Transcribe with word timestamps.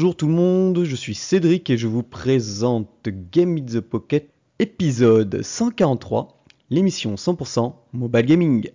Bonjour 0.00 0.16
tout 0.16 0.28
le 0.28 0.32
monde, 0.32 0.84
je 0.84 0.96
suis 0.96 1.14
Cédric 1.14 1.68
et 1.68 1.76
je 1.76 1.86
vous 1.86 2.02
présente 2.02 3.06
Game 3.06 3.58
in 3.58 3.66
the 3.66 3.80
Pocket 3.80 4.30
épisode 4.58 5.42
143, 5.42 6.42
l'émission 6.70 7.16
100% 7.16 7.74
mobile 7.92 8.24
gaming. 8.24 8.70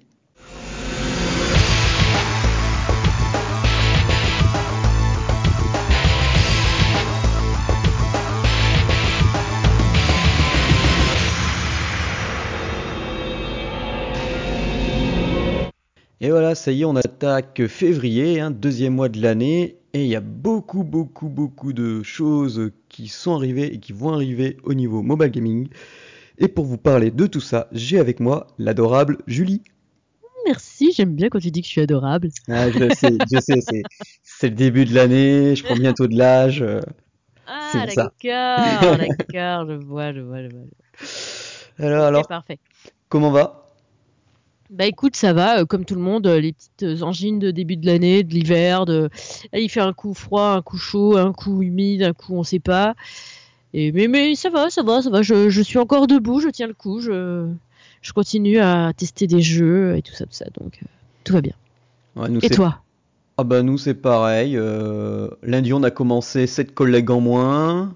Et 16.26 16.32
voilà, 16.32 16.56
ça 16.56 16.72
y 16.72 16.82
est, 16.82 16.86
on 16.86 16.96
attaque 16.96 17.68
février, 17.68 18.40
hein, 18.40 18.50
deuxième 18.50 18.96
mois 18.96 19.10
de 19.10 19.22
l'année, 19.22 19.78
et 19.94 20.06
il 20.06 20.08
y 20.08 20.16
a 20.16 20.22
beaucoup, 20.22 20.84
beaucoup, 20.84 21.30
beaucoup 21.30 21.72
de 21.72 22.02
choses 22.02 22.72
qui 22.90 23.10
sont 23.10 23.36
arrivées 23.36 23.72
et 23.72 23.80
qui 23.80 23.94
vont 23.94 24.12
arriver 24.12 24.58
au 24.64 24.74
niveau 24.74 25.04
mobile 25.04 25.30
gaming. 25.30 25.68
Et 26.40 26.48
pour 26.48 26.66
vous 26.66 26.80
parler 26.80 27.12
de 27.12 27.28
tout 27.28 27.42
ça, 27.42 27.68
j'ai 27.74 28.00
avec 28.00 28.20
moi 28.20 28.48
l'adorable 28.58 29.20
Julie. 29.28 29.62
Merci, 30.48 30.94
j'aime 30.94 31.14
bien 31.14 31.30
quand 31.30 31.38
tu 31.38 31.52
dis 31.52 31.62
que 31.62 31.68
je 31.68 31.74
suis 31.74 31.82
adorable. 31.82 32.30
Ah, 32.50 32.72
je 32.72 32.90
sais, 32.90 33.14
je 33.32 33.40
sais, 33.40 33.84
c'est, 34.24 34.50
le 34.50 34.56
début 34.56 34.86
de 34.86 34.96
l'année, 34.96 35.56
je 35.56 35.64
prends 35.64 35.76
bientôt 35.76 36.08
de 36.08 36.18
l'âge. 36.18 36.64
euh, 36.64 36.82
Ah, 37.46 37.86
d'accord, 37.86 38.98
d'accord, 38.98 39.70
je 39.70 39.76
vois, 39.76 40.12
je 40.12 40.22
vois, 40.22 40.42
je 40.42 40.48
vois. 40.48 40.66
Alors, 41.78 42.06
alors, 42.06 42.28
parfait. 42.28 42.58
comment 43.10 43.30
va? 43.30 43.65
Bah 44.72 44.86
écoute, 44.88 45.16
ça 45.16 45.32
va, 45.32 45.60
euh, 45.60 45.66
comme 45.66 45.86
tout 45.86 45.94
le 45.94 46.02
monde, 46.02 46.26
euh, 46.26 46.40
les 46.40 46.54
petites 46.54 46.84
euh, 46.84 47.02
angines 47.04 47.38
de 47.38 47.52
début 47.52 47.78
de 47.78 47.86
l'année, 47.86 48.24
de 48.24 48.34
l'hiver, 48.34 48.86
de... 48.86 49.10
là, 49.54 49.60
il 49.60 49.70
fait 49.70 49.80
un 49.82 49.94
coup 49.94 50.16
froid, 50.16 50.54
un 50.54 50.62
coup 50.64 50.78
chaud, 50.78 51.18
un 51.18 51.34
coup 51.34 51.62
humide, 51.62 52.02
un 52.02 52.14
coup 52.14 52.34
on 52.36 52.44
sait 52.44 52.60
pas. 52.60 52.96
Et, 53.74 53.92
mais, 53.92 54.08
mais 54.08 54.34
ça 54.34 54.50
va, 54.50 54.72
ça 54.72 54.82
va, 54.82 55.04
ça 55.04 55.12
va, 55.12 55.22
je, 55.22 55.50
je 55.50 55.62
suis 55.62 55.78
encore 55.78 56.08
debout, 56.08 56.40
je 56.40 56.50
tiens 56.50 56.66
le 56.66 56.74
coup, 56.74 57.00
je, 57.00 57.48
je 58.02 58.14
continue 58.14 58.60
à 58.60 58.92
tester 58.98 59.28
des 59.28 59.42
jeux 59.42 59.98
et 59.98 60.02
tout 60.02 60.14
ça, 60.14 60.26
tout 60.26 60.34
ça, 60.34 60.46
donc 60.60 60.80
euh, 60.82 60.88
tout 61.24 61.34
va 61.34 61.42
bien. 61.42 61.54
Ouais, 62.16 62.30
nous, 62.30 62.40
Et 62.44 62.50
toi? 62.50 62.80
Ah 63.38 63.44
bah 63.44 63.62
nous 63.62 63.78
c'est 63.78 63.96
pareil. 63.96 64.58
lundi 65.44 65.74
on 65.74 65.84
a 65.84 65.92
commencé 65.92 66.48
7 66.48 66.74
collègues 66.74 67.12
en 67.12 67.20
moins. 67.20 67.94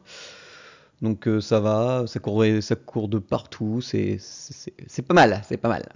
Donc 1.01 1.29
ça 1.39 1.61
va, 1.61 2.03
ça 2.07 2.19
court, 2.19 2.43
ça 2.59 2.75
court 2.75 3.07
de 3.07 3.19
partout, 3.19 3.79
c'est 3.81 4.19
pas 5.07 5.13
mal, 5.13 5.41
c'est 5.47 5.55
pas 5.55 5.69
mal. 5.69 5.87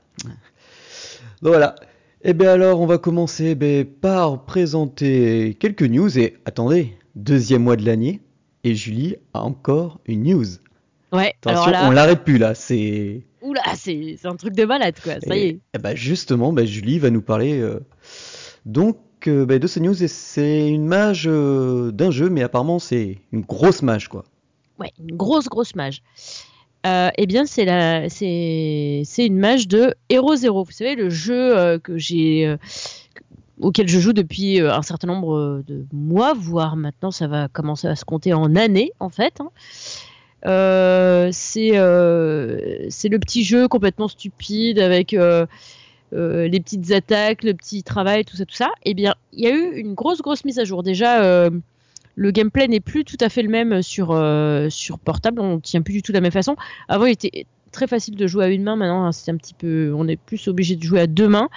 Donc 1.41 1.53
voilà. 1.53 1.75
Et 2.23 2.33
bien 2.33 2.51
alors 2.51 2.79
on 2.79 2.85
va 2.85 2.97
commencer 2.97 3.55
ben, 3.55 3.85
par 3.85 4.45
présenter 4.45 5.57
quelques 5.59 5.83
news 5.83 6.17
et 6.17 6.37
attendez, 6.45 6.95
deuxième 7.15 7.63
mois 7.63 7.75
de 7.75 7.85
l'année 7.85 8.21
et 8.63 8.75
Julie 8.75 9.15
a 9.33 9.43
encore 9.43 9.99
une 10.05 10.23
news. 10.23 10.45
Ouais, 11.11 11.35
Attention, 11.45 11.69
alors 11.69 11.69
là, 11.69 11.87
on 11.87 11.91
l'arrête 11.91 12.23
plus 12.23 12.37
là, 12.37 12.55
c'est 12.55 13.23
oula, 13.41 13.61
c'est 13.75 14.17
un 14.25 14.35
truc 14.35 14.55
de 14.55 14.65
malade, 14.65 14.95
quoi, 15.03 15.19
ça 15.19 15.35
y 15.35 15.41
est. 15.41 15.59
eh 15.73 15.77
ben, 15.77 15.95
justement, 15.95 16.53
ben, 16.53 16.65
Julie 16.65 16.97
va 16.97 17.09
nous 17.09 17.21
parler 17.21 17.59
euh, 17.59 17.79
donc 18.65 18.97
euh, 19.27 19.45
ben, 19.45 19.59
de 19.59 19.67
ces 19.67 19.79
news. 19.79 20.01
Et 20.01 20.07
c'est 20.07 20.69
une 20.69 20.85
mage 20.85 21.25
euh, 21.27 21.91
d'un 21.91 22.09
jeu, 22.09 22.29
mais 22.29 22.41
apparemment 22.41 22.79
c'est 22.79 23.19
une 23.31 23.41
grosse 23.41 23.81
mage 23.81 24.07
quoi. 24.07 24.23
Ouais, 24.79 24.91
une 24.99 25.15
grosse, 25.15 25.47
grosse 25.49 25.75
mage. 25.75 26.01
Euh, 26.85 27.09
eh 27.17 27.27
bien, 27.27 27.45
c'est 27.45 27.63
la, 27.63 28.09
c'est, 28.09 29.03
une 29.17 29.37
mage 29.37 29.67
de 29.67 29.95
Hero 30.09 30.35
Zero. 30.35 30.63
Vous 30.63 30.71
savez, 30.71 30.95
le 30.95 31.09
jeu 31.09 31.57
euh, 31.57 31.77
euh, 31.87 32.57
auquel 33.61 33.87
je 33.87 33.99
joue 33.99 34.11
depuis 34.11 34.59
un 34.59 34.81
certain 34.81 35.07
nombre 35.07 35.63
de 35.65 35.85
mois, 35.93 36.33
voire 36.33 36.75
maintenant 36.75 37.11
ça 37.11 37.27
va 37.27 37.47
commencer 37.47 37.87
à 37.87 37.95
se 37.95 38.03
compter 38.03 38.33
en 38.33 38.55
années, 38.55 38.91
en 38.99 39.09
fait. 39.09 39.39
hein. 39.39 39.49
C'est, 41.31 41.71
le 41.71 43.17
petit 43.17 43.43
jeu 43.45 43.69
complètement 43.69 44.09
stupide 44.09 44.79
avec 44.79 45.13
les 45.13 46.59
petites 46.59 46.91
attaques, 46.91 47.43
le 47.43 47.53
petit 47.53 47.83
travail, 47.83 48.25
tout 48.25 48.35
ça, 48.35 48.45
tout 48.45 48.55
ça. 48.55 48.71
Eh 48.83 48.93
bien, 48.93 49.15
il 49.31 49.45
y 49.45 49.47
a 49.47 49.55
eu 49.55 49.77
une 49.77 49.93
grosse, 49.93 50.21
grosse 50.21 50.43
mise 50.43 50.59
à 50.59 50.65
jour. 50.65 50.83
Déjà. 50.83 51.49
Le 52.15 52.31
gameplay 52.31 52.67
n'est 52.67 52.79
plus 52.79 53.05
tout 53.05 53.17
à 53.19 53.29
fait 53.29 53.41
le 53.41 53.49
même 53.49 53.81
sur, 53.81 54.11
euh, 54.11 54.69
sur 54.69 54.99
portable, 54.99 55.39
on 55.41 55.59
tient 55.59 55.81
plus 55.81 55.93
du 55.93 56.01
tout 56.01 56.11
de 56.11 56.17
la 56.17 56.21
même 56.21 56.31
façon. 56.31 56.55
Avant, 56.87 57.05
il 57.05 57.11
était 57.11 57.45
très 57.71 57.87
facile 57.87 58.15
de 58.15 58.27
jouer 58.27 58.45
à 58.45 58.49
une 58.49 58.63
main, 58.63 58.75
maintenant, 58.75 59.05
hein, 59.05 59.11
c'est 59.11 59.31
un 59.31 59.37
petit 59.37 59.55
peu, 59.55 59.91
on 59.95 60.07
est 60.07 60.15
plus 60.17 60.47
obligé 60.47 60.75
de 60.75 60.83
jouer 60.83 61.01
à 61.01 61.07
deux 61.07 61.27
mains. 61.27 61.49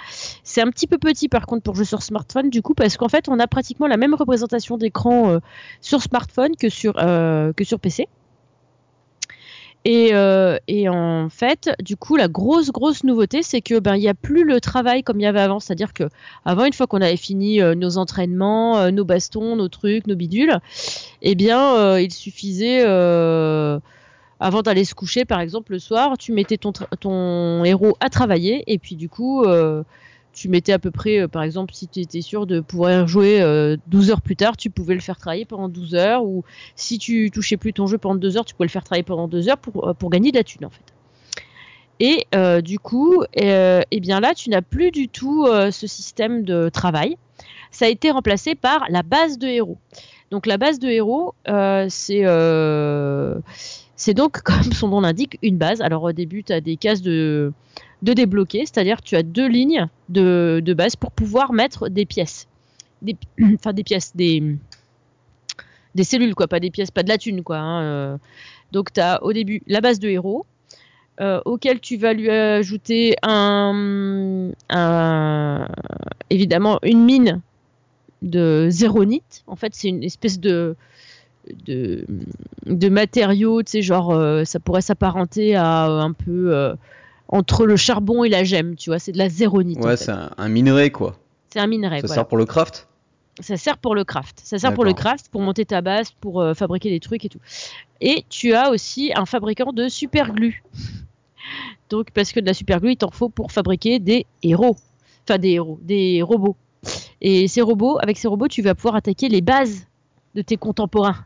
C'est 0.43 0.61
un 0.61 0.69
petit 0.69 0.87
peu 0.87 0.97
petit 0.97 1.29
par 1.29 1.45
contre 1.45 1.63
pour 1.63 1.75
jouer 1.75 1.85
sur 1.85 2.01
smartphone, 2.01 2.49
du 2.49 2.61
coup, 2.61 2.73
parce 2.73 2.97
qu'en 2.97 3.07
fait, 3.07 3.29
on 3.29 3.39
a 3.39 3.47
pratiquement 3.47 3.87
la 3.87 3.97
même 3.97 4.15
représentation 4.15 4.77
d'écran 4.77 5.29
euh, 5.29 5.39
sur 5.79 6.01
smartphone 6.01 6.55
que 6.55 6.69
sur, 6.69 6.95
euh, 6.97 7.53
que 7.53 7.63
sur 7.63 7.79
PC. 7.79 8.07
Et, 9.89 10.09
euh, 10.11 10.57
et 10.67 10.89
en 10.89 11.29
fait, 11.29 11.69
du 11.81 11.95
coup, 11.95 12.17
la 12.17 12.27
grosse 12.27 12.71
grosse 12.71 13.05
nouveauté, 13.05 13.41
c'est 13.41 13.61
que 13.61 13.79
ben 13.79 13.95
il 13.95 14.01
y 14.01 14.09
a 14.09 14.13
plus 14.13 14.43
le 14.43 14.59
travail 14.59 15.01
comme 15.01 15.17
il 15.21 15.23
y 15.23 15.27
avait 15.27 15.39
avant, 15.39 15.61
c'est-à-dire 15.61 15.93
que 15.93 16.09
avant, 16.43 16.65
une 16.65 16.73
fois 16.73 16.87
qu'on 16.87 16.99
avait 16.99 17.15
fini 17.15 17.61
euh, 17.61 17.73
nos 17.73 17.97
entraînements, 17.97 18.79
euh, 18.79 18.91
nos 18.91 19.05
bastons, 19.05 19.55
nos 19.55 19.69
trucs, 19.69 20.05
nos 20.05 20.17
bidules, 20.17 20.59
eh 21.21 21.35
bien, 21.35 21.97
il 21.99 22.11
suffisait, 22.11 22.83
avant 22.83 24.61
d'aller 24.61 24.83
se 24.83 24.93
coucher, 24.93 25.23
par 25.23 25.39
exemple, 25.39 25.71
le 25.71 25.79
soir, 25.79 26.17
tu 26.17 26.33
mettais 26.33 26.57
ton, 26.57 27.63
héros 27.63 27.95
à 28.01 28.09
travailler, 28.09 28.65
et 28.67 28.79
puis 28.79 28.97
du 28.97 29.07
coup, 29.07 29.45
tu 30.37 30.49
mettais 30.49 30.71
à 30.71 30.79
peu 30.79 30.91
près, 30.91 31.21
euh, 31.21 31.27
par 31.27 31.41
exemple, 31.41 31.73
si 31.73 31.87
tu 31.87 31.99
étais 31.99 32.21
sûr 32.21 32.45
de 32.45 32.59
pouvoir 32.59 33.07
jouer 33.07 33.41
euh, 33.41 33.75
12 33.87 34.11
heures 34.11 34.21
plus 34.21 34.35
tard, 34.35 34.55
tu 34.55 34.69
pouvais 34.69 34.93
le 34.93 34.99
faire 34.99 35.17
travailler 35.17 35.45
pendant 35.45 35.67
12 35.67 35.95
heures, 35.95 36.23
ou 36.23 36.43
si 36.75 36.99
tu 36.99 37.31
touchais 37.31 37.57
plus 37.57 37.73
ton 37.73 37.87
jeu 37.87 37.97
pendant 37.97 38.15
2 38.15 38.37
heures, 38.37 38.45
tu 38.45 38.53
pouvais 38.53 38.67
le 38.67 38.71
faire 38.71 38.83
travailler 38.83 39.03
pendant 39.03 39.27
2 39.27 39.49
heures 39.49 39.57
pour, 39.57 39.87
euh, 39.87 39.93
pour 39.95 40.11
gagner 40.11 40.31
de 40.31 40.37
la 40.37 40.43
thune, 40.43 40.65
en 40.65 40.69
fait. 40.69 40.93
Et 41.99 42.27
euh, 42.35 42.61
du 42.61 42.77
coup, 42.77 43.23
euh, 43.41 43.81
eh 43.89 43.99
bien 43.99 44.19
là, 44.19 44.35
tu 44.35 44.51
n'as 44.51 44.61
plus 44.61 44.91
du 44.91 45.09
tout 45.09 45.45
euh, 45.47 45.71
ce 45.71 45.87
système 45.87 46.43
de 46.43 46.69
travail. 46.69 47.17
Ça 47.71 47.85
a 47.85 47.87
été 47.87 48.11
remplacé 48.11 48.53
par 48.53 48.85
la 48.89 49.01
base 49.01 49.39
de 49.39 49.47
héros. 49.47 49.79
Donc 50.29 50.45
la 50.45 50.57
base 50.57 50.77
de 50.77 50.87
héros, 50.87 51.33
euh, 51.47 51.87
c'est 51.89 52.21
euh, 52.25 53.39
c'est 53.95 54.13
donc, 54.13 54.41
comme 54.43 54.71
son 54.73 54.89
nom 54.89 55.01
l'indique, 55.01 55.39
une 55.41 55.57
base. 55.57 55.81
Alors 55.81 56.03
au 56.03 56.11
début, 56.11 56.43
tu 56.43 56.53
as 56.53 56.61
des 56.61 56.77
cases 56.77 57.01
de, 57.01 57.51
de 58.01 58.13
débloquer, 58.13 58.59
c'est-à-dire 58.65 59.01
tu 59.01 59.15
as 59.15 59.23
deux 59.23 59.47
lignes 59.47 59.87
de, 60.09 60.73
base 60.75 60.95
pour 60.95 61.11
pouvoir 61.11 61.53
mettre 61.53 61.89
des 61.89 62.05
pièces. 62.05 62.47
Des, 63.01 63.15
enfin 63.55 63.73
des 63.73 63.83
pièces, 63.83 64.15
des, 64.15 64.55
des 65.95 66.03
cellules, 66.03 66.35
quoi, 66.35 66.47
pas 66.47 66.59
des 66.59 66.71
pièces, 66.71 66.91
pas 66.91 67.03
de 67.03 67.09
la 67.09 67.17
thune, 67.17 67.43
quoi. 67.43 67.57
hein, 67.57 67.81
euh. 67.83 68.17
Donc 68.71 68.91
tu 68.93 68.99
as 68.99 69.23
au 69.23 69.33
début 69.33 69.61
la 69.67 69.81
base 69.81 69.99
de 69.99 70.09
héros, 70.09 70.45
euh, 71.21 71.41
auquel 71.45 71.79
tu 71.79 71.97
vas 71.97 72.13
lui 72.13 72.29
ajouter 72.29 73.15
un, 73.23 74.51
évidemment 76.29 76.79
une 76.83 77.03
mine 77.03 77.41
de 78.21 78.67
zéronite. 78.69 79.43
En 79.47 79.55
fait, 79.55 79.73
c'est 79.73 79.87
une 79.89 80.03
espèce 80.03 80.39
de 80.39 80.75
de, 81.65 82.05
de 82.65 82.89
matériaux, 82.89 83.63
tu 83.63 83.71
sais, 83.71 83.81
genre 83.81 84.11
euh, 84.11 84.43
ça 84.43 84.59
pourrait 84.59 84.81
s'apparenter 84.81 85.55
à 85.55 85.85
un 85.85 86.11
peu 86.11 86.75
entre 87.29 87.65
le 87.65 87.75
charbon 87.75 88.23
et 88.23 88.29
la 88.29 88.43
gemme, 88.43 88.75
tu 88.75 88.89
vois, 88.89 88.99
c'est 88.99 89.11
de 89.11 89.17
la 89.17 89.29
zéronite. 89.29 89.83
Ouais, 89.83 89.97
c'est 89.97 90.11
un, 90.11 90.31
un 90.37 90.49
minerai 90.49 90.91
quoi. 90.91 91.15
C'est 91.49 91.59
un 91.59 91.67
minerai. 91.67 92.01
Ça 92.01 92.07
voilà. 92.07 92.15
sert 92.15 92.27
pour 92.27 92.37
le 92.37 92.45
craft? 92.45 92.87
Ça 93.39 93.55
sert 93.55 93.77
pour 93.77 93.93
le 93.93 94.03
craft. 94.03 94.41
Ça 94.43 94.57
sert 94.57 94.73
pour 94.73 94.83
le 94.83 94.93
craft, 94.93 95.29
pour 95.29 95.41
monter 95.41 95.65
ta 95.65 95.81
base, 95.81 96.11
pour 96.11 96.41
euh, 96.41 96.53
fabriquer 96.53 96.89
des 96.89 96.99
trucs 96.99 97.23
et 97.23 97.29
tout. 97.29 97.39
Et 98.01 98.25
tu 98.29 98.53
as 98.53 98.71
aussi 98.71 99.11
un 99.15 99.25
fabricant 99.25 99.73
de 99.73 99.87
super 99.89 100.33
glue. 100.33 100.63
Donc, 101.89 102.11
parce 102.11 102.31
que 102.33 102.39
de 102.39 102.45
la 102.45 102.53
super 102.53 102.81
glue, 102.81 102.93
il 102.93 102.97
t'en 102.97 103.11
faut 103.11 103.29
pour 103.29 103.51
fabriquer 103.51 103.99
des 103.99 104.25
héros. 104.41 104.75
Enfin, 105.23 105.37
des 105.37 105.51
héros, 105.51 105.79
des 105.83 106.21
robots. 106.21 106.55
Et 107.21 107.47
ces 107.47 107.61
robots, 107.61 107.97
avec 108.01 108.17
ces 108.17 108.27
robots, 108.27 108.47
tu 108.47 108.61
vas 108.61 108.75
pouvoir 108.75 108.95
attaquer 108.95 109.29
les 109.29 109.41
bases 109.41 109.85
de 110.33 110.41
tes 110.41 110.57
contemporains. 110.57 111.25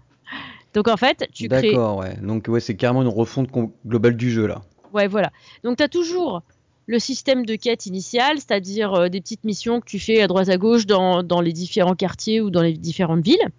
Donc, 0.74 0.88
en 0.88 0.98
fait, 0.98 1.28
tu 1.34 1.48
crées 1.48 1.72
D'accord, 1.72 1.98
ouais. 1.98 2.18
Donc 2.22 2.48
ouais, 2.48 2.60
c'est 2.60 2.76
carrément 2.76 3.02
une 3.02 3.08
refonte 3.08 3.50
globale 3.86 4.16
du 4.18 4.32
jeu 4.32 4.48
là. 4.48 4.62
Voilà. 4.94 5.32
Donc, 5.64 5.78
tu 5.78 5.84
as 5.84 5.90
toujours 5.90 6.42
le 6.88 7.00
système 7.00 7.46
de 7.46 7.56
quête 7.56 7.86
initiale, 7.86 8.38
c'est-à-dire 8.38 8.94
euh, 8.94 9.10
des 9.10 9.22
petites 9.22 9.44
missions 9.44 9.80
que 9.80 9.86
tu 9.86 10.00
fais 10.00 10.22
à 10.22 10.28
droite 10.28 10.50
à 10.50 10.58
gauche 10.58 10.86
dans, 10.86 11.42
les 11.42 11.54
différents 11.54 11.96
quartiers 11.96 12.42
ou 12.42 12.50
dans 12.50 12.62
les 12.62 12.74
différentes 12.74 13.24
villes. 13.24 13.50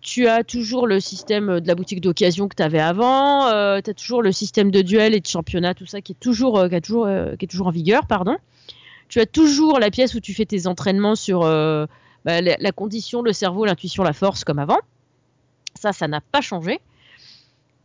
Tu 0.00 0.26
as 0.26 0.44
toujours 0.44 0.86
le 0.86 0.98
système 0.98 1.60
de 1.60 1.68
la 1.68 1.74
boutique 1.74 2.00
d'occasion 2.00 2.48
que 2.48 2.56
tu 2.56 2.62
avais 2.62 2.80
avant. 2.80 3.42
tu 3.82 3.90
as 3.90 3.94
toujours 3.94 4.22
le 4.22 4.32
système 4.32 4.70
de 4.70 4.80
duel 4.80 5.14
et 5.14 5.20
de 5.20 5.26
championnat, 5.26 5.74
tout 5.74 5.84
ça 5.84 6.00
qui 6.00 6.12
est 6.12 6.20
toujours, 6.20 6.58
euh, 6.58 6.68
qui 6.68 6.92
euh, 6.94 7.36
est 7.38 7.46
toujours 7.46 7.66
en 7.66 7.70
vigueur. 7.70 8.06
pardon. 8.06 8.36
Tu 9.08 9.20
as 9.20 9.26
toujours 9.26 9.78
la 9.78 9.90
pièce 9.90 10.14
où 10.14 10.20
tu 10.20 10.32
fais 10.32 10.46
tes 10.46 10.66
entraînements 10.66 11.16
sur 11.16 11.42
euh, 11.42 11.84
bah, 12.24 12.40
la 12.40 12.72
condition, 12.72 13.22
le 13.22 13.32
cerveau, 13.32 13.66
l'intuition, 13.66 14.02
la 14.04 14.12
force, 14.12 14.44
comme 14.44 14.60
avant. 14.60 14.78
Ça, 15.74 15.92
ça 15.92 16.06
n'a 16.08 16.20
pas 16.20 16.40
changé. 16.40 16.80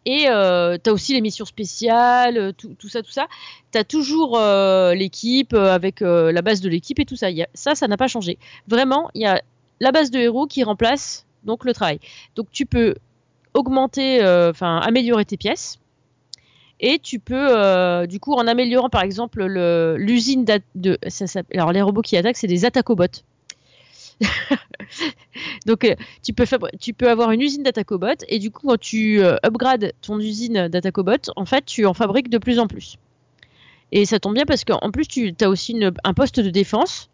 Et 0.06 0.26
euh, 0.28 0.78
tu 0.82 0.90
as 0.90 0.94
aussi 0.94 1.14
les 1.14 1.22
missions 1.22 1.46
spéciales, 1.46 2.38
euh, 2.38 2.52
tout, 2.52 2.90
ça, 2.90 3.02
tout 3.02 3.12
ça. 3.12 3.28
Tu 3.72 3.78
as 3.78 3.84
toujours 3.84 4.38
euh, 4.38 4.94
l'équipe 4.94 5.54
euh, 5.54 5.74
avec 5.74 6.02
la 6.02 6.42
base 6.42 6.62
de 6.62 6.70
l'équipe 6.70 7.00
et 7.00 7.06
tout 7.06 7.16
ça. 7.16 7.28
Ça, 7.54 7.76
ça 7.76 7.88
n'a 7.88 7.98
pas 7.98 8.08
changé. 8.08 8.38
Vraiment, 8.68 9.10
il 9.16 9.22
y 9.22 9.26
a 9.26 9.42
la 9.80 9.92
base 9.92 10.12
de 10.12 10.20
héros 10.20 10.46
qui 10.46 10.64
remplace 10.64 11.26
donc 11.44 11.66
le 11.66 11.74
travail. 11.74 12.00
Donc 12.36 12.48
tu 12.52 12.66
peux 12.66 12.96
augmenter, 13.54 14.20
enfin 14.50 14.78
améliorer 14.78 15.26
tes 15.26 15.38
pièces. 15.38 15.80
Et 16.82 17.00
tu 17.00 17.20
peux, 17.20 18.06
du 18.08 18.20
coup, 18.20 18.34
en 18.34 18.48
améliorant 18.48 18.90
par 18.90 19.04
exemple 19.04 19.44
l'usine 19.98 20.46
de, 20.76 20.98
alors 21.54 21.72
les 21.72 21.82
robots 21.82 22.02
qui 22.02 22.18
attaquent, 22.18 22.38
c'est 22.38 22.48
des 22.48 22.66
attacobots. 22.66 23.22
Donc 25.66 25.84
euh, 25.84 25.96
tu 26.22 26.94
peux 26.94 27.10
avoir 27.10 27.32
une 27.32 27.42
usine 27.42 27.64
d'attacobot 27.64 28.24
et 28.28 28.40
du 28.40 28.52
coup 28.52 28.68
quand 28.68 28.80
tu 28.80 29.24
euh, 29.24 29.36
upgrades 29.46 29.94
ton 30.02 30.20
usine 30.20 30.68
d'attacobot, 30.68 31.32
en 31.36 31.46
fait 31.46 31.66
tu 31.66 31.86
en 31.86 31.94
fabriques 31.94 32.30
de 32.30 32.38
plus 32.38 32.60
en 32.60 32.68
plus. 32.68 32.98
Et 33.92 34.06
ça 34.06 34.20
tombe 34.20 34.34
bien 34.34 34.46
parce 34.46 34.64
qu'en 34.64 34.92
plus 34.92 35.08
tu 35.08 35.34
as 35.42 35.50
aussi 35.50 35.80
un 36.04 36.14
poste 36.14 36.40
de 36.40 36.50
défense. 36.50 37.10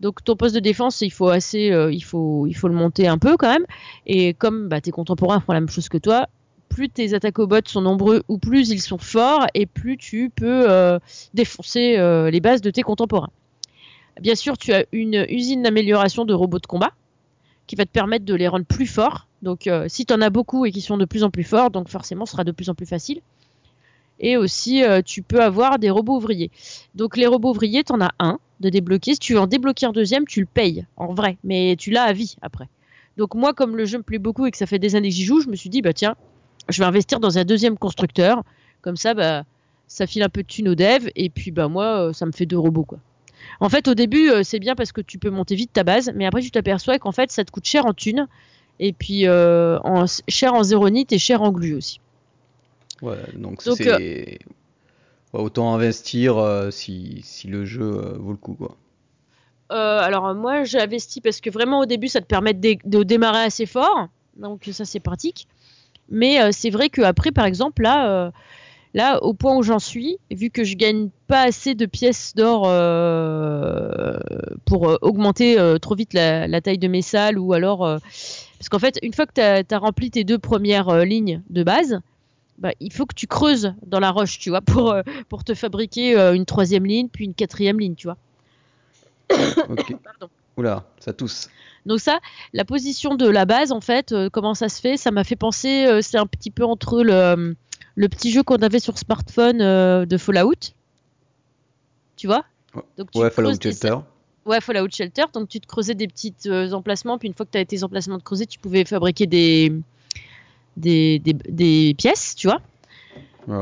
Donc 0.00 0.24
ton 0.24 0.34
poste 0.34 0.54
de 0.54 0.60
défense, 0.60 1.00
il 1.02 1.10
faut 1.10 1.28
assez, 1.28 1.70
euh, 1.70 1.92
il 1.92 2.02
faut, 2.02 2.46
le 2.46 2.74
monter 2.74 3.06
un 3.06 3.18
peu 3.18 3.36
quand 3.36 3.50
même. 3.50 3.66
Et 4.06 4.34
comme 4.34 4.68
bah, 4.68 4.80
tes 4.80 4.90
contemporains 4.90 5.40
font 5.40 5.52
la 5.52 5.60
même 5.60 5.68
chose 5.68 5.88
que 5.88 5.98
toi, 5.98 6.28
plus 6.68 6.88
tes 6.88 7.14
attacobots 7.14 7.66
sont 7.66 7.80
nombreux 7.80 8.24
ou 8.28 8.38
plus 8.38 8.70
ils 8.70 8.80
sont 8.80 8.98
forts 8.98 9.46
et 9.54 9.66
plus 9.66 9.96
tu 9.96 10.30
peux 10.34 10.66
défoncer 11.32 11.96
les 12.30 12.40
bases 12.40 12.60
de 12.60 12.70
tes 12.70 12.82
contemporains. 12.82 13.30
Bien 14.20 14.34
sûr, 14.34 14.56
tu 14.56 14.72
as 14.72 14.84
une 14.92 15.26
usine 15.28 15.62
d'amélioration 15.62 16.24
de 16.24 16.34
robots 16.34 16.58
de 16.58 16.66
combat 16.66 16.92
qui 17.66 17.76
va 17.76 17.84
te 17.84 17.90
permettre 17.90 18.24
de 18.24 18.34
les 18.34 18.48
rendre 18.48 18.66
plus 18.66 18.86
forts. 18.86 19.28
Donc, 19.42 19.66
euh, 19.66 19.86
si 19.88 20.06
tu 20.06 20.14
en 20.14 20.20
as 20.20 20.30
beaucoup 20.30 20.64
et 20.64 20.72
qui 20.72 20.80
sont 20.80 20.96
de 20.96 21.04
plus 21.04 21.22
en 21.22 21.30
plus 21.30 21.44
forts, 21.44 21.70
donc 21.70 21.88
forcément, 21.88 22.26
ce 22.26 22.32
sera 22.32 22.44
de 22.44 22.52
plus 22.52 22.70
en 22.70 22.74
plus 22.74 22.86
facile. 22.86 23.20
Et 24.20 24.36
aussi, 24.36 24.82
euh, 24.82 25.02
tu 25.02 25.22
peux 25.22 25.42
avoir 25.42 25.78
des 25.78 25.90
robots 25.90 26.16
ouvriers. 26.16 26.50
Donc, 26.94 27.16
les 27.16 27.26
robots 27.26 27.50
ouvriers, 27.50 27.84
tu 27.84 27.92
en 27.92 28.00
as 28.00 28.12
un 28.18 28.38
de 28.60 28.68
débloquer. 28.68 29.14
Si 29.14 29.18
tu 29.18 29.34
veux 29.34 29.40
en 29.40 29.46
débloquer 29.46 29.86
un 29.86 29.92
deuxième, 29.92 30.26
tu 30.26 30.40
le 30.40 30.46
payes 30.46 30.86
en 30.96 31.12
vrai, 31.14 31.36
mais 31.44 31.76
tu 31.76 31.90
l'as 31.90 32.04
à 32.04 32.12
vie 32.12 32.36
après. 32.40 32.68
Donc, 33.16 33.34
moi, 33.34 33.52
comme 33.54 33.76
le 33.76 33.84
jeu 33.84 33.98
me 33.98 34.02
plaît 34.02 34.18
beaucoup 34.18 34.46
et 34.46 34.50
que 34.50 34.56
ça 34.56 34.66
fait 34.66 34.78
des 34.78 34.96
années 34.96 35.08
que 35.08 35.14
j'y 35.14 35.24
joue, 35.24 35.40
je 35.40 35.48
me 35.48 35.56
suis 35.56 35.70
dit, 35.70 35.82
bah 35.82 35.92
tiens, 35.92 36.16
je 36.68 36.80
vais 36.80 36.86
investir 36.86 37.20
dans 37.20 37.38
un 37.38 37.44
deuxième 37.44 37.76
constructeur. 37.76 38.42
Comme 38.82 38.96
ça, 38.96 39.14
bah, 39.14 39.44
ça 39.86 40.06
file 40.06 40.22
un 40.22 40.28
peu 40.28 40.42
de 40.42 40.48
thunes 40.48 40.68
au 40.68 40.74
dev. 40.74 41.08
Et 41.16 41.30
puis, 41.30 41.50
bah, 41.50 41.68
moi, 41.68 42.08
euh, 42.08 42.12
ça 42.12 42.26
me 42.26 42.32
fait 42.32 42.46
deux 42.46 42.58
robots, 42.58 42.84
quoi. 42.84 42.98
En 43.60 43.68
fait, 43.68 43.88
au 43.88 43.94
début, 43.94 44.30
euh, 44.30 44.42
c'est 44.42 44.58
bien 44.58 44.74
parce 44.74 44.92
que 44.92 45.00
tu 45.00 45.18
peux 45.18 45.30
monter 45.30 45.54
vite 45.54 45.72
ta 45.72 45.84
base, 45.84 46.12
mais 46.14 46.26
après, 46.26 46.42
tu 46.42 46.50
t'aperçois 46.50 46.98
qu'en 46.98 47.12
fait, 47.12 47.30
ça 47.30 47.44
te 47.44 47.50
coûte 47.50 47.66
cher 47.66 47.86
en 47.86 47.94
thunes, 47.94 48.26
et 48.80 48.92
puis 48.92 49.26
euh, 49.26 49.78
en, 49.84 50.04
cher 50.28 50.54
en 50.54 50.62
zéronite 50.62 51.12
et 51.12 51.18
cher 51.18 51.42
en 51.42 51.52
glu 51.52 51.74
aussi. 51.74 52.00
Ouais, 53.02 53.18
donc 53.34 53.62
c'est. 53.62 53.86
Euh, 53.88 55.38
autant 55.38 55.74
investir 55.74 56.36
si, 56.70 57.20
si, 57.24 57.48
le 57.48 57.64
jeu 57.64 58.16
vaut 58.18 58.30
le 58.30 58.36
coup, 58.36 58.54
quoi. 58.54 58.76
alors, 59.68 60.34
moi, 60.34 60.64
j'ai 60.64 60.80
investi 60.80 61.20
parce 61.20 61.40
que 61.40 61.50
vraiment, 61.50 61.80
au 61.80 61.86
début, 61.86 62.08
ça 62.08 62.20
te 62.20 62.26
permet 62.26 62.54
de, 62.54 62.76
de 62.84 63.02
démarrer 63.02 63.42
assez 63.42 63.66
fort, 63.66 64.08
donc 64.36 64.68
ça, 64.72 64.84
c'est 64.84 65.00
pratique. 65.00 65.48
Mais 66.08 66.52
c'est 66.52 66.70
vrai 66.70 66.88
qu'après, 66.88 67.32
par 67.32 67.46
exemple, 67.46 67.82
là 67.82 68.30
Là, 68.94 69.20
au 69.24 69.34
point 69.34 69.56
où 69.56 69.64
j'en 69.64 69.80
suis, 69.80 70.18
vu 70.30 70.50
que 70.50 70.62
je 70.62 70.76
gagne 70.76 71.08
pas 71.26 71.42
assez 71.42 71.74
de 71.74 71.84
pièces 71.84 72.32
d'or 72.36 72.62
euh, 72.66 74.16
pour 74.64 74.88
euh, 74.88 74.96
augmenter 75.02 75.58
euh, 75.58 75.78
trop 75.78 75.96
vite 75.96 76.14
la, 76.14 76.60
taille 76.60 76.78
de 76.78 76.86
mes 76.86 77.02
salles, 77.02 77.36
ou 77.36 77.52
alors 77.54 77.80
parce 77.80 78.68
qu'en 78.70 78.78
fait, 78.78 79.00
une 79.02 79.12
fois 79.12 79.26
que 79.26 79.32
tu 79.32 79.74
as, 79.74 79.78
rempli 79.78 80.12
tes 80.12 80.22
deux 80.22 80.38
premières 80.38 81.04
lignes 81.04 81.42
de 81.50 81.64
base, 81.64 82.00
bah, 82.58 82.70
il 82.78 82.92
faut 82.92 83.04
que 83.04 83.16
tu 83.16 83.26
creuses 83.26 83.74
dans 83.84 83.98
la 83.98 84.12
roche, 84.12 84.38
tu 84.38 84.50
vois, 84.50 84.60
pour, 84.62 84.94
pour 85.28 85.42
te 85.42 85.54
fabriquer 85.54 86.16
une 86.32 86.46
troisième 86.46 86.86
ligne, 86.86 87.08
puis 87.08 87.24
une 87.24 87.34
quatrième 87.34 87.80
ligne, 87.80 87.96
tu 87.96 88.06
vois. 88.06 88.16
ok. 89.68 89.96
Oula, 90.56 90.84
ça 91.00 91.12
tousse. 91.12 91.50
Donc 91.84 91.98
ça, 91.98 92.20
la 92.52 92.64
position 92.64 93.16
de 93.16 93.28
la 93.28 93.44
base, 93.44 93.72
en 93.72 93.80
fait, 93.80 94.14
comment 94.32 94.54
ça 94.54 94.68
se 94.68 94.80
fait? 94.80 94.96
Ça 94.96 95.10
m'a 95.10 95.24
fait 95.24 95.36
penser, 95.36 96.00
c'est 96.00 96.16
un 96.16 96.26
petit 96.26 96.52
peu 96.52 96.64
entre 96.64 97.02
le, 97.02 97.56
le 97.96 98.08
petit 98.08 98.30
jeu 98.30 98.42
qu'on 98.42 98.56
avait 98.56 98.80
sur 98.80 98.98
smartphone 98.98 99.60
euh, 99.60 100.06
de 100.06 100.16
Fallout. 100.16 100.72
Tu 102.16 102.26
vois? 102.26 102.44
Donc, 102.96 103.08
Ouais, 103.14 103.30
Fallout 103.30 103.60
Shelter. 103.60 103.96
Ouais, 104.46 104.60
Fallout 104.60 104.88
Shelter. 104.90 105.24
Donc 105.32 105.48
tu 105.48 105.60
te 105.60 105.66
creusais 105.66 105.94
des 105.94 106.08
petits 106.08 106.34
euh, 106.46 106.72
emplacements, 106.72 107.18
puis 107.18 107.28
une 107.28 107.34
fois 107.34 107.46
que 107.46 107.52
tu 107.52 107.58
avais 107.58 107.64
tes 107.64 107.84
emplacements 107.84 108.18
de 108.18 108.22
creuser, 108.22 108.46
tu 108.46 108.58
pouvais 108.58 108.84
fabriquer 108.84 109.26
des, 109.26 109.72
des, 110.76 111.18
des, 111.20 111.94
pièces, 111.96 112.34
tu 112.34 112.48
vois? 112.48 112.60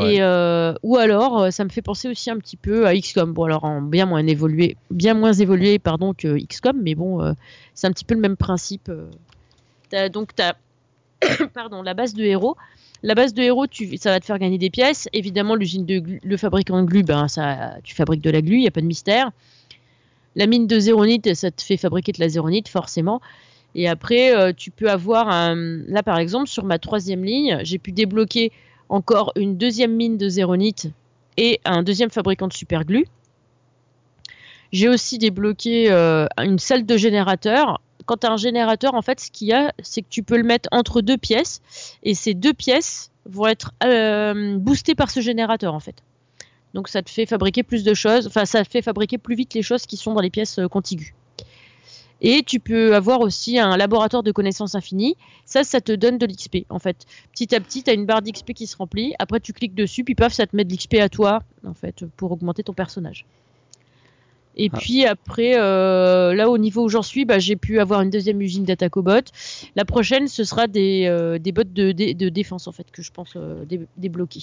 Et 0.00 0.22
euh, 0.22 0.74
ou 0.84 0.96
alors, 0.96 1.52
ça 1.52 1.64
me 1.64 1.68
fait 1.68 1.82
penser 1.82 2.08
aussi 2.08 2.30
un 2.30 2.38
petit 2.38 2.56
peu 2.56 2.86
à 2.86 2.94
XCOM. 2.94 3.32
Bon, 3.32 3.44
alors 3.44 3.64
en 3.64 3.82
bien 3.82 4.06
moins 4.06 4.24
évolué, 4.24 4.76
bien 4.92 5.14
moins 5.14 5.32
évolué, 5.32 5.80
pardon, 5.80 6.14
que 6.14 6.38
XCOM, 6.38 6.80
mais 6.80 6.94
bon, 6.94 7.34
c'est 7.74 7.88
un 7.88 7.92
petit 7.92 8.04
peu 8.04 8.14
le 8.14 8.20
même 8.20 8.36
principe. 8.36 8.92
As, 9.92 10.08
donc, 10.08 10.36
tu 10.36 10.42
as 10.42 10.56
pardon, 11.54 11.82
la 11.82 11.94
base 11.94 12.14
de 12.14 12.22
héros 12.22 12.56
la 13.02 13.14
base 13.14 13.34
de 13.34 13.42
héros, 13.42 13.66
ça 13.98 14.10
va 14.10 14.20
te 14.20 14.24
faire 14.24 14.38
gagner 14.38 14.58
des 14.58 14.70
pièces. 14.70 15.08
Évidemment, 15.12 15.54
l'usine 15.54 15.84
de 15.84 16.02
le 16.22 16.36
fabricant 16.36 16.80
de 16.80 16.86
glu, 16.86 17.02
ben, 17.02 17.28
ça, 17.28 17.76
tu 17.82 17.94
fabriques 17.94 18.22
de 18.22 18.30
la 18.30 18.42
glu, 18.42 18.56
il 18.56 18.60
n'y 18.60 18.68
a 18.68 18.70
pas 18.70 18.80
de 18.80 18.86
mystère. 18.86 19.30
La 20.36 20.46
mine 20.46 20.66
de 20.66 20.78
zéronite, 20.78 21.34
ça 21.34 21.50
te 21.50 21.62
fait 21.62 21.76
fabriquer 21.76 22.12
de 22.12 22.20
la 22.20 22.28
zéronite, 22.28 22.68
forcément. 22.68 23.20
Et 23.74 23.88
après, 23.88 24.36
euh, 24.36 24.52
tu 24.56 24.70
peux 24.70 24.90
avoir 24.90 25.28
un... 25.28 25.56
Là, 25.86 26.02
par 26.02 26.18
exemple, 26.18 26.46
sur 26.46 26.64
ma 26.64 26.78
troisième 26.78 27.24
ligne, 27.24 27.58
j'ai 27.64 27.78
pu 27.78 27.92
débloquer 27.92 28.52
encore 28.88 29.32
une 29.36 29.56
deuxième 29.56 29.94
mine 29.94 30.16
de 30.16 30.28
zéronite 30.28 30.90
et 31.36 31.60
un 31.64 31.82
deuxième 31.82 32.10
fabricant 32.10 32.48
de 32.48 32.52
super 32.52 32.84
glue. 32.84 33.06
J'ai 34.70 34.88
aussi 34.88 35.18
débloqué 35.18 35.90
euh, 35.90 36.26
une 36.38 36.58
salle 36.58 36.86
de 36.86 36.96
générateur 36.96 37.80
quand 38.12 38.18
tu 38.18 38.26
as 38.26 38.32
un 38.32 38.36
générateur, 38.36 38.94
en 38.94 39.00
fait, 39.00 39.20
ce 39.20 39.30
qu'il 39.30 39.48
y 39.48 39.52
a, 39.54 39.72
c'est 39.82 40.02
que 40.02 40.08
tu 40.10 40.22
peux 40.22 40.36
le 40.36 40.42
mettre 40.42 40.68
entre 40.70 41.00
deux 41.00 41.16
pièces 41.16 41.62
et 42.02 42.14
ces 42.14 42.34
deux 42.34 42.52
pièces 42.52 43.10
vont 43.24 43.46
être 43.46 43.72
euh, 43.84 44.58
boostées 44.58 44.94
par 44.94 45.10
ce 45.10 45.20
générateur, 45.20 45.72
en 45.72 45.80
fait. 45.80 46.02
Donc 46.74 46.88
ça 46.88 47.02
te 47.02 47.10
fait 47.10 47.24
fabriquer 47.24 47.62
plus 47.62 47.84
de 47.84 47.94
choses, 47.94 48.26
enfin 48.26 48.44
ça 48.44 48.64
te 48.64 48.70
fait 48.70 48.82
fabriquer 48.82 49.18
plus 49.18 49.34
vite 49.34 49.54
les 49.54 49.62
choses 49.62 49.86
qui 49.86 49.96
sont 49.96 50.12
dans 50.12 50.20
les 50.20 50.30
pièces 50.30 50.58
euh, 50.58 50.68
contiguës. 50.68 51.12
Et 52.20 52.42
tu 52.42 52.60
peux 52.60 52.94
avoir 52.94 53.20
aussi 53.20 53.58
un 53.58 53.76
laboratoire 53.76 54.22
de 54.22 54.30
connaissances 54.30 54.74
infinies. 54.74 55.16
Ça, 55.44 55.64
ça 55.64 55.80
te 55.80 55.90
donne 55.90 56.18
de 56.18 56.26
l'XP. 56.26 56.58
En 56.68 56.78
fait, 56.78 57.06
petit 57.32 57.52
à 57.54 57.60
petit, 57.60 57.82
tu 57.82 57.90
as 57.90 57.94
une 57.94 58.06
barre 58.06 58.22
d'XP 58.22 58.52
qui 58.52 58.66
se 58.68 58.76
remplit. 58.76 59.14
Après, 59.18 59.40
tu 59.40 59.52
cliques 59.52 59.74
dessus, 59.74 60.04
puis 60.04 60.14
paf, 60.14 60.32
ça 60.32 60.46
te 60.46 60.54
met 60.54 60.64
de 60.64 60.72
l'XP 60.72 60.94
à 61.00 61.08
toi, 61.08 61.42
en 61.66 61.74
fait, 61.74 62.04
pour 62.16 62.30
augmenter 62.30 62.62
ton 62.62 62.74
personnage. 62.74 63.26
Et 64.56 64.70
ah. 64.72 64.76
puis 64.78 65.04
après, 65.04 65.54
euh, 65.56 66.34
là 66.34 66.50
au 66.50 66.58
niveau 66.58 66.84
où 66.84 66.88
j'en 66.88 67.02
suis, 67.02 67.24
bah, 67.24 67.38
j'ai 67.38 67.56
pu 67.56 67.80
avoir 67.80 68.02
une 68.02 68.10
deuxième 68.10 68.40
usine 68.40 68.64
d'Atacobot. 68.64 69.24
La 69.76 69.84
prochaine, 69.84 70.28
ce 70.28 70.44
sera 70.44 70.66
des, 70.66 71.06
euh, 71.06 71.38
des 71.38 71.52
bots 71.52 71.64
de, 71.64 71.92
de, 71.92 72.28
défense 72.28 72.66
en 72.68 72.72
fait 72.72 72.90
que 72.90 73.02
je 73.02 73.10
pense 73.10 73.34
euh, 73.36 73.64
débloquer. 73.96 74.42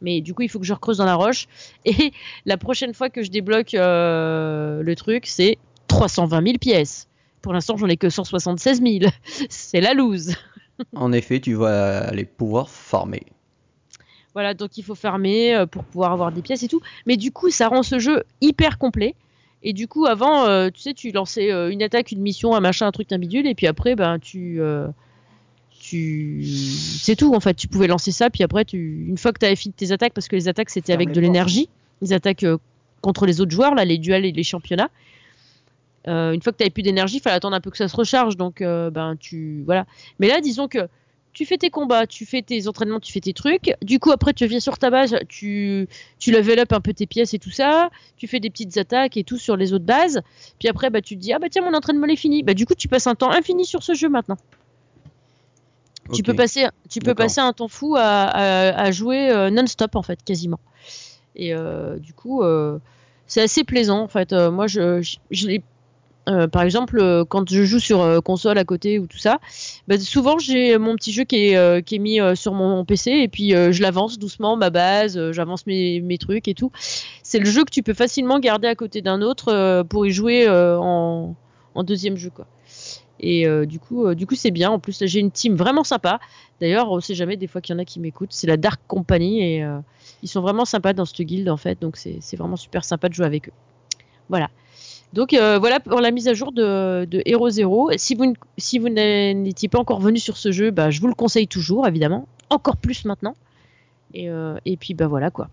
Mais 0.00 0.20
du 0.20 0.34
coup, 0.34 0.42
il 0.42 0.48
faut 0.48 0.58
que 0.58 0.66
je 0.66 0.72
recreuse 0.72 0.98
dans 0.98 1.04
la 1.04 1.14
roche. 1.14 1.46
Et 1.84 2.12
la 2.46 2.56
prochaine 2.56 2.94
fois 2.94 3.10
que 3.10 3.22
je 3.22 3.30
débloque 3.30 3.72
le 3.72 4.94
truc, 4.94 5.26
c'est 5.26 5.58
320 5.88 6.44
000 6.44 6.58
pièces. 6.58 7.08
Pour 7.40 7.52
l'instant, 7.52 7.76
j'en 7.76 7.88
ai 7.88 7.96
que 7.96 8.08
176 8.08 8.82
000. 8.82 9.10
c'est 9.48 9.80
la 9.80 9.94
loose. 9.94 10.34
en 10.96 11.12
effet, 11.12 11.40
tu 11.40 11.54
vas 11.54 12.08
aller 12.08 12.24
pouvoir 12.24 12.68
farmer. 12.68 13.22
Voilà, 14.32 14.52
donc 14.52 14.76
il 14.76 14.82
faut 14.82 14.96
farmer 14.96 15.64
pour 15.70 15.84
pouvoir 15.84 16.10
avoir 16.10 16.32
des 16.32 16.42
pièces 16.42 16.64
et 16.64 16.68
tout. 16.68 16.80
Mais 17.06 17.16
du 17.16 17.30
coup, 17.30 17.50
ça 17.50 17.68
rend 17.68 17.84
ce 17.84 18.00
jeu 18.00 18.24
hyper 18.40 18.78
complet 18.78 19.14
et 19.64 19.72
du 19.72 19.88
coup, 19.88 20.04
avant, 20.04 20.46
euh, 20.46 20.68
tu 20.68 20.82
sais, 20.82 20.92
tu 20.92 21.10
lançais 21.10 21.50
euh, 21.50 21.70
une 21.70 21.82
attaque, 21.82 22.12
une 22.12 22.20
mission, 22.20 22.54
un 22.54 22.60
machin, 22.60 22.86
un 22.86 22.92
truc, 22.92 23.10
un 23.12 23.18
bidule, 23.18 23.46
et 23.46 23.54
puis 23.54 23.66
après, 23.66 23.96
ben, 23.96 24.18
tu. 24.18 24.60
Euh, 24.60 24.88
tu... 25.70 26.44
C'est 26.44 27.16
tout, 27.16 27.34
en 27.34 27.40
fait. 27.40 27.54
Tu 27.54 27.66
pouvais 27.66 27.86
lancer 27.86 28.12
ça, 28.12 28.28
puis 28.28 28.44
après, 28.44 28.66
tu... 28.66 29.06
une 29.08 29.16
fois 29.16 29.32
que 29.32 29.38
tu 29.38 29.46
avais 29.46 29.56
fini 29.56 29.72
tes 29.72 29.90
attaques, 29.90 30.12
parce 30.12 30.28
que 30.28 30.36
les 30.36 30.48
attaques, 30.48 30.68
c'était 30.68 30.92
avec 30.92 31.12
de 31.12 31.20
l'énergie, 31.20 31.70
les 32.02 32.12
attaques 32.12 32.44
contre 33.00 33.24
les 33.24 33.40
autres 33.40 33.52
joueurs, 33.52 33.74
là, 33.74 33.86
les 33.86 33.96
duels 33.96 34.26
et 34.26 34.32
les 34.32 34.42
championnats. 34.42 34.90
une 36.06 36.42
fois 36.42 36.52
que 36.52 36.58
tu 36.58 36.62
n'avais 36.62 36.70
plus 36.70 36.82
d'énergie, 36.82 37.16
il 37.16 37.20
fallait 37.20 37.36
attendre 37.36 37.56
un 37.56 37.60
peu 37.62 37.70
que 37.70 37.78
ça 37.78 37.88
se 37.88 37.96
recharge, 37.96 38.36
donc, 38.36 38.60
ben, 38.60 39.16
tu. 39.18 39.62
Voilà. 39.64 39.86
Mais 40.18 40.28
là, 40.28 40.42
disons 40.42 40.68
que 40.68 40.88
tu 41.34 41.44
fais 41.44 41.58
tes 41.58 41.68
combats, 41.68 42.06
tu 42.06 42.24
fais 42.24 42.42
tes 42.42 42.68
entraînements, 42.68 43.00
tu 43.00 43.12
fais 43.12 43.20
tes 43.20 43.32
trucs. 43.32 43.74
Du 43.82 43.98
coup, 43.98 44.12
après, 44.12 44.32
tu 44.32 44.46
viens 44.46 44.60
sur 44.60 44.78
ta 44.78 44.88
base, 44.88 45.16
tu, 45.28 45.88
tu 46.18 46.30
level 46.30 46.60
up 46.60 46.72
un 46.72 46.80
peu 46.80 46.94
tes 46.94 47.06
pièces 47.06 47.34
et 47.34 47.40
tout 47.40 47.50
ça. 47.50 47.90
Tu 48.16 48.28
fais 48.28 48.38
des 48.38 48.50
petites 48.50 48.76
attaques 48.78 49.16
et 49.16 49.24
tout 49.24 49.36
sur 49.36 49.56
les 49.56 49.72
autres 49.72 49.84
bases. 49.84 50.22
Puis 50.60 50.68
après, 50.68 50.90
bah, 50.90 51.02
tu 51.02 51.16
te 51.16 51.20
dis, 51.20 51.32
ah 51.32 51.40
bah 51.40 51.48
tiens, 51.50 51.62
mon 51.62 51.74
entraînement 51.74 52.06
est 52.06 52.16
fini. 52.16 52.44
Bah, 52.44 52.54
du 52.54 52.66
coup, 52.66 52.74
tu 52.74 52.86
passes 52.86 53.08
un 53.08 53.16
temps 53.16 53.30
infini 53.30 53.66
sur 53.66 53.82
ce 53.82 53.94
jeu 53.94 54.08
maintenant. 54.08 54.36
Tu 56.12 56.22
peux 56.22 56.34
passer, 56.34 56.66
tu 56.88 57.00
peux 57.00 57.14
passer 57.14 57.40
un 57.40 57.52
temps 57.52 57.68
fou 57.68 57.96
à, 57.98 58.90
jouer 58.92 59.30
euh, 59.30 59.50
non-stop 59.50 59.96
en 59.96 60.02
fait, 60.02 60.22
quasiment. 60.22 60.60
Et 61.34 61.52
euh, 61.52 61.98
du 61.98 62.12
coup, 62.12 62.42
euh, 62.42 62.78
c'est 63.26 63.42
assez 63.42 63.64
plaisant 63.64 64.00
en 64.02 64.08
fait. 64.08 64.32
moi, 64.32 64.68
je, 64.68 65.02
je, 65.02 65.16
je 65.30 65.48
l'ai 65.48 65.62
euh, 66.28 66.48
par 66.48 66.62
exemple, 66.62 66.98
euh, 66.98 67.24
quand 67.24 67.48
je 67.48 67.64
joue 67.64 67.78
sur 67.78 68.00
euh, 68.00 68.20
console 68.20 68.56
à 68.58 68.64
côté 68.64 68.98
ou 68.98 69.06
tout 69.06 69.18
ça, 69.18 69.38
bah, 69.88 69.98
souvent 69.98 70.38
j'ai 70.38 70.78
mon 70.78 70.96
petit 70.96 71.12
jeu 71.12 71.24
qui 71.24 71.50
est, 71.52 71.98
mis 71.98 72.18
sur 72.34 72.54
mon, 72.54 72.84
PC 72.84 73.10
et 73.10 73.28
puis 73.28 73.50
je 73.50 73.82
l'avance 73.82 74.18
doucement, 74.18 74.56
ma 74.56 74.70
base, 74.70 75.30
j'avance 75.32 75.66
mes, 75.66 76.18
trucs 76.18 76.48
et 76.48 76.54
tout. 76.54 76.70
C'est 77.22 77.38
le 77.38 77.46
jeu 77.46 77.64
que 77.64 77.70
tu 77.70 77.82
peux 77.82 77.94
facilement 77.94 78.38
garder 78.38 78.68
à 78.68 78.74
côté 78.74 79.02
d'un 79.02 79.22
autre 79.22 79.82
pour 79.88 80.06
y 80.06 80.10
jouer 80.10 80.48
en, 80.48 81.34
deuxième 81.82 82.16
jeu. 82.16 82.30
Quoi. 82.30 82.46
Et 83.20 83.46
du 83.66 83.78
coup, 83.78 84.14
du 84.14 84.26
coup, 84.26 84.34
c'est 84.34 84.50
bien. 84.50 84.70
En 84.70 84.78
plus, 84.78 85.04
j'ai 85.06 85.20
une 85.20 85.30
team 85.30 85.54
vraiment 85.54 85.84
sympa. 85.84 86.20
D'ailleurs, 86.60 86.90
on 86.90 87.00
sait 87.00 87.14
jamais 87.14 87.36
des 87.36 87.46
fois 87.46 87.60
qu'il 87.60 87.74
y 87.74 87.76
en 87.76 87.80
a 87.80 87.84
qui 87.84 88.00
m'écoutent. 88.00 88.32
C'est 88.32 88.46
la 88.46 88.56
Dark 88.56 88.80
Company 88.86 89.42
et 89.42 89.66
ils 90.22 90.28
sont 90.28 90.40
vraiment 90.40 90.64
sympas 90.64 90.92
dans 90.92 91.04
cette 91.04 91.22
guilde 91.22 91.48
en 91.48 91.56
fait. 91.56 91.80
Donc 91.80 91.96
c'est 91.96 92.36
vraiment 92.36 92.56
super 92.56 92.84
sympa 92.84 93.08
de 93.08 93.14
jouer 93.14 93.26
avec 93.26 93.48
eux. 93.48 93.54
Voilà. 94.28 94.50
Donc 95.14 95.32
euh, 95.32 95.58
voilà 95.58 95.80
pour 95.80 96.00
la 96.00 96.10
mise 96.10 96.28
à 96.28 96.34
jour 96.34 96.52
de, 96.52 97.04
de 97.04 97.22
Hero 97.24 97.48
Zero. 97.48 97.90
Si 97.96 98.14
vous, 98.14 98.34
si 98.58 98.78
vous 98.78 98.88
n'étiez 98.88 99.68
pas 99.68 99.78
encore 99.78 100.00
venu 100.00 100.18
sur 100.18 100.36
ce 100.36 100.52
jeu, 100.52 100.70
bah, 100.70 100.90
je 100.90 101.00
vous 101.00 101.06
le 101.08 101.14
conseille 101.14 101.48
toujours, 101.48 101.86
évidemment. 101.86 102.26
Encore 102.50 102.76
plus 102.76 103.04
maintenant. 103.04 103.34
Et, 104.12 104.28
euh, 104.28 104.56
et 104.64 104.76
puis 104.76 104.94
bah 104.94 105.06
voilà 105.08 105.30
quoi. 105.30 105.48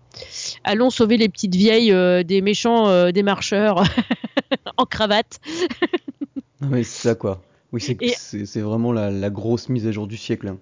Allons 0.62 0.90
sauver 0.90 1.16
les 1.16 1.28
petites 1.28 1.54
vieilles 1.54 1.90
euh, 1.92 2.22
des 2.22 2.40
méchants 2.42 3.10
des 3.10 3.22
marcheurs 3.22 3.82
en 4.76 4.84
cravate. 4.84 5.40
Non, 6.60 6.68
mais 6.68 6.82
c'est 6.84 7.08
ça 7.08 7.14
quoi. 7.14 7.42
Oui, 7.72 7.80
c'est 7.80 8.60
vraiment 8.60 8.92
la, 8.92 9.10
la 9.10 9.30
grosse 9.30 9.68
mise 9.68 9.86
à 9.86 9.92
jour 9.92 10.06
du 10.06 10.16
siècle. 10.16 10.48
hein. 10.48 10.58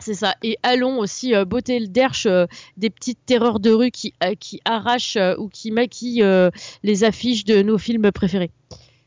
C'est 0.00 0.14
ça. 0.14 0.34
Et 0.42 0.58
allons 0.62 0.98
aussi 0.98 1.34
euh, 1.34 1.44
le 1.44 1.86
derche 1.86 2.26
euh, 2.26 2.46
des 2.76 2.90
petites 2.90 3.18
terreurs 3.26 3.58
de 3.58 3.70
rue 3.70 3.90
qui, 3.90 4.14
euh, 4.22 4.34
qui 4.38 4.60
arrachent 4.64 5.16
euh, 5.16 5.34
ou 5.38 5.48
qui 5.48 5.70
maquillent 5.70 6.24
les 6.82 7.04
affiches 7.04 7.44
de 7.44 7.62
nos 7.62 7.78
films 7.78 8.10
préférés. 8.12 8.50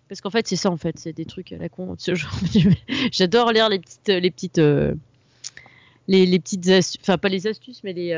Parce 0.09 0.19
qu'en 0.19 0.29
fait, 0.29 0.47
c'est 0.47 0.57
ça, 0.57 0.69
en 0.69 0.77
fait. 0.77 0.99
C'est 0.99 1.13
des 1.13 1.25
trucs 1.25 1.53
à 1.53 1.57
la 1.57 1.69
con 1.69 1.93
de 1.93 2.01
ce 2.01 2.15
genre. 2.15 2.33
J'adore 3.11 3.51
lire 3.51 3.69
les 3.69 3.79
petites. 3.79 4.09
Les 4.09 4.31
petites 4.31 4.61
les, 6.07 6.25
les 6.25 6.39
petites 6.39 6.67
enfin 6.99 7.17
pas 7.17 7.29
les 7.29 7.47
astuces, 7.47 7.81
mais 7.83 7.93
les, 7.93 8.09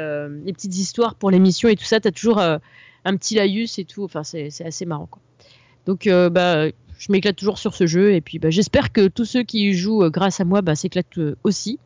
les 0.43 0.53
petites 0.53 0.75
histoires 0.75 1.13
pour 1.13 1.29
l'émission 1.29 1.69
et 1.69 1.75
tout 1.75 1.83
ça. 1.83 1.99
T'as 1.99 2.11
toujours 2.11 2.39
un 2.39 2.59
petit 3.17 3.35
laïus 3.35 3.77
et 3.77 3.85
tout. 3.85 4.03
Enfin, 4.03 4.23
c'est 4.23 4.49
assez 4.65 4.85
marrant. 4.85 5.05
Quoi. 5.05 5.21
Donc, 5.85 6.07
bah, 6.07 6.69
je 6.97 7.11
m'éclate 7.11 7.35
toujours 7.35 7.59
sur 7.59 7.75
ce 7.75 7.85
jeu. 7.85 8.13
Et 8.13 8.21
puis, 8.21 8.39
bah, 8.39 8.49
j'espère 8.49 8.91
que 8.91 9.07
tous 9.07 9.25
ceux 9.25 9.43
qui 9.43 9.69
y 9.69 9.73
jouent 9.73 10.09
grâce 10.09 10.39
à 10.39 10.45
moi 10.45 10.63
bah, 10.63 10.73
s'éclatent 10.73 11.19
aussi 11.43 11.77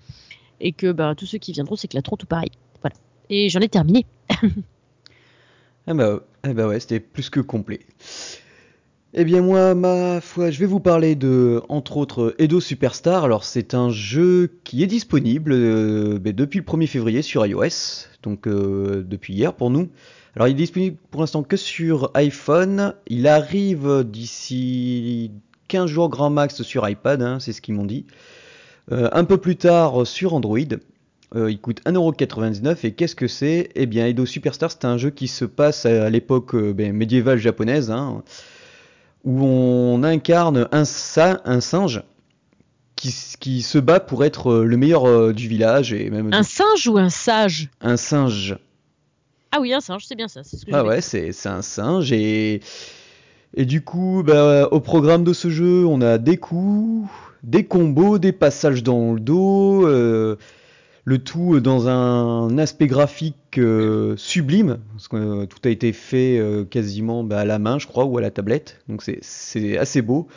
et 0.59 0.71
que 0.71 0.91
bah, 0.91 1.13
tous 1.15 1.25
ceux 1.25 1.37
qui 1.37 1.51
viendront 1.53 1.75
s'éclateront 1.75 2.17
tout 2.17 2.25
pareil. 2.25 2.51
Voilà. 2.81 2.95
Et 3.29 3.49
j'en 3.49 3.59
ai 3.59 3.69
terminé. 3.69 4.05
Ah 5.89 5.93
bah, 5.93 6.19
ah 6.43 6.51
bah 6.51 6.67
ouais, 6.67 6.81
c'était 6.81 6.99
plus 6.99 7.29
que 7.29 7.39
complet. 7.39 7.79
Eh 9.13 9.23
bien 9.23 9.41
moi, 9.41 9.73
ma 9.73 10.19
foi, 10.19 10.51
je 10.51 10.59
vais 10.59 10.65
vous 10.65 10.81
parler 10.81 11.15
de, 11.15 11.61
entre 11.69 11.95
autres, 11.95 12.35
Edo 12.39 12.59
Superstar. 12.59 13.23
Alors 13.23 13.45
c'est 13.45 13.73
un 13.73 13.89
jeu 13.89 14.59
qui 14.65 14.83
est 14.83 14.87
disponible 14.87 15.53
euh, 15.53 16.19
ben, 16.19 16.33
depuis 16.33 16.59
le 16.59 16.65
1er 16.65 16.87
février 16.87 17.21
sur 17.21 17.45
iOS, 17.45 18.07
donc 18.21 18.47
euh, 18.47 19.01
depuis 19.07 19.33
hier 19.33 19.53
pour 19.53 19.69
nous. 19.69 19.87
Alors 20.35 20.49
il 20.49 20.51
est 20.51 20.55
disponible 20.55 20.97
pour 21.09 21.21
l'instant 21.21 21.41
que 21.41 21.55
sur 21.55 22.11
iPhone. 22.15 22.93
Il 23.07 23.25
arrive 23.27 24.03
d'ici 24.03 25.31
15 25.69 25.89
jours 25.89 26.09
grand 26.09 26.29
max 26.29 26.61
sur 26.63 26.87
iPad, 26.87 27.21
hein, 27.21 27.39
c'est 27.39 27.53
ce 27.53 27.61
qu'ils 27.61 27.75
m'ont 27.75 27.85
dit. 27.85 28.05
Euh, 28.91 29.09
un 29.11 29.23
peu 29.25 29.37
plus 29.37 29.55
tard 29.57 30.07
sur 30.07 30.33
Android. 30.33 30.59
Euh, 31.35 31.51
il 31.51 31.59
coûte 31.59 31.81
1,99€ 31.85 32.85
et 32.85 32.93
qu'est-ce 32.93 33.15
que 33.15 33.27
c'est? 33.27 33.69
Eh 33.75 33.85
bien 33.85 34.05
Edo 34.07 34.25
Superstar 34.25 34.71
c'est 34.71 34.85
un 34.85 34.97
jeu 34.97 35.09
qui 35.09 35.27
se 35.27 35.43
passe 35.43 35.85
à 35.85 36.09
l'époque 36.09 36.55
euh, 36.55 36.71
ben, 36.73 36.93
médiévale 36.93 37.37
japonaise 37.37 37.91
hein, 37.91 38.23
où 39.25 39.43
on 39.43 40.03
incarne 40.03 40.69
un, 40.71 40.85
sa- 40.85 41.41
un 41.43 41.59
singe 41.59 42.01
qui, 42.95 43.13
qui 43.41 43.61
se 43.61 43.77
bat 43.77 43.99
pour 43.99 44.23
être 44.23 44.51
euh, 44.51 44.63
le 44.63 44.77
meilleur 44.77 45.05
euh, 45.05 45.33
du 45.33 45.49
village 45.49 45.91
et 45.91 46.09
même 46.09 46.33
Un 46.33 46.43
singe 46.43 46.87
ou 46.87 46.97
un 46.97 47.09
sage? 47.09 47.69
Un 47.81 47.97
singe. 47.97 48.57
Ah 49.51 49.59
oui, 49.59 49.73
un 49.73 49.81
singe, 49.81 50.05
c'est 50.07 50.15
bien 50.15 50.29
ça. 50.29 50.43
Ce 50.45 50.65
que 50.65 50.71
Ah 50.73 50.85
ouais, 50.85 51.01
c'est 51.01 51.33
c'est 51.33 51.49
un 51.49 51.61
singe 51.61 52.13
et 52.13 52.61
et 53.53 53.65
du 53.65 53.81
coup, 53.81 54.23
bah, 54.25 54.67
au 54.71 54.79
programme 54.79 55.23
de 55.25 55.33
ce 55.33 55.49
jeu, 55.49 55.85
on 55.85 55.99
a 56.01 56.17
des 56.17 56.37
coups, 56.37 57.09
des 57.43 57.65
combos, 57.65 58.19
des 58.19 58.31
passages 58.31 58.83
dans 58.83 59.13
le 59.13 59.19
dos, 59.19 59.87
euh, 59.87 60.35
le 61.05 61.17
tout 61.19 61.59
dans 61.59 61.87
un 61.87 62.57
aspect 62.57 62.87
graphique 62.87 63.57
euh, 63.57 64.15
sublime, 64.17 64.79
parce 64.93 65.07
que 65.07 65.15
euh, 65.15 65.45
tout 65.45 65.59
a 65.63 65.69
été 65.69 65.93
fait 65.93 66.41
quasiment 66.69 67.23
bah, 67.23 67.39
à 67.39 67.45
la 67.45 67.59
main, 67.59 67.79
je 67.79 67.87
crois, 67.87 68.05
ou 68.05 68.17
à 68.17 68.21
la 68.21 68.31
tablette, 68.31 68.79
donc 68.87 69.03
c'est 69.03 69.77
assez 69.77 70.01
beau. 70.01 70.27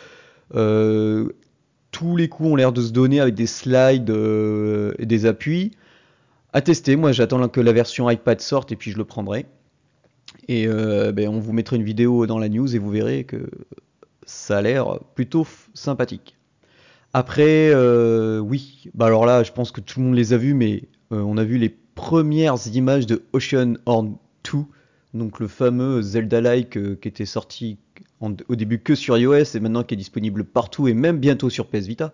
Tous 1.93 2.17
les 2.17 2.29
coups 2.29 2.51
ont 2.51 2.57
l'air 2.57 2.73
de 2.73 2.83
se 2.83 2.93
donner 2.93 3.21
avec 3.21 3.35
des 3.35 3.47
slides 3.47 4.11
et 4.11 5.07
des 5.07 5.27
appuis. 5.27 5.73
À 6.53 6.61
tester, 6.61 6.97
moi 6.97 7.13
j'attends 7.13 7.49
que 7.49 7.61
la 7.61 7.73
version 7.73 8.09
iPad 8.09 8.41
sorte 8.41 8.71
et 8.71 8.77
puis 8.77 8.93
je 8.93 8.99
le 8.99 9.05
prendrai. 9.05 9.47
Et 10.47 10.67
ben, 10.69 11.29
on 11.29 11.41
vous 11.41 11.53
mettra 11.53 11.75
une 11.75 11.83
vidéo 11.83 12.27
dans 12.27 12.39
la 12.39 12.49
news 12.49 12.75
et 12.75 12.79
vous 12.79 12.91
verrez 12.91 13.25
que 13.25 13.51
ça 14.25 14.59
a 14.59 14.63
l'air 14.63 15.01
plutôt 15.15 15.47
sympathique. 15.75 16.37
Après, 17.13 17.71
euh, 17.75 18.39
oui, 18.39 18.85
bah 18.95 19.07
alors 19.07 19.27
là, 19.27 19.43
je 19.43 19.53
pense 19.53 19.73
que 19.73 19.81
tout 19.81 19.99
le 20.01 20.07
monde 20.07 20.15
les 20.15 20.33
a 20.33 20.37
vus, 20.37 20.55
mais 20.55 20.85
euh, 21.13 21.21
on 21.23 21.37
a 21.39 21.45
vu 21.45 21.59
les 21.59 21.69
premières 21.69 22.57
images 22.73 23.07
de 23.07 23.25
Ocean 23.33 23.75
Horn 23.87 24.17
2, 24.45 24.59
donc 25.13 25.41
le 25.41 25.49
fameux 25.49 26.03
Zelda-like 26.03 26.77
euh, 26.77 26.97
qui 27.01 27.09
était 27.09 27.27
sorti 27.27 27.79
en- 28.21 28.35
au 28.49 28.55
début 28.55 28.79
que 28.79 28.95
sur 28.95 29.19
iOS 29.19 29.57
et 29.57 29.61
maintenant 29.61 29.83
qui 29.83 29.95
est 29.95 29.97
disponible 29.97 30.45
partout 30.45 30.87
et 30.87 30.95
même 30.95 31.19
bientôt 31.19 31.51
sur 31.51 31.67
PS 31.67 31.87
Vita. 31.89 32.13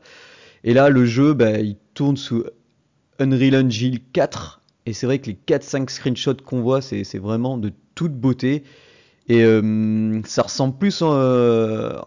Et 0.64 0.72
là, 0.74 0.88
le 0.88 1.04
jeu, 1.06 1.34
bah, 1.34 1.58
il 1.60 1.76
tourne 1.94 2.16
sous 2.16 2.44
Unreal 3.20 3.56
Engine 3.66 3.98
4 4.12 4.62
et 4.86 4.92
c'est 4.94 5.06
vrai 5.06 5.18
que 5.20 5.26
les 5.28 5.34
4-5 5.46 5.90
screenshots 5.90 6.36
qu'on 6.44 6.62
voit, 6.62 6.80
c'est 6.82 7.18
vraiment 7.18 7.58
de 7.58 7.72
toute 7.94 8.14
beauté. 8.14 8.64
Et 9.28 9.44
ça 10.26 10.42
ressemble 10.42 10.78
plus 10.78 11.00
euh, 11.02 11.98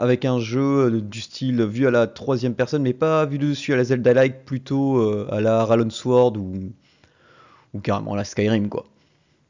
avec 0.00 0.24
un 0.24 0.38
jeu 0.38 1.00
du 1.00 1.20
style 1.20 1.62
vu 1.64 1.86
à 1.86 1.90
la 1.90 2.06
troisième 2.06 2.54
personne, 2.54 2.82
mais 2.82 2.92
pas 2.94 3.24
vu 3.26 3.38
de 3.38 3.48
dessus 3.48 3.72
à 3.72 3.76
la 3.76 3.84
Zelda-like, 3.84 4.44
plutôt 4.44 4.98
euh, 4.98 5.28
à 5.30 5.40
la 5.40 5.64
Ralon 5.64 5.90
Sword 5.90 6.36
ou, 6.36 6.72
ou 7.74 7.80
carrément 7.80 8.14
à 8.14 8.16
la 8.16 8.24
Skyrim, 8.24 8.68
quoi. 8.68 8.84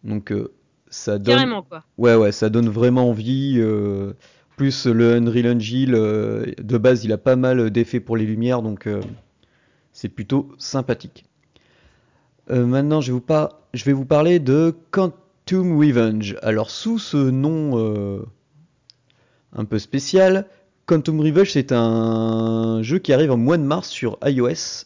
Donc 0.04 0.32
euh, 0.32 0.52
ça 0.88 1.18
donne, 1.18 1.34
Carrément, 1.36 1.62
quoi. 1.62 1.84
ouais, 1.98 2.14
ouais, 2.16 2.32
ça 2.32 2.48
donne 2.50 2.68
vraiment 2.68 3.08
envie. 3.08 3.56
euh, 3.58 4.12
plus 4.56 4.84
le 4.86 5.14
Unreal 5.14 5.56
Engine, 5.56 5.94
euh, 5.94 6.44
de 6.58 6.76
base, 6.76 7.04
il 7.04 7.12
a 7.12 7.18
pas 7.18 7.34
mal 7.36 7.70
d'effets 7.70 8.00
pour 8.00 8.18
les 8.18 8.26
lumières, 8.26 8.60
donc 8.60 8.86
euh, 8.86 9.00
c'est 9.94 10.10
plutôt 10.10 10.50
sympathique. 10.58 11.24
Euh, 12.50 12.66
maintenant, 12.66 13.00
je 13.00 13.06
vais, 13.06 13.12
vous 13.14 13.20
par- 13.22 13.60
je 13.72 13.84
vais 13.84 13.94
vous 13.94 14.04
parler 14.04 14.38
de 14.38 14.74
Quantum 14.90 15.78
Revenge. 15.78 16.36
Alors, 16.42 16.70
sous 16.70 16.98
ce 16.98 17.16
nom 17.16 17.78
euh, 17.78 18.20
un 19.54 19.64
peu 19.64 19.78
spécial, 19.78 20.46
Quantum 20.86 21.20
Revenge, 21.20 21.50
c'est 21.52 21.72
un 21.72 22.82
jeu 22.82 22.98
qui 22.98 23.12
arrive 23.12 23.30
en 23.30 23.36
mois 23.36 23.56
de 23.58 23.62
mars 23.62 23.88
sur 23.88 24.18
iOS 24.24 24.84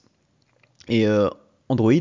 et 0.88 1.06
euh, 1.06 1.28
Android. 1.68 1.92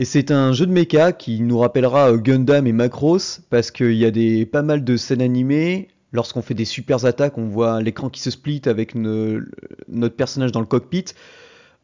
Et 0.00 0.04
c'est 0.04 0.30
un 0.30 0.52
jeu 0.52 0.64
de 0.66 0.72
mecha 0.72 1.12
qui 1.12 1.40
nous 1.40 1.58
rappellera 1.58 2.12
euh, 2.12 2.16
Gundam 2.16 2.66
et 2.66 2.72
Macross 2.72 3.40
parce 3.50 3.70
qu'il 3.70 3.94
y 3.94 4.04
a 4.04 4.10
des, 4.10 4.46
pas 4.46 4.62
mal 4.62 4.84
de 4.84 4.96
scènes 4.96 5.22
animées. 5.22 5.88
Lorsqu'on 6.12 6.40
fait 6.40 6.54
des 6.54 6.64
super 6.64 7.04
attaques, 7.04 7.36
on 7.36 7.48
voit 7.48 7.82
l'écran 7.82 8.08
qui 8.08 8.20
se 8.22 8.30
split 8.30 8.62
avec 8.64 8.94
ne- 8.94 9.42
notre 9.88 10.16
personnage 10.16 10.52
dans 10.52 10.60
le 10.60 10.66
cockpit. 10.66 11.04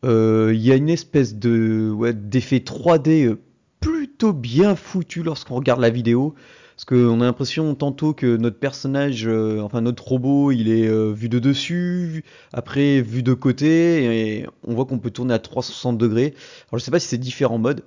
Euh, 0.05 0.53
Il 0.55 0.61
y 0.61 0.73
a 0.73 0.77
une 0.77 0.89
espèce 0.89 1.35
de 1.35 1.95
d'effet 2.13 2.59
3D 2.61 3.27
euh, 3.27 3.39
plutôt 3.81 4.33
bien 4.33 4.77
foutu 4.77 5.23
lorsqu'on 5.23 5.57
regarde 5.57 5.81
la 5.81 5.91
vidéo. 5.91 6.35
Parce 6.77 6.87
qu'on 6.87 7.21
a 7.21 7.25
l'impression 7.25 7.73
tantôt 7.77 8.15
que 8.15 8.37
notre 8.37 8.59
personnage, 8.59 9.29
euh, 9.29 9.61
enfin 9.61 9.81
notre 9.81 10.09
robot, 10.09 10.51
il 10.51 10.69
est 10.69 10.89
euh, 10.89 11.13
vu 11.13 11.29
de 11.29 11.39
dessus, 11.39 12.25
après 12.53 13.01
vu 13.01 13.23
de 13.23 13.33
côté, 13.33 14.39
et 14.41 14.47
on 14.67 14.75
voit 14.75 14.85
qu'on 14.85 14.99
peut 14.99 15.11
tourner 15.11 15.35
à 15.35 15.39
360 15.39 15.99
degrés. 15.99 16.35
Alors 16.69 16.81
je 16.81 16.85
sais 16.85 16.91
pas 16.91 16.99
si 16.99 17.07
c'est 17.07 17.19
différents 17.19 17.59
modes. 17.59 17.83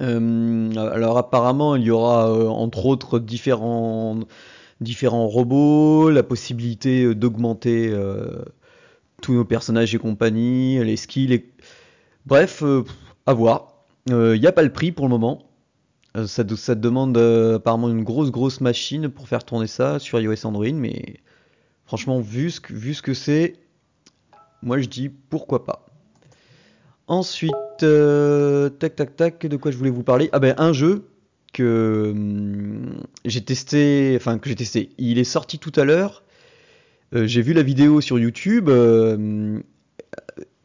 Euh, 0.00 0.74
alors 0.76 1.18
apparemment 1.18 1.76
il 1.76 1.82
y 1.82 1.90
aura 1.90 2.32
entre 2.50 2.86
autres 2.86 3.18
différents, 3.18 4.18
robots, 5.28 6.10
la 6.10 6.22
possibilité 6.22 7.14
d'augmenter 7.14 7.94
tous 9.22 9.32
nos 9.32 9.44
personnages 9.46 9.94
et 9.94 9.98
compagnie, 9.98 10.82
les 10.84 10.96
skills, 10.96 11.44
bref, 12.26 12.62
à 13.26 13.32
voir. 13.32 13.86
Il 14.08 14.40
n'y 14.40 14.46
a 14.46 14.52
pas 14.52 14.62
le 14.62 14.72
prix 14.72 14.92
pour 14.92 15.06
le 15.06 15.10
moment. 15.10 15.51
Euh, 16.16 16.26
ça, 16.26 16.44
de- 16.44 16.56
ça 16.56 16.74
demande 16.74 17.16
euh, 17.16 17.56
apparemment 17.56 17.88
une 17.88 18.04
grosse 18.04 18.30
grosse 18.30 18.60
machine 18.60 19.08
pour 19.08 19.28
faire 19.28 19.44
tourner 19.44 19.66
ça 19.66 19.98
sur 19.98 20.20
iOS 20.20 20.46
Android, 20.46 20.72
mais 20.72 21.16
franchement 21.86 22.20
vu 22.20 22.50
ce 22.50 22.60
que, 22.60 22.74
vu 22.74 22.92
ce 22.94 23.02
que 23.02 23.14
c'est, 23.14 23.54
moi 24.62 24.78
je 24.78 24.88
dis 24.88 25.08
pourquoi 25.08 25.64
pas. 25.64 25.86
Ensuite, 27.06 27.54
euh, 27.82 28.68
tac 28.70 28.94
tac 28.96 29.16
tac, 29.16 29.46
de 29.46 29.56
quoi 29.56 29.70
je 29.70 29.76
voulais 29.76 29.90
vous 29.90 30.02
parler? 30.02 30.28
Ah 30.32 30.38
ben 30.38 30.54
un 30.58 30.72
jeu 30.72 31.08
que 31.52 32.10
hum, 32.14 33.02
j'ai 33.24 33.42
testé, 33.42 34.14
enfin 34.16 34.38
que 34.38 34.48
j'ai 34.48 34.54
testé. 34.56 34.90
Il 34.98 35.18
est 35.18 35.24
sorti 35.24 35.58
tout 35.58 35.72
à 35.76 35.84
l'heure. 35.84 36.22
J'ai 37.14 37.42
vu 37.42 37.52
la 37.52 37.62
vidéo 37.62 38.00
sur 38.00 38.18
YouTube 38.18 38.70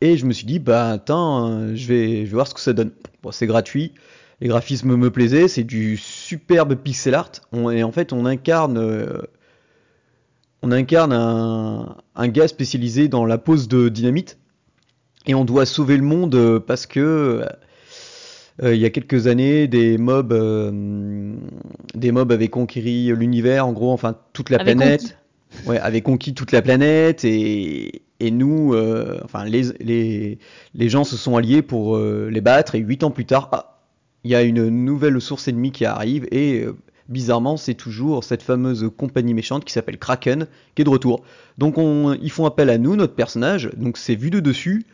et 0.02 0.18
je 0.18 0.26
me 0.26 0.32
suis 0.34 0.46
dit 0.46 0.60
bah 0.60 0.92
attends, 0.92 1.50
euh, 1.50 1.76
je 1.76 1.88
vais, 1.88 2.20
je 2.20 2.26
vais 2.26 2.34
voir 2.36 2.48
ce 2.48 2.54
que 2.54 2.62
ça 2.62 2.74
donne. 2.74 2.92
Bon, 3.24 3.32
c'est 3.32 3.48
gratuit. 3.48 3.94
Les 4.40 4.48
graphismes 4.48 4.96
me 4.96 5.10
plaisaient, 5.10 5.48
c'est 5.48 5.64
du 5.64 5.98
superbe 5.98 6.76
pixel 6.76 7.16
art. 7.16 7.32
On, 7.52 7.72
et 7.72 7.84
en 7.84 7.92
fait, 7.92 8.14
on 8.14 8.26
incarne 8.26 8.78
euh, 8.78 9.22
on 10.62 10.72
incarne 10.72 11.14
un, 11.14 11.96
un 12.16 12.28
gars 12.28 12.48
spécialisé 12.48 13.08
dans 13.08 13.26
la 13.26 13.38
pose 13.38 13.68
de 13.68 13.90
dynamite 13.90 14.38
et 15.28 15.36
on 15.36 15.46
doit 15.46 15.66
sauver 15.66 15.98
le 15.98 16.04
monde 16.04 16.36
euh, 16.36 16.60
parce 16.60 16.86
que 16.86 17.46
euh, 18.64 18.74
il 18.74 18.82
y 18.82 18.86
a 18.86 18.90
quelques 18.90 19.28
années, 19.28 19.68
des 19.68 19.98
mobs, 19.98 20.34
euh, 20.34 21.36
des 21.94 22.12
mobs 22.12 22.32
avaient 22.32 22.48
conquis 22.48 22.82
l'univers, 22.82 23.68
en 23.68 23.74
gros, 23.74 23.92
enfin 23.92 24.16
toute 24.34 24.50
la 24.50 24.58
planète. 24.60 25.18
Ouais, 25.66 25.80
avaient 25.80 26.02
conquis 26.02 26.34
toute 26.34 26.52
la 26.52 26.62
planète 26.62 27.24
et, 27.24 28.02
et 28.20 28.32
nous, 28.32 28.76
enfin 29.24 29.46
les, 29.46 29.64
les, 29.80 30.40
les 30.74 30.90
gens 30.90 31.06
se 31.06 31.16
sont 31.16 31.38
alliés 31.38 31.62
pour 31.62 31.98
les 31.98 32.42
battre 32.42 32.76
et 32.76 32.80
huit 32.80 33.02
ans 33.04 33.12
plus 33.12 33.24
tard, 33.26 33.48
ah, 33.54 33.77
il 34.28 34.32
y 34.32 34.36
a 34.36 34.44
une 34.44 34.68
nouvelle 34.68 35.22
source 35.22 35.48
ennemie 35.48 35.72
qui 35.72 35.86
arrive 35.86 36.28
et 36.32 36.62
euh, 36.62 36.76
bizarrement 37.08 37.56
c'est 37.56 37.76
toujours 37.76 38.26
cette 38.26 38.44
fameuse 38.44 38.92
compagnie 38.98 39.34
méchante 39.34 39.64
qui 39.64 39.72
s'appelle 39.72 39.98
Kraken 39.98 40.48
qui 40.76 40.82
est 40.82 40.86
de 40.86 40.90
retour. 40.90 41.24
Donc 41.58 41.78
on, 41.78 42.14
ils 42.22 42.30
font 42.30 42.46
appel 42.46 42.70
à 42.70 42.78
nous, 42.78 42.98
notre 42.98 43.16
personnage, 43.16 43.70
donc 43.78 43.98
c'est 43.98 44.16
vu 44.16 44.30
de 44.30 44.42
dessus. 44.42 44.86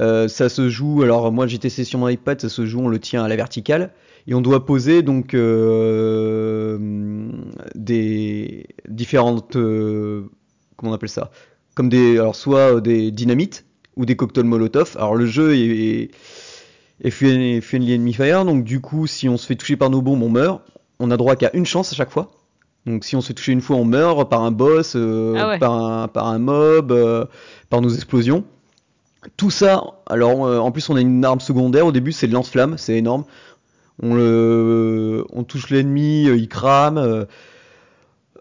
Euh, 0.00 0.26
ça 0.26 0.48
se 0.48 0.70
joue, 0.70 1.02
alors 1.02 1.30
moi 1.30 1.46
testé 1.46 1.84
sur 1.84 1.98
mon 1.98 2.08
iPad, 2.08 2.40
ça 2.40 2.48
se 2.48 2.64
joue, 2.64 2.80
on 2.80 2.88
le 2.88 2.98
tient 2.98 3.22
à 3.22 3.28
la 3.28 3.36
verticale 3.36 3.92
et 4.26 4.32
on 4.32 4.40
doit 4.40 4.64
poser 4.64 5.02
donc 5.02 5.34
euh, 5.34 6.78
des 7.74 8.68
différentes, 8.88 9.52
comment 9.52 10.92
on 10.92 10.94
appelle 10.94 11.10
ça, 11.10 11.30
comme 11.74 11.90
des, 11.90 12.12
alors 12.12 12.36
soit 12.36 12.80
des 12.80 13.10
dynamites 13.10 13.66
ou 13.96 14.06
des 14.06 14.16
cocktails 14.16 14.46
Molotov. 14.46 14.96
Alors 14.96 15.14
le 15.14 15.26
jeu 15.26 15.54
est 15.54 16.10
friendly 17.08 17.62
friendly 17.62 17.94
enemy 17.94 18.12
fire, 18.12 18.44
donc 18.44 18.64
du 18.64 18.80
coup 18.80 19.06
si 19.06 19.28
on 19.28 19.38
se 19.38 19.46
fait 19.46 19.56
toucher 19.56 19.76
par 19.76 19.88
nos 19.88 20.02
bombes 20.02 20.22
on 20.22 20.28
meurt. 20.28 20.60
On 20.98 21.10
a 21.10 21.16
droit 21.16 21.34
qu'à 21.36 21.50
une 21.54 21.64
chance 21.64 21.92
à 21.92 21.96
chaque 21.96 22.10
fois. 22.10 22.30
Donc 22.84 23.04
si 23.04 23.16
on 23.16 23.22
se 23.22 23.28
fait 23.28 23.34
toucher 23.34 23.52
une 23.52 23.62
fois 23.62 23.76
on 23.76 23.86
meurt 23.86 24.28
par 24.28 24.42
un 24.42 24.50
boss, 24.50 24.94
euh, 24.96 25.34
Ah 25.38 25.48
ouais. 25.48 25.58
par, 25.58 25.72
un, 25.72 26.08
par 26.08 26.26
un 26.26 26.38
mob, 26.38 26.92
euh, 26.92 27.24
par 27.70 27.80
nos 27.80 27.88
explosions. 27.88 28.44
Tout 29.38 29.50
ça, 29.50 29.84
alors 30.06 30.44
euh, 30.46 30.58
en 30.58 30.70
plus 30.72 30.88
on 30.90 30.96
a 30.96 31.00
une 31.00 31.24
arme 31.24 31.40
secondaire 31.40 31.86
au 31.86 31.92
début, 31.92 32.12
c'est 32.12 32.26
le 32.26 32.34
lance-flamme, 32.34 32.76
c'est 32.76 32.96
énorme. 32.96 33.24
On, 34.02 34.14
le, 34.14 35.26
on 35.32 35.44
touche 35.44 35.70
l'ennemi, 35.70 36.24
il 36.24 36.48
crame. 36.48 37.26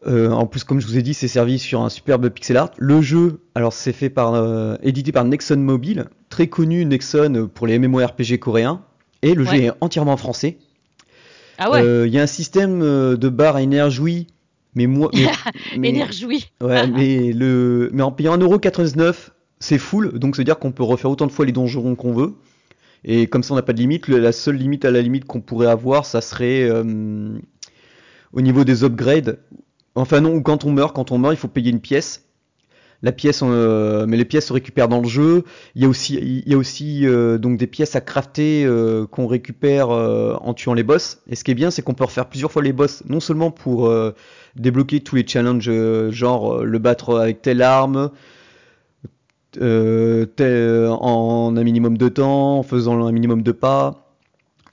Euh, 0.08 0.30
euh, 0.30 0.32
en 0.32 0.46
plus, 0.46 0.64
comme 0.64 0.80
je 0.80 0.88
vous 0.88 0.98
ai 0.98 1.02
dit, 1.02 1.14
c'est 1.14 1.28
servi 1.28 1.60
sur 1.60 1.82
un 1.82 1.90
superbe 1.90 2.30
pixel 2.30 2.58
art. 2.58 2.72
Le 2.78 3.02
jeu, 3.02 3.42
alors 3.56 3.74
c'est 3.74 3.94
fait 3.94 4.10
par, 4.10 4.34
euh, 4.34 4.76
édité 4.82 5.12
par 5.12 5.26
Nexon 5.26 5.58
Mobile, 5.58 6.06
très 6.30 6.48
connu 6.48 6.86
Nexon 6.86 7.50
pour 7.54 7.68
les 7.68 7.78
MMORPG 7.80 8.40
coréens, 8.40 8.82
et 9.22 9.34
le 9.34 9.44
jeu 9.44 9.56
est 9.56 9.72
entièrement 9.82 10.14
en 10.14 10.18
français. 10.18 10.58
Ah 11.58 11.72
ouais, 11.72 11.82
Euh, 11.82 12.08
Il 12.08 12.14
y 12.14 12.20
a 12.20 12.24
un 12.24 12.28
système 12.28 12.82
euh, 12.82 13.18
de 13.18 13.28
barre 13.28 13.58
à 13.58 13.62
énergie, 13.62 14.28
mais 14.76 14.88
moi, 14.88 15.12
mais, 15.78 15.90
énergie. 15.90 16.50
Ouais, 16.62 16.88
mais 16.92 17.34
le, 17.34 17.90
mais 17.92 18.02
en 18.02 18.12
payant 18.12 18.38
1,99€, 18.38 19.14
c'est 19.60 19.78
full, 19.78 20.18
donc 20.18 20.38
c'est 20.38 20.42
à 20.44 20.46
dire 20.46 20.58
qu'on 20.58 20.72
peut 20.72 20.84
refaire 20.84 21.12
autant 21.12 21.28
de 21.28 21.32
fois 21.32 21.46
les 21.46 21.52
donjons 21.52 21.96
qu'on 21.96 22.14
veut. 22.14 22.36
Et 23.04 23.28
comme 23.28 23.44
ça, 23.44 23.54
on 23.54 23.56
n'a 23.56 23.62
pas 23.62 23.74
de 23.74 23.80
limite. 23.80 24.08
La 24.08 24.32
seule 24.32 24.56
limite 24.56 24.86
à 24.86 24.92
la 24.92 25.02
limite 25.02 25.26
qu'on 25.26 25.42
pourrait 25.42 25.68
avoir, 25.68 26.06
ça 26.06 26.22
serait 26.22 26.64
euh, 26.64 27.38
au 28.34 28.42
niveau 28.42 28.64
des 28.64 28.84
upgrades. 28.84 29.40
Enfin 30.00 30.22
non, 30.22 30.42
quand 30.42 30.64
on 30.64 30.72
meurt, 30.72 30.96
quand 30.96 31.12
on 31.12 31.18
meurt, 31.18 31.34
il 31.34 31.38
faut 31.38 31.50
payer 31.50 31.72
une 31.72 31.82
pièce. 31.82 32.26
La 33.02 33.12
pièce, 33.12 33.42
euh, 33.44 34.06
mais 34.08 34.18
les 34.18 34.26
pièces 34.26 34.48
se 34.48 34.54
récupèrent 34.54 34.88
dans 34.88 35.02
le 35.02 35.08
jeu. 35.08 35.44
Il 35.76 35.82
y 35.82 35.86
a 35.86 35.90
aussi, 35.90 36.16
il 36.16 36.50
y 36.50 36.54
a 36.54 36.58
aussi 36.58 37.06
euh, 37.06 37.38
donc 37.38 37.58
des 37.58 37.68
pièces 37.68 37.96
à 37.96 38.02
crafter 38.02 38.66
euh, 38.66 39.06
qu'on 39.08 39.28
récupère 39.28 39.90
en 39.90 40.54
tuant 40.54 40.74
les 40.74 40.84
boss. 40.84 41.22
Et 41.30 41.36
ce 41.36 41.44
qui 41.44 41.52
est 41.52 41.56
bien, 41.56 41.70
c'est 41.70 41.82
qu'on 41.82 41.94
peut 41.94 42.06
refaire 42.06 42.28
plusieurs 42.28 42.52
fois 42.52 42.62
les 42.62 42.72
boss, 42.72 43.04
non 43.08 43.20
seulement 43.20 43.52
pour 43.52 43.92
débloquer 44.56 45.02
tous 45.02 45.16
les 45.16 45.28
challenges, 45.28 45.70
genre 46.12 46.64
le 46.64 46.80
battre 46.80 47.20
avec 47.20 47.42
telle 47.42 47.62
arme, 47.62 48.10
en 49.60 51.54
un 51.58 51.64
minimum 51.64 51.98
de 51.98 52.10
temps, 52.10 52.60
en 52.60 52.64
faisant 52.64 53.06
un 53.06 53.12
minimum 53.12 53.44
de 53.44 53.52
pas. 53.52 54.09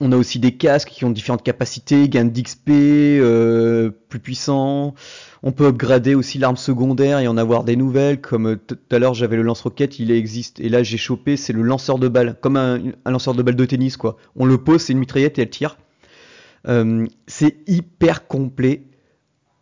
On 0.00 0.12
a 0.12 0.16
aussi 0.16 0.38
des 0.38 0.52
casques 0.52 0.90
qui 0.90 1.04
ont 1.04 1.10
différentes 1.10 1.42
capacités, 1.42 2.08
gain 2.08 2.24
d'XP, 2.26 2.68
euh, 2.70 3.90
plus 4.08 4.18
puissants. 4.20 4.94
On 5.42 5.52
peut 5.52 5.66
upgrader 5.66 6.14
aussi 6.14 6.38
l'arme 6.38 6.56
secondaire 6.56 7.18
et 7.20 7.28
en 7.28 7.36
avoir 7.36 7.64
des 7.64 7.76
nouvelles, 7.76 8.20
comme 8.20 8.46
euh, 8.48 8.56
tout 8.56 8.76
à 8.90 8.98
l'heure 8.98 9.14
j'avais 9.14 9.36
le 9.36 9.42
lance-roquette, 9.42 9.98
il 9.98 10.10
existe, 10.10 10.60
et 10.60 10.68
là 10.68 10.82
j'ai 10.82 10.96
chopé, 10.98 11.36
c'est 11.36 11.52
le 11.52 11.62
lanceur 11.62 11.98
de 11.98 12.08
balles, 12.08 12.36
comme 12.40 12.56
un, 12.56 12.80
un 13.04 13.10
lanceur 13.10 13.34
de 13.34 13.42
balles 13.42 13.56
de 13.56 13.64
tennis 13.64 13.96
quoi. 13.96 14.16
On 14.36 14.44
le 14.44 14.58
pose, 14.58 14.82
c'est 14.82 14.92
une 14.92 14.98
mitraillette 14.98 15.38
et 15.38 15.42
elle 15.42 15.50
tire. 15.50 15.76
Euh, 16.68 17.06
c'est 17.26 17.56
hyper 17.68 18.26
complet. 18.26 18.82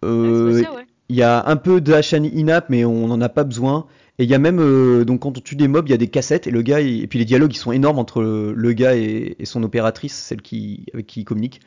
Euh, 0.05 0.61
Ouais, 0.63 0.69
ouais. 0.69 0.87
il 1.09 1.17
y 1.17 1.23
a 1.23 1.47
un 1.49 1.57
peu 1.57 1.81
de 1.81 1.93
HN 1.93 2.25
in-app, 2.25 2.71
mais 2.71 2.85
on 2.85 3.07
n'en 3.09 3.21
a 3.21 3.29
pas 3.29 3.45
besoin. 3.45 3.87
Et 4.19 4.25
il 4.25 4.31
y 4.31 4.35
a 4.35 4.39
même, 4.39 4.61
euh, 4.61 5.05
donc 5.05 5.21
quand 5.21 5.37
on 5.37 5.41
tue 5.41 5.57
des 5.57 5.67
mobs, 5.67 5.89
il 5.89 5.91
y 5.91 5.95
a 5.95 5.99
des 5.99 6.07
cassettes, 6.07 6.47
et 6.47 6.51
le 6.53 6.63
gars, 6.63 6.81
et 6.81 7.07
puis 7.09 7.19
les 7.19 7.25
dialogues, 7.25 7.53
ils 7.53 7.59
sont 7.59 7.73
énormes 7.73 7.99
entre 7.99 8.23
le, 8.23 8.53
le 8.53 8.73
gars 8.73 8.95
et, 8.97 9.35
et 9.39 9.45
son 9.45 9.63
opératrice, 9.65 10.15
celle 10.15 10.41
qui, 10.41 10.87
avec 10.95 11.07
qui 11.07 11.21
il 11.21 11.25
communique. 11.25 11.61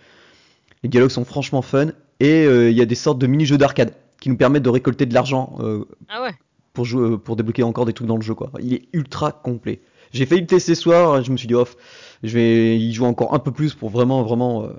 Les 0.84 0.90
dialogues 0.90 1.10
sont 1.10 1.26
franchement 1.26 1.62
fun, 1.62 1.88
et 2.22 2.46
euh, 2.46 2.70
il 2.72 2.78
y 2.78 2.82
a 2.82 2.86
des 2.86 2.96
sortes 2.96 3.20
de 3.20 3.28
mini-jeux 3.28 3.58
d'arcade 3.58 3.94
qui 4.22 4.30
nous 4.30 4.38
permettent 4.38 4.64
de 4.64 4.70
récolter 4.70 5.06
de 5.06 5.14
l'argent 5.14 5.58
euh, 5.60 5.86
Ah 6.08 6.22
ouais. 6.24 6.32
pour, 6.74 6.86
jouer, 6.86 7.18
pour 7.18 7.36
débloquer 7.36 7.64
encore 7.64 7.86
des 7.86 7.94
trucs 7.94 8.08
dans 8.08 8.16
le 8.16 8.22
jeu, 8.22 8.34
quoi. 8.34 8.52
Il 8.62 8.74
est 8.74 8.88
ultra 8.94 9.32
complet. 9.34 9.82
J'ai 10.12 10.26
failli 10.26 10.42
le 10.42 10.48
tester 10.48 10.74
ce 10.74 10.82
soir, 10.82 11.22
je 11.22 11.32
me 11.32 11.38
suis 11.38 11.50
dit, 11.50 11.56
off, 11.56 11.76
je 12.24 12.34
vais 12.34 12.78
y 12.78 12.94
jouer 12.94 13.08
encore 13.08 13.34
un 13.34 13.40
peu 13.40 13.52
plus 13.52 13.74
pour 13.74 13.90
vraiment, 13.90 14.24
vraiment 14.24 14.70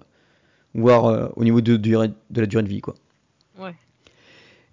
voir 0.74 1.30
au 1.36 1.44
niveau 1.44 1.60
de, 1.60 1.76
de 1.76 2.40
la 2.40 2.46
durée 2.46 2.62
de 2.62 2.68
vie, 2.68 2.80
quoi. 2.80 2.94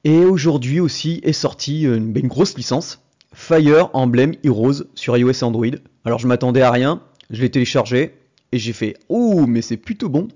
Et 0.05 0.23
aujourd'hui 0.23 0.79
aussi 0.79 1.19
est 1.23 1.33
sortie 1.33 1.81
une, 1.81 2.13
ben, 2.13 2.23
une 2.23 2.29
grosse 2.29 2.55
licence, 2.55 3.03
Fire 3.33 3.89
Emblem 3.93 4.33
Heroes 4.43 4.83
sur 4.93 5.17
iOS 5.17 5.31
et 5.31 5.43
Android. 5.43 5.65
Alors 6.05 6.19
je 6.19 6.27
m'attendais 6.27 6.61
à 6.61 6.71
rien, 6.71 7.01
je 7.31 7.41
l'ai 7.41 7.49
téléchargé 7.49 8.13
et 8.51 8.59
j'ai 8.59 8.71
fait 8.71 8.95
oh 9.09 9.45
mais 9.47 9.61
c'est 9.61 9.77
plutôt 9.77 10.07
bon. 10.07 10.27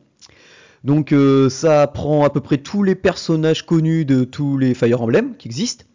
Donc 0.84 1.14
euh, 1.14 1.50
ça 1.50 1.88
prend 1.88 2.26
à 2.26 2.30
peu 2.30 2.42
près 2.42 2.58
tous 2.58 2.84
les 2.84 2.96
personnages 2.96 3.66
connus 3.66 4.06
de 4.06 4.24
tous 4.24 4.58
les 4.58 4.74
Fire 4.74 5.02
Emblem 5.02 5.38
qui 5.38 5.48
existent. 5.48 5.86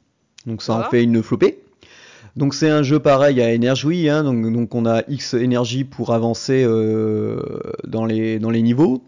Donc 0.46 0.62
ça 0.62 0.74
en 0.74 0.90
fait 0.90 1.02
une 1.02 1.22
flopée. 1.22 1.64
Donc 2.36 2.54
c'est 2.54 2.68
un 2.68 2.82
jeu 2.82 2.98
pareil 2.98 3.40
à 3.40 3.52
énergie, 3.52 4.08
hein, 4.08 4.24
donc, 4.24 4.52
donc 4.52 4.74
on 4.74 4.86
a 4.86 5.02
X 5.08 5.34
énergie 5.34 5.84
pour 5.84 6.12
avancer 6.12 6.64
euh, 6.64 7.40
dans, 7.86 8.06
les, 8.06 8.38
dans 8.38 8.50
les 8.50 8.62
niveaux. 8.62 9.04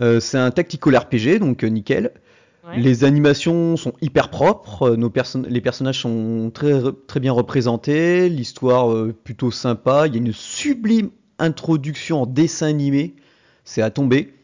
Euh, 0.00 0.20
c'est 0.20 0.38
un 0.38 0.50
tactical 0.50 0.96
RPG, 0.96 1.38
donc 1.38 1.64
euh, 1.64 1.68
nickel. 1.68 2.12
Les 2.72 3.04
animations 3.04 3.76
sont 3.76 3.92
hyper 4.00 4.30
propres, 4.30 4.92
euh, 4.92 4.96
nos 4.96 5.12
les 5.48 5.60
personnages 5.60 6.00
sont 6.00 6.50
très, 6.52 6.80
très 7.06 7.20
bien 7.20 7.32
représentés, 7.32 8.28
l'histoire 8.30 8.90
euh, 8.90 9.12
plutôt 9.12 9.50
sympa, 9.50 10.06
il 10.06 10.14
y 10.14 10.16
a 10.16 10.20
une 10.20 10.32
sublime 10.32 11.10
introduction 11.38 12.22
en 12.22 12.26
dessin 12.26 12.68
animé, 12.68 13.16
c'est 13.64 13.82
à 13.82 13.90
tomber. 13.90 14.34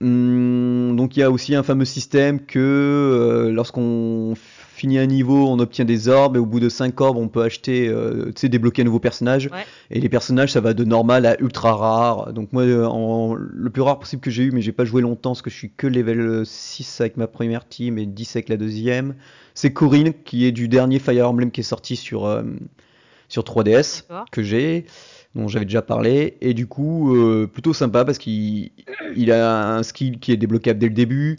Hum, 0.00 0.94
donc 0.94 1.16
il 1.16 1.20
y 1.20 1.22
a 1.22 1.30
aussi 1.30 1.54
un 1.54 1.62
fameux 1.62 1.84
système 1.84 2.44
que 2.44 2.58
euh, 2.58 3.50
lorsqu'on 3.50 4.34
finit 4.78 4.98
un 4.98 5.06
niveau, 5.06 5.46
on 5.48 5.58
obtient 5.58 5.84
des 5.84 6.08
orbes 6.08 6.36
et 6.36 6.38
au 6.38 6.46
bout 6.46 6.60
de 6.60 6.68
5 6.68 7.00
orbes, 7.00 7.16
on 7.18 7.28
peut 7.28 7.42
acheter, 7.42 7.88
euh, 7.88 8.26
tu 8.26 8.40
sais, 8.42 8.48
débloquer 8.48 8.82
un 8.82 8.84
nouveau 8.86 9.00
personnage. 9.00 9.46
Ouais. 9.52 9.64
Et 9.90 10.00
les 10.00 10.08
personnages, 10.08 10.52
ça 10.52 10.60
va 10.60 10.72
de 10.74 10.84
normal 10.84 11.26
à 11.26 11.40
ultra 11.40 11.74
rare. 11.74 12.32
Donc 12.32 12.52
moi, 12.52 12.62
euh, 12.62 12.86
en- 12.86 13.34
le 13.34 13.70
plus 13.70 13.82
rare 13.82 13.98
possible 13.98 14.20
que 14.22 14.30
j'ai 14.30 14.44
eu, 14.44 14.50
mais 14.52 14.60
j'ai 14.62 14.72
pas 14.72 14.84
joué 14.84 15.02
longtemps 15.02 15.30
parce 15.30 15.42
que 15.42 15.50
je 15.50 15.56
suis 15.56 15.70
que 15.76 15.86
level 15.86 16.46
6 16.46 17.00
avec 17.00 17.16
ma 17.16 17.26
première 17.26 17.66
team 17.68 17.98
et 17.98 18.06
10 18.06 18.36
avec 18.36 18.48
la 18.48 18.56
deuxième. 18.56 19.14
C'est 19.54 19.72
Corinne 19.72 20.12
qui 20.24 20.44
est 20.46 20.52
du 20.52 20.68
dernier 20.68 20.98
Fire 20.98 21.28
Emblem 21.28 21.50
qui 21.50 21.60
est 21.60 21.64
sorti 21.64 21.96
sur, 21.96 22.24
euh, 22.26 22.42
sur 23.28 23.42
3DS 23.44 24.04
D'accord. 24.08 24.26
que 24.30 24.42
j'ai, 24.42 24.86
dont 25.34 25.48
j'avais 25.48 25.64
déjà 25.64 25.82
parlé. 25.82 26.36
Et 26.40 26.54
du 26.54 26.66
coup, 26.66 27.14
euh, 27.16 27.46
plutôt 27.46 27.74
sympa 27.74 28.04
parce 28.04 28.18
qu'il 28.18 28.70
il 29.16 29.32
a 29.32 29.74
un 29.76 29.82
skill 29.82 30.18
qui 30.20 30.32
est 30.32 30.36
débloquable 30.36 30.78
dès 30.78 30.88
le 30.88 30.94
début, 30.94 31.38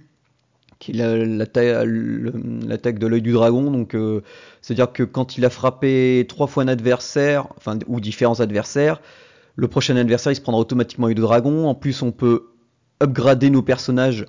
qui 0.80 0.94
l'attaque 0.94 3.00
de 3.00 3.08
l'œil 3.08 3.22
du 3.22 3.34
dragon. 3.34 3.70
Donc, 3.70 3.96
euh, 3.96 4.22
c'est-à-dire 4.62 4.92
que 4.92 5.04
quand 5.04 5.38
il 5.38 5.46
a 5.46 5.50
frappé 5.50 6.26
trois 6.28 6.48
fois 6.48 6.63
un 6.63 6.68
adversaire, 6.68 7.48
enfin, 7.58 7.78
ou 7.88 8.00
différents 8.00 8.39
adversaires, 8.39 9.02
le 9.56 9.68
prochain 9.68 9.98
adversaire 9.98 10.32
il 10.32 10.36
se 10.36 10.42
prendra 10.42 10.62
automatiquement 10.62 11.08
l'œil 11.08 11.15
de 11.15 11.22
dragon. 11.22 11.68
En 11.68 11.76
plus, 11.76 12.02
on 12.02 12.12
peut 12.12 12.48
upgrader 13.02 13.50
nos 13.50 13.62
personnages 13.62 14.26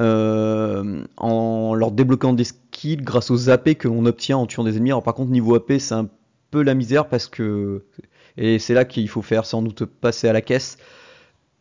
euh, 0.00 1.04
en 1.16 1.74
leur 1.74 1.92
débloquant 1.92 2.32
des 2.32 2.44
skills 2.44 2.96
grâce 2.96 3.30
aux 3.30 3.48
AP 3.48 3.74
que 3.74 3.86
l'on 3.86 4.06
obtient 4.06 4.36
en 4.36 4.46
tuant 4.46 4.64
des 4.64 4.76
ennemis. 4.76 4.90
Alors 4.90 5.04
par 5.04 5.14
contre 5.14 5.30
niveau 5.30 5.54
AP 5.54 5.74
c'est 5.78 5.94
un 5.94 6.08
peu 6.50 6.62
la 6.62 6.74
misère 6.74 7.08
parce 7.08 7.28
que 7.28 7.84
et 8.36 8.58
c'est 8.58 8.74
là 8.74 8.84
qu'il 8.84 9.08
faut 9.08 9.22
faire 9.22 9.46
sans 9.46 9.62
doute 9.62 9.84
passer 9.84 10.26
à 10.26 10.32
la 10.32 10.40
caisse 10.40 10.78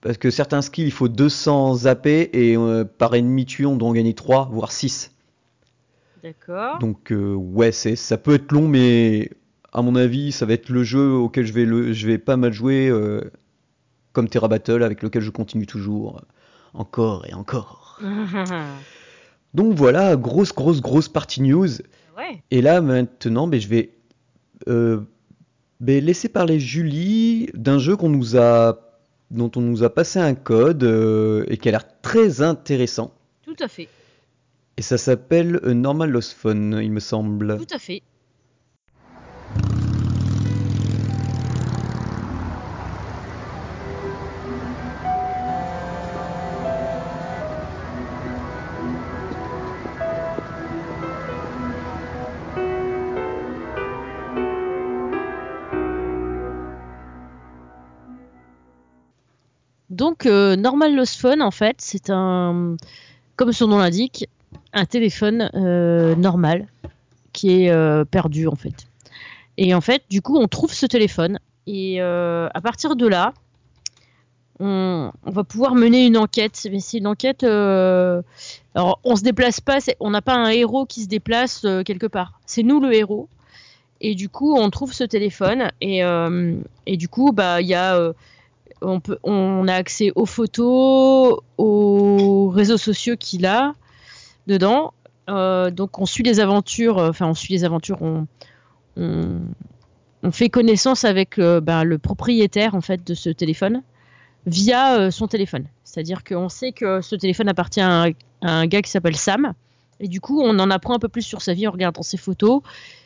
parce 0.04 0.18
que 0.18 0.30
certains 0.30 0.62
skills 0.62 0.86
il 0.86 0.92
faut 0.92 1.08
200 1.08 1.86
AP 1.86 2.06
et 2.06 2.56
euh, 2.56 2.84
par 2.86 3.16
ennemi 3.16 3.46
tué 3.46 3.66
on 3.66 3.76
doit 3.76 3.90
en 3.90 3.94
gagner 3.94 4.14
3 4.14 4.50
voire 4.52 4.72
6. 4.72 5.12
D'accord. 6.22 6.78
Donc 6.80 7.12
euh, 7.12 7.34
ouais 7.34 7.72
c'est 7.72 7.96
ça 7.96 8.18
peut 8.18 8.36
être 8.36 8.52
long 8.52 8.68
mais 8.68 9.32
à 9.72 9.82
mon 9.82 9.96
avis 9.96 10.32
ça 10.32 10.46
va 10.46 10.54
être 10.54 10.70
le 10.70 10.84
jeu 10.84 11.14
auquel 11.14 11.46
je 11.46 11.54
vais 11.54 11.66
le 11.66 11.94
je 11.94 12.06
vais 12.06 12.18
pas 12.20 12.38
mal 12.38 12.54
jouer 12.54 12.90
euh, 12.90 13.22
comme 14.12 14.30
Terra 14.30 14.48
Battle 14.48 14.84
avec 14.84 15.02
lequel 15.02 15.24
je 15.24 15.32
continue 15.32 15.66
toujours 15.66 16.22
encore 16.74 17.26
et 17.26 17.34
encore. 17.34 18.00
Donc 19.54 19.76
voilà, 19.76 20.16
grosse, 20.16 20.54
grosse, 20.54 20.82
grosse 20.82 21.10
partie 21.10 21.42
news. 21.42 21.68
Ouais. 22.18 22.44
Et 22.52 22.62
là, 22.62 22.82
maintenant, 22.82 23.48
ben, 23.48 23.60
je 23.60 23.68
vais 23.68 23.94
euh, 24.68 25.02
ben, 25.80 26.04
laisser 26.04 26.30
parler 26.30 26.60
Julie 26.60 27.50
d'un 27.54 27.78
jeu 27.78 27.96
qu'on 27.96 28.10
nous 28.10 28.38
a, 28.38 28.83
dont 29.34 29.52
on 29.56 29.62
nous 29.62 29.84
a 29.84 29.94
passé 29.94 30.20
un 30.20 30.36
code 30.36 30.84
euh, 30.84 31.44
et 31.48 31.58
qui 31.58 31.68
a 31.68 31.72
l'air 31.72 32.02
très 32.02 32.42
intéressant. 32.42 33.14
Tout 33.44 33.56
à 33.60 33.68
fait. 33.68 33.90
Et 34.78 34.82
ça 34.82 34.98
s'appelle 34.98 35.60
euh, 35.64 35.74
Normal 35.74 36.12
Lost 36.12 36.34
Phone, 36.34 36.80
il 36.82 36.92
me 36.92 37.00
semble. 37.00 37.58
Tout 37.58 37.76
à 37.76 37.80
fait. 37.80 38.02
Normal 60.26 60.96
Lost 60.96 61.20
Phone, 61.20 61.42
en 61.42 61.52
fait, 61.52 61.78
c'est 61.80 62.10
un, 62.10 62.76
comme 63.36 63.52
son 63.52 63.68
nom 63.68 63.80
l'indique, 63.80 64.28
un 64.74 64.86
téléphone 64.86 65.50
euh, 65.54 66.16
normal 66.16 66.68
qui 67.32 67.64
est 67.64 67.70
euh, 67.70 68.06
perdu, 68.06 68.48
en 68.48 68.56
fait. 68.56 68.88
Et 69.58 69.74
en 69.74 69.82
fait, 69.82 70.04
du 70.10 70.22
coup, 70.22 70.38
on 70.38 70.48
trouve 70.48 70.74
ce 70.74 70.86
téléphone. 70.86 71.40
Et 71.66 72.02
euh, 72.02 72.50
à 72.54 72.62
partir 72.62 72.96
de 72.96 73.08
là, 73.08 73.34
on, 74.60 75.12
va 75.26 75.44
pouvoir 75.44 75.76
mener 75.76 76.06
une 76.06 76.18
enquête. 76.18 76.68
Mais 76.72 76.80
c'est 76.80 76.98
une 76.98 77.08
enquête. 77.08 77.44
Alors, 77.44 79.00
on 79.04 79.16
se 79.16 79.24
déplace 79.24 79.62
pas. 79.62 79.80
On 80.00 80.10
n'a 80.10 80.22
pas 80.22 80.36
un 80.36 80.50
héros 80.50 80.86
qui 80.86 81.04
se 81.04 81.08
déplace 81.08 81.66
quelque 81.86 82.08
part. 82.08 82.40
C'est 82.46 82.64
nous 82.64 82.80
le 82.80 82.94
héros. 82.94 83.30
Et 84.02 84.16
du 84.16 84.28
coup, 84.28 84.56
on 84.56 84.70
trouve 84.70 84.94
ce 84.94 85.04
téléphone. 85.04 85.70
Et, 85.82 86.02
et 86.86 86.98
du 86.98 87.08
coup, 87.08 87.32
bah, 87.32 87.62
il 87.62 87.68
y 87.68 87.76
a. 87.76 88.14
on, 88.84 89.00
peut, 89.00 89.18
on 89.24 89.68
a 89.68 89.74
accès 89.74 90.12
aux 90.16 90.26
photos, 90.26 91.40
aux 91.58 92.50
réseaux 92.50 92.78
sociaux 92.78 93.16
qu'il 93.18 93.46
a 93.46 93.74
dedans. 94.48 94.94
Euh, 95.30 95.72
donc 95.72 96.00
on 96.00 96.06
suit 96.06 96.24
les 96.24 96.40
aventures, 96.40 96.98
euh, 97.00 97.10
enfin 97.10 97.28
on 97.28 97.34
suit 97.34 97.54
les 97.54 97.64
aventures, 97.64 98.02
on, 98.02 98.28
on, 98.98 100.32
fait 100.32 100.50
connaissance 100.50 101.06
avec 101.06 101.40
euh, 101.40 101.62
bah, 101.62 101.84
le 101.84 101.98
propriétaire 101.98 102.76
en 102.76 102.82
fait 102.82 103.06
de 103.06 103.14
ce 103.14 103.30
téléphone 103.30 103.84
via 104.46 105.10
son 105.12 105.28
téléphone. 105.28 105.66
C'est-à-dire 105.86 106.24
qu'on 106.26 106.50
sait 106.50 106.74
que 106.74 107.00
ce 107.02 107.16
téléphone 107.16 107.48
appartient 107.48 107.80
à 107.80 108.08
un, 108.42 108.68
gars 108.68 108.82
qui 108.82 108.92
s'appelle 108.92 109.16
Sam. 109.16 109.54
Et 110.02 110.10
du 110.10 110.20
coup, 110.20 110.42
on 110.42 110.60
en 110.60 110.70
apprend 110.70 110.96
un 110.96 111.00
peu 111.00 111.08
plus 111.08 111.22
sur 111.22 111.42
sa 111.42 111.54
vie 111.54 111.66
en 111.66 111.72
regardant 111.72 112.02
ses 112.02 112.18
photos, 112.18 112.62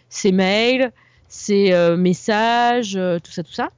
ses 0.10 0.32
mails, 0.32 0.92
ses 1.28 1.96
messages, 1.96 2.94
tout 3.24 3.32
ça, 3.32 3.44
tout 3.44 3.52
ça. 3.52 3.70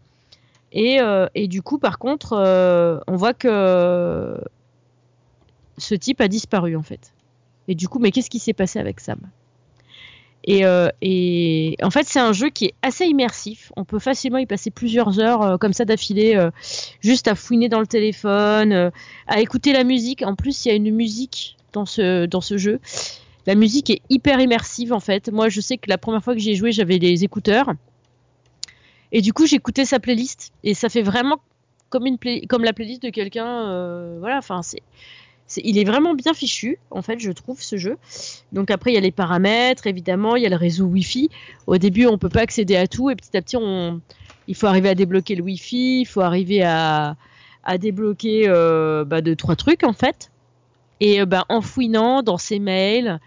Et, 0.71 0.99
euh, 1.01 1.27
et 1.35 1.47
du 1.47 1.61
coup, 1.61 1.79
par 1.79 1.97
contre, 1.99 2.33
euh, 2.33 2.99
on 3.07 3.15
voit 3.15 3.33
que 3.33 4.37
ce 5.77 5.95
type 5.95 6.21
a 6.21 6.27
disparu 6.27 6.75
en 6.75 6.83
fait. 6.83 7.13
Et 7.67 7.75
du 7.75 7.87
coup, 7.87 7.99
mais 7.99 8.11
qu'est-ce 8.11 8.29
qui 8.29 8.39
s'est 8.39 8.53
passé 8.53 8.79
avec 8.79 8.99
Sam? 8.99 9.19
Et, 10.45 10.65
euh, 10.65 10.89
et 11.01 11.75
en 11.83 11.89
fait, 11.89 12.05
c'est 12.07 12.19
un 12.19 12.33
jeu 12.33 12.49
qui 12.49 12.65
est 12.65 12.73
assez 12.81 13.05
immersif. 13.05 13.71
On 13.75 13.83
peut 13.83 13.99
facilement 13.99 14.37
y 14.37 14.45
passer 14.45 14.71
plusieurs 14.71 15.19
heures 15.19 15.59
comme 15.59 15.73
ça 15.73 15.85
d'affilée, 15.85 16.49
juste 17.01 17.27
à 17.27 17.35
fouiner 17.35 17.67
dans 17.67 17.81
le 17.81 17.87
téléphone, 17.87 18.91
à 19.27 19.39
écouter 19.41 19.73
la 19.73 19.83
musique. 19.83 20.23
En 20.23 20.35
plus, 20.35 20.65
il 20.65 20.69
y 20.69 20.71
a 20.71 20.75
une 20.75 20.95
musique 20.95 21.57
dans 21.73 21.85
ce, 21.85 22.25
dans 22.25 22.41
ce 22.41 22.57
jeu. 22.57 22.79
La 23.45 23.55
musique 23.55 23.89
est 23.89 24.01
hyper 24.09 24.39
immersive 24.39 24.93
en 24.93 24.99
fait. 24.99 25.31
Moi, 25.31 25.49
je 25.49 25.61
sais 25.61 25.77
que 25.77 25.89
la 25.89 25.97
première 25.97 26.23
fois 26.23 26.33
que 26.33 26.39
j'y 26.39 26.51
ai 26.51 26.55
joué, 26.55 26.71
j'avais 26.71 26.97
les 26.97 27.23
écouteurs. 27.23 27.73
Et 29.11 29.21
du 29.21 29.33
coup, 29.33 29.45
j'écoutais 29.45 29.85
sa 29.85 29.99
playlist. 29.99 30.51
Et 30.63 30.73
ça 30.73 30.89
fait 30.89 31.01
vraiment 31.01 31.39
comme, 31.89 32.05
la 32.63 32.73
playlist 32.73 33.03
de 33.03 33.09
quelqu'un. 33.09 33.69
euh, 33.69 34.17
voilà, 34.19 34.37
enfin, 34.37 34.61
c'est. 34.61 34.81
Il 35.57 35.79
est 35.79 35.83
vraiment 35.83 36.13
bien 36.13 36.35
fichu, 36.35 36.77
en 36.91 37.01
fait, 37.01 37.19
je 37.19 37.31
trouve, 37.31 37.59
ce 37.59 37.75
jeu. 37.75 37.97
Donc 38.51 38.69
après, 38.69 38.91
il 38.91 38.93
y 38.93 38.97
a 38.97 39.01
les 39.01 39.11
paramètres, 39.11 39.87
évidemment, 39.87 40.35
il 40.35 40.43
y 40.43 40.45
a 40.45 40.49
le 40.49 40.55
réseau 40.55 40.85
Wi-Fi. 40.85 41.29
Au 41.65 41.79
début, 41.79 42.05
on 42.05 42.19
peut 42.19 42.29
pas 42.29 42.41
accéder 42.41 42.75
à 42.75 42.85
tout, 42.85 43.09
et 43.09 43.15
petit 43.15 43.35
à 43.35 43.41
petit, 43.41 43.57
il 44.47 44.55
faut 44.55 44.67
arriver 44.67 44.89
à 44.89 44.95
débloquer 44.95 45.33
le 45.33 45.41
Wi-Fi, 45.41 46.01
il 46.01 46.05
faut 46.05 46.21
arriver 46.21 46.61
à, 46.61 47.15
débloquer 47.79 48.43
euh, 48.47 49.05
bah, 49.05 49.21
deux, 49.21 49.35
trois 49.35 49.55
trucs, 49.55 49.83
en 49.83 49.93
fait. 49.93 50.29
Et 50.99 51.21
euh, 51.21 51.25
bah, 51.25 51.45
en 51.49 51.61
fouinant 51.61 52.21
dans 52.21 52.37
ses 52.37 52.59
mails, 52.59 53.19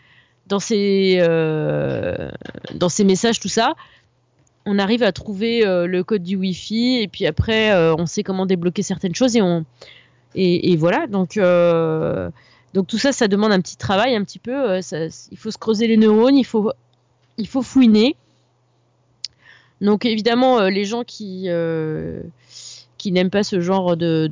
dans 0.47 0.61
ses, 0.61 1.19
euh, 1.21 2.31
dans 2.75 2.89
ses 2.89 3.05
messages, 3.05 3.41
tout 3.41 3.49
ça, 3.49 3.75
on 4.67 4.79
arrive 4.79 5.03
à 5.03 5.13
trouver 5.13 5.67
euh, 5.67 5.87
le 5.87 6.05
code 6.05 6.23
du 6.23 6.37
Wi-Fi, 6.37 7.01
et 7.01 7.09
puis 7.09 7.27
après, 7.27 7.73
euh, 7.73 7.95
on 7.97 8.07
sait 8.07 8.23
comment 8.23 8.47
débloquer 8.47 8.83
certaines 8.83 9.15
choses, 9.15 9.37
et 9.37 9.43
on, 9.43 9.65
et, 10.35 10.77
voilà, 10.77 11.07
donc, 11.07 11.37
euh, 11.37 12.31
donc 12.73 12.87
tout 12.87 12.99
ça, 12.99 13.13
ça 13.13 13.29
demande 13.29 13.53
un 13.53 13.61
petit 13.61 13.77
travail, 13.77 14.15
un 14.17 14.25
petit 14.25 14.39
peu. 14.39 14.81
ça- 14.81 15.07
il 15.31 15.37
faut 15.37 15.51
se 15.51 15.59
creuser 15.59 15.87
les 15.87 15.97
neurones, 15.97 16.37
il 16.37 16.45
faut, 16.45 16.73
il 17.39 17.47
faut 17.47 17.63
fouiner. 17.63 18.17
Donc 19.83 20.07
évidemment, 20.07 20.61
les 20.69 20.85
gens 20.85 21.03
qui, 21.05 21.49
qui 22.99 23.13
n'aiment 23.13 23.31
pas 23.31 23.43
ce 23.43 23.61
genre 23.61 23.97
de, 23.97 24.31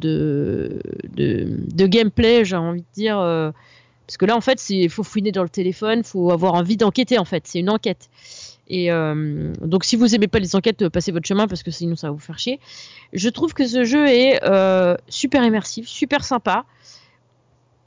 gameplay, 1.74 2.44
j'ai 2.46 2.56
envie 2.56 2.80
de 2.80 2.86
dire, 2.94 3.16
parce 3.16 4.16
que 4.16 4.24
là, 4.24 4.36
en 4.36 4.40
fait, 4.40 4.70
il 4.70 4.88
faut 4.88 5.02
fouiner 5.02 5.32
dans 5.32 5.42
le 5.42 5.50
téléphone, 5.50 6.02
faut 6.02 6.30
avoir 6.30 6.54
envie 6.54 6.78
d'enquêter, 6.78 7.18
en 7.18 7.26
fait, 7.26 7.46
c'est 7.46 7.58
une 7.58 7.68
enquête. 7.68 8.08
Et 8.70 8.92
euh, 8.92 9.52
donc, 9.62 9.84
si 9.84 9.96
vous 9.96 10.14
aimez 10.14 10.28
pas 10.28 10.38
les 10.38 10.54
enquêtes, 10.54 10.82
euh, 10.82 10.90
passez 10.90 11.10
votre 11.10 11.26
chemin 11.26 11.48
parce 11.48 11.64
que 11.64 11.72
sinon 11.72 11.96
ça 11.96 12.06
va 12.06 12.12
vous 12.12 12.20
faire 12.20 12.38
chier. 12.38 12.60
Je 13.12 13.28
trouve 13.28 13.52
que 13.52 13.66
ce 13.66 13.82
jeu 13.82 14.06
est 14.06 14.42
euh, 14.44 14.96
super 15.08 15.44
immersif, 15.44 15.88
super 15.88 16.22
sympa. 16.22 16.64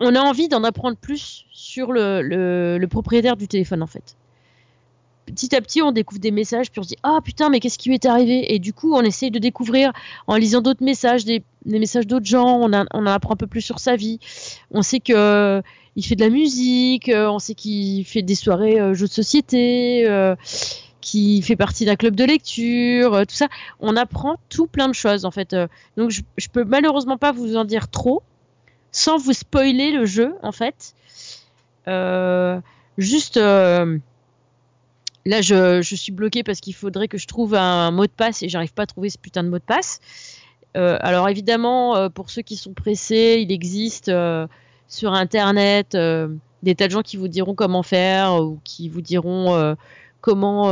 On 0.01 0.13
a 0.13 0.19
envie 0.19 0.49
d'en 0.49 0.65
apprendre 0.65 0.97
plus 0.97 1.45
sur 1.53 1.93
le, 1.93 2.85
propriétaire 2.87 3.37
du 3.37 3.47
téléphone 3.47 3.81
en 3.81 3.87
fait. 3.87 4.17
Petit 5.25 5.55
à 5.55 5.61
petit, 5.61 5.81
on 5.81 5.91
découvre 5.91 6.19
des 6.19 6.31
messages, 6.31 6.69
puis 6.69 6.79
on 6.79 6.83
se 6.83 6.89
dit 6.89 6.97
ah 7.03 7.19
putain 7.23 7.49
mais 7.49 7.59
qu'est-ce 7.59 7.77
qui 7.77 7.89
lui 7.89 7.95
est 7.95 8.05
arrivé? 8.05 8.53
Et 8.53 8.59
du 8.59 8.73
coup, 8.73 8.93
on 8.93 9.01
essaye 9.01 9.31
de 9.31 9.39
découvrir 9.39 9.93
en 10.27 10.35
lisant 10.35 10.61
d'autres 10.61 10.83
messages, 10.83 11.23
des, 11.23 11.43
messages 11.65 12.07
d'autres 12.07 12.25
gens. 12.25 12.59
On, 12.59 12.71
on 12.73 12.99
en 12.99 13.05
apprend 13.05 13.33
un 13.33 13.37
peu 13.37 13.47
plus 13.47 13.61
sur 13.61 13.79
sa 13.79 13.95
vie. 13.95 14.19
On 14.71 14.81
sait 14.81 14.99
que 14.99 15.13
euh, 15.13 15.61
il 15.95 16.05
fait 16.05 16.15
de 16.15 16.21
la 16.21 16.29
musique, 16.29 17.07
euh, 17.07 17.29
on 17.29 17.39
sait 17.39 17.55
qu'il 17.55 18.05
fait 18.05 18.21
des 18.21 18.35
soirées 18.35 18.79
euh, 18.79 18.93
jeux 18.93 19.07
de 19.07 19.11
société, 19.11 20.05
qu'il 20.99 21.43
fait 21.43 21.55
partie 21.55 21.85
d'un 21.85 21.95
club 21.95 22.15
de 22.15 22.25
lecture, 22.25 23.25
tout 23.27 23.35
ça. 23.35 23.47
On 23.79 23.95
apprend 23.95 24.37
tout 24.49 24.67
plein 24.67 24.89
de 24.89 24.93
choses 24.93 25.23
en 25.23 25.31
fait. 25.31 25.55
Donc 25.95 26.09
je, 26.09 26.21
je 26.37 26.47
peux 26.49 26.65
malheureusement 26.65 27.17
pas 27.17 27.31
vous 27.31 27.55
en 27.55 27.63
dire 27.63 27.89
trop, 27.89 28.23
sans 28.91 29.17
vous 29.17 29.33
spoiler 29.33 29.91
le 29.91 30.05
jeu 30.05 30.35
en 30.43 30.51
fait. 30.51 30.95
Juste 32.97 33.39
là, 35.25 35.41
je, 35.41 35.81
je 35.81 35.95
suis 35.95 36.11
bloquée 36.11 36.43
parce 36.43 36.59
qu'il 36.59 36.73
faudrait 36.73 37.07
que 37.07 37.17
je 37.17 37.27
trouve 37.27 37.55
un 37.55 37.91
mot 37.91 38.05
de 38.05 38.11
passe 38.11 38.43
et 38.43 38.49
j'arrive 38.49 38.73
pas 38.73 38.83
à 38.83 38.87
trouver 38.87 39.09
ce 39.09 39.17
putain 39.17 39.43
de 39.43 39.49
mot 39.49 39.57
de 39.57 39.63
passe. 39.63 39.99
Euh, 40.75 40.97
alors 41.01 41.29
évidemment, 41.29 41.95
euh, 41.95 42.09
pour 42.09 42.29
ceux 42.29 42.41
qui 42.41 42.55
sont 42.55 42.73
pressés, 42.73 43.37
il 43.41 43.51
existe 43.51 44.09
euh, 44.09 44.47
sur 44.87 45.13
internet 45.13 45.95
des 46.63 46.75
tas 46.75 46.87
de 46.87 46.91
gens 46.91 47.01
qui 47.01 47.17
vous 47.17 47.27
diront 47.27 47.55
comment 47.55 47.83
faire 47.83 48.41
ou 48.41 48.59
qui 48.63 48.89
vous 48.89 49.01
diront 49.01 49.75
comment 50.21 50.69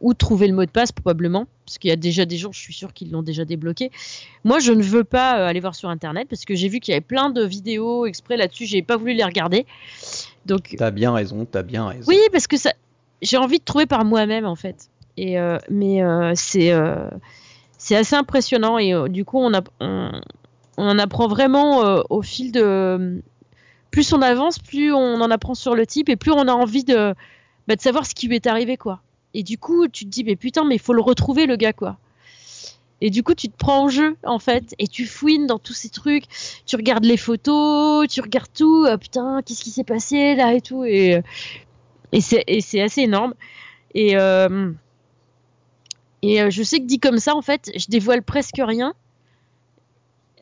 où 0.00 0.14
trouver 0.14 0.46
le 0.46 0.54
mot 0.54 0.64
de 0.64 0.70
passe 0.70 0.92
probablement 0.92 1.46
parce 1.66 1.78
qu'il 1.78 1.90
y 1.90 1.92
a 1.92 1.96
déjà 1.96 2.24
des 2.24 2.36
gens, 2.36 2.52
je 2.52 2.60
suis 2.60 2.72
sûre 2.72 2.92
qu'ils 2.92 3.10
l'ont 3.10 3.22
déjà 3.22 3.44
débloqué. 3.44 3.90
Moi, 4.44 4.58
je 4.60 4.72
ne 4.72 4.82
veux 4.82 5.04
pas 5.04 5.46
aller 5.46 5.60
voir 5.60 5.74
sur 5.74 5.88
internet 5.90 6.28
parce 6.30 6.44
que 6.44 6.54
j'ai 6.54 6.68
vu 6.68 6.80
qu'il 6.80 6.92
y 6.92 6.94
avait 6.94 7.00
plein 7.00 7.30
de 7.30 7.44
vidéos 7.44 8.06
exprès 8.06 8.36
là-dessus, 8.36 8.66
j'ai 8.66 8.82
pas 8.82 8.96
voulu 8.96 9.14
les 9.14 9.24
regarder. 9.24 9.66
Donc 10.46 10.74
T'as 10.78 10.90
bien 10.90 11.12
raison, 11.12 11.44
t'as 11.44 11.62
bien 11.62 11.86
raison. 11.88 12.04
oui, 12.06 12.18
parce 12.32 12.46
que 12.46 12.56
ça, 12.56 12.72
j'ai 13.22 13.36
envie 13.36 13.58
de 13.58 13.64
trouver 13.64 13.86
par 13.86 14.04
moi-même 14.04 14.44
en 14.44 14.56
fait. 14.56 14.90
Et 15.16 15.38
euh, 15.38 15.58
mais 15.68 16.02
euh, 16.02 16.32
c'est 16.34 16.72
euh, 16.72 17.08
c'est 17.76 17.96
assez 17.96 18.14
impressionnant 18.14 18.78
et 18.78 18.92
du 19.08 19.24
coup 19.24 19.38
on, 19.38 19.52
a, 19.54 19.62
on, 19.80 20.12
en 20.76 20.98
apprend 20.98 21.28
vraiment 21.28 22.02
au 22.10 22.22
fil 22.22 22.52
de 22.52 23.22
plus 23.90 24.12
on 24.12 24.22
avance, 24.22 24.58
plus 24.58 24.92
on 24.92 25.20
en 25.20 25.30
apprend 25.30 25.54
sur 25.54 25.74
le 25.74 25.86
type 25.86 26.08
et 26.08 26.16
plus 26.16 26.32
on 26.32 26.48
a 26.48 26.52
envie 26.52 26.84
de 26.84 27.14
bah, 27.66 27.76
de 27.76 27.80
savoir 27.80 28.06
ce 28.06 28.14
qui 28.14 28.28
lui 28.28 28.36
est 28.36 28.46
arrivé 28.46 28.76
quoi. 28.76 29.00
Et 29.34 29.42
du 29.42 29.58
coup 29.58 29.88
tu 29.88 30.04
te 30.04 30.10
dis 30.10 30.24
mais 30.24 30.36
putain 30.36 30.64
mais 30.64 30.76
il 30.76 30.80
faut 30.80 30.94
le 30.94 31.02
retrouver 31.02 31.46
le 31.46 31.56
gars 31.56 31.72
quoi. 31.72 31.98
Et 33.00 33.10
du 33.10 33.22
coup, 33.22 33.34
tu 33.34 33.48
te 33.48 33.56
prends 33.56 33.84
en 33.84 33.88
jeu, 33.88 34.16
en 34.24 34.40
fait, 34.40 34.74
et 34.80 34.88
tu 34.88 35.06
fouines 35.06 35.46
dans 35.46 35.60
tous 35.60 35.72
ces 35.72 35.88
trucs. 35.88 36.24
Tu 36.66 36.74
regardes 36.74 37.04
les 37.04 37.16
photos, 37.16 38.08
tu 38.08 38.20
regardes 38.20 38.52
tout. 38.52 38.86
Ah, 38.88 38.98
putain, 38.98 39.40
qu'est-ce 39.46 39.62
qui 39.62 39.70
s'est 39.70 39.84
passé 39.84 40.34
là 40.34 40.52
et 40.52 40.60
tout. 40.60 40.84
Et, 40.84 41.22
et 42.12 42.20
c'est 42.20 42.80
assez 42.80 43.02
énorme. 43.02 43.34
Et, 43.94 44.16
euh, 44.16 44.70
euh, 46.24 46.50
je 46.50 46.62
sais 46.62 46.78
que 46.78 46.86
dit 46.86 46.98
comme 46.98 47.18
ça, 47.18 47.34
en 47.34 47.42
fait, 47.42 47.70
je 47.76 47.86
dévoile 47.88 48.22
presque 48.22 48.58
rien. 48.58 48.94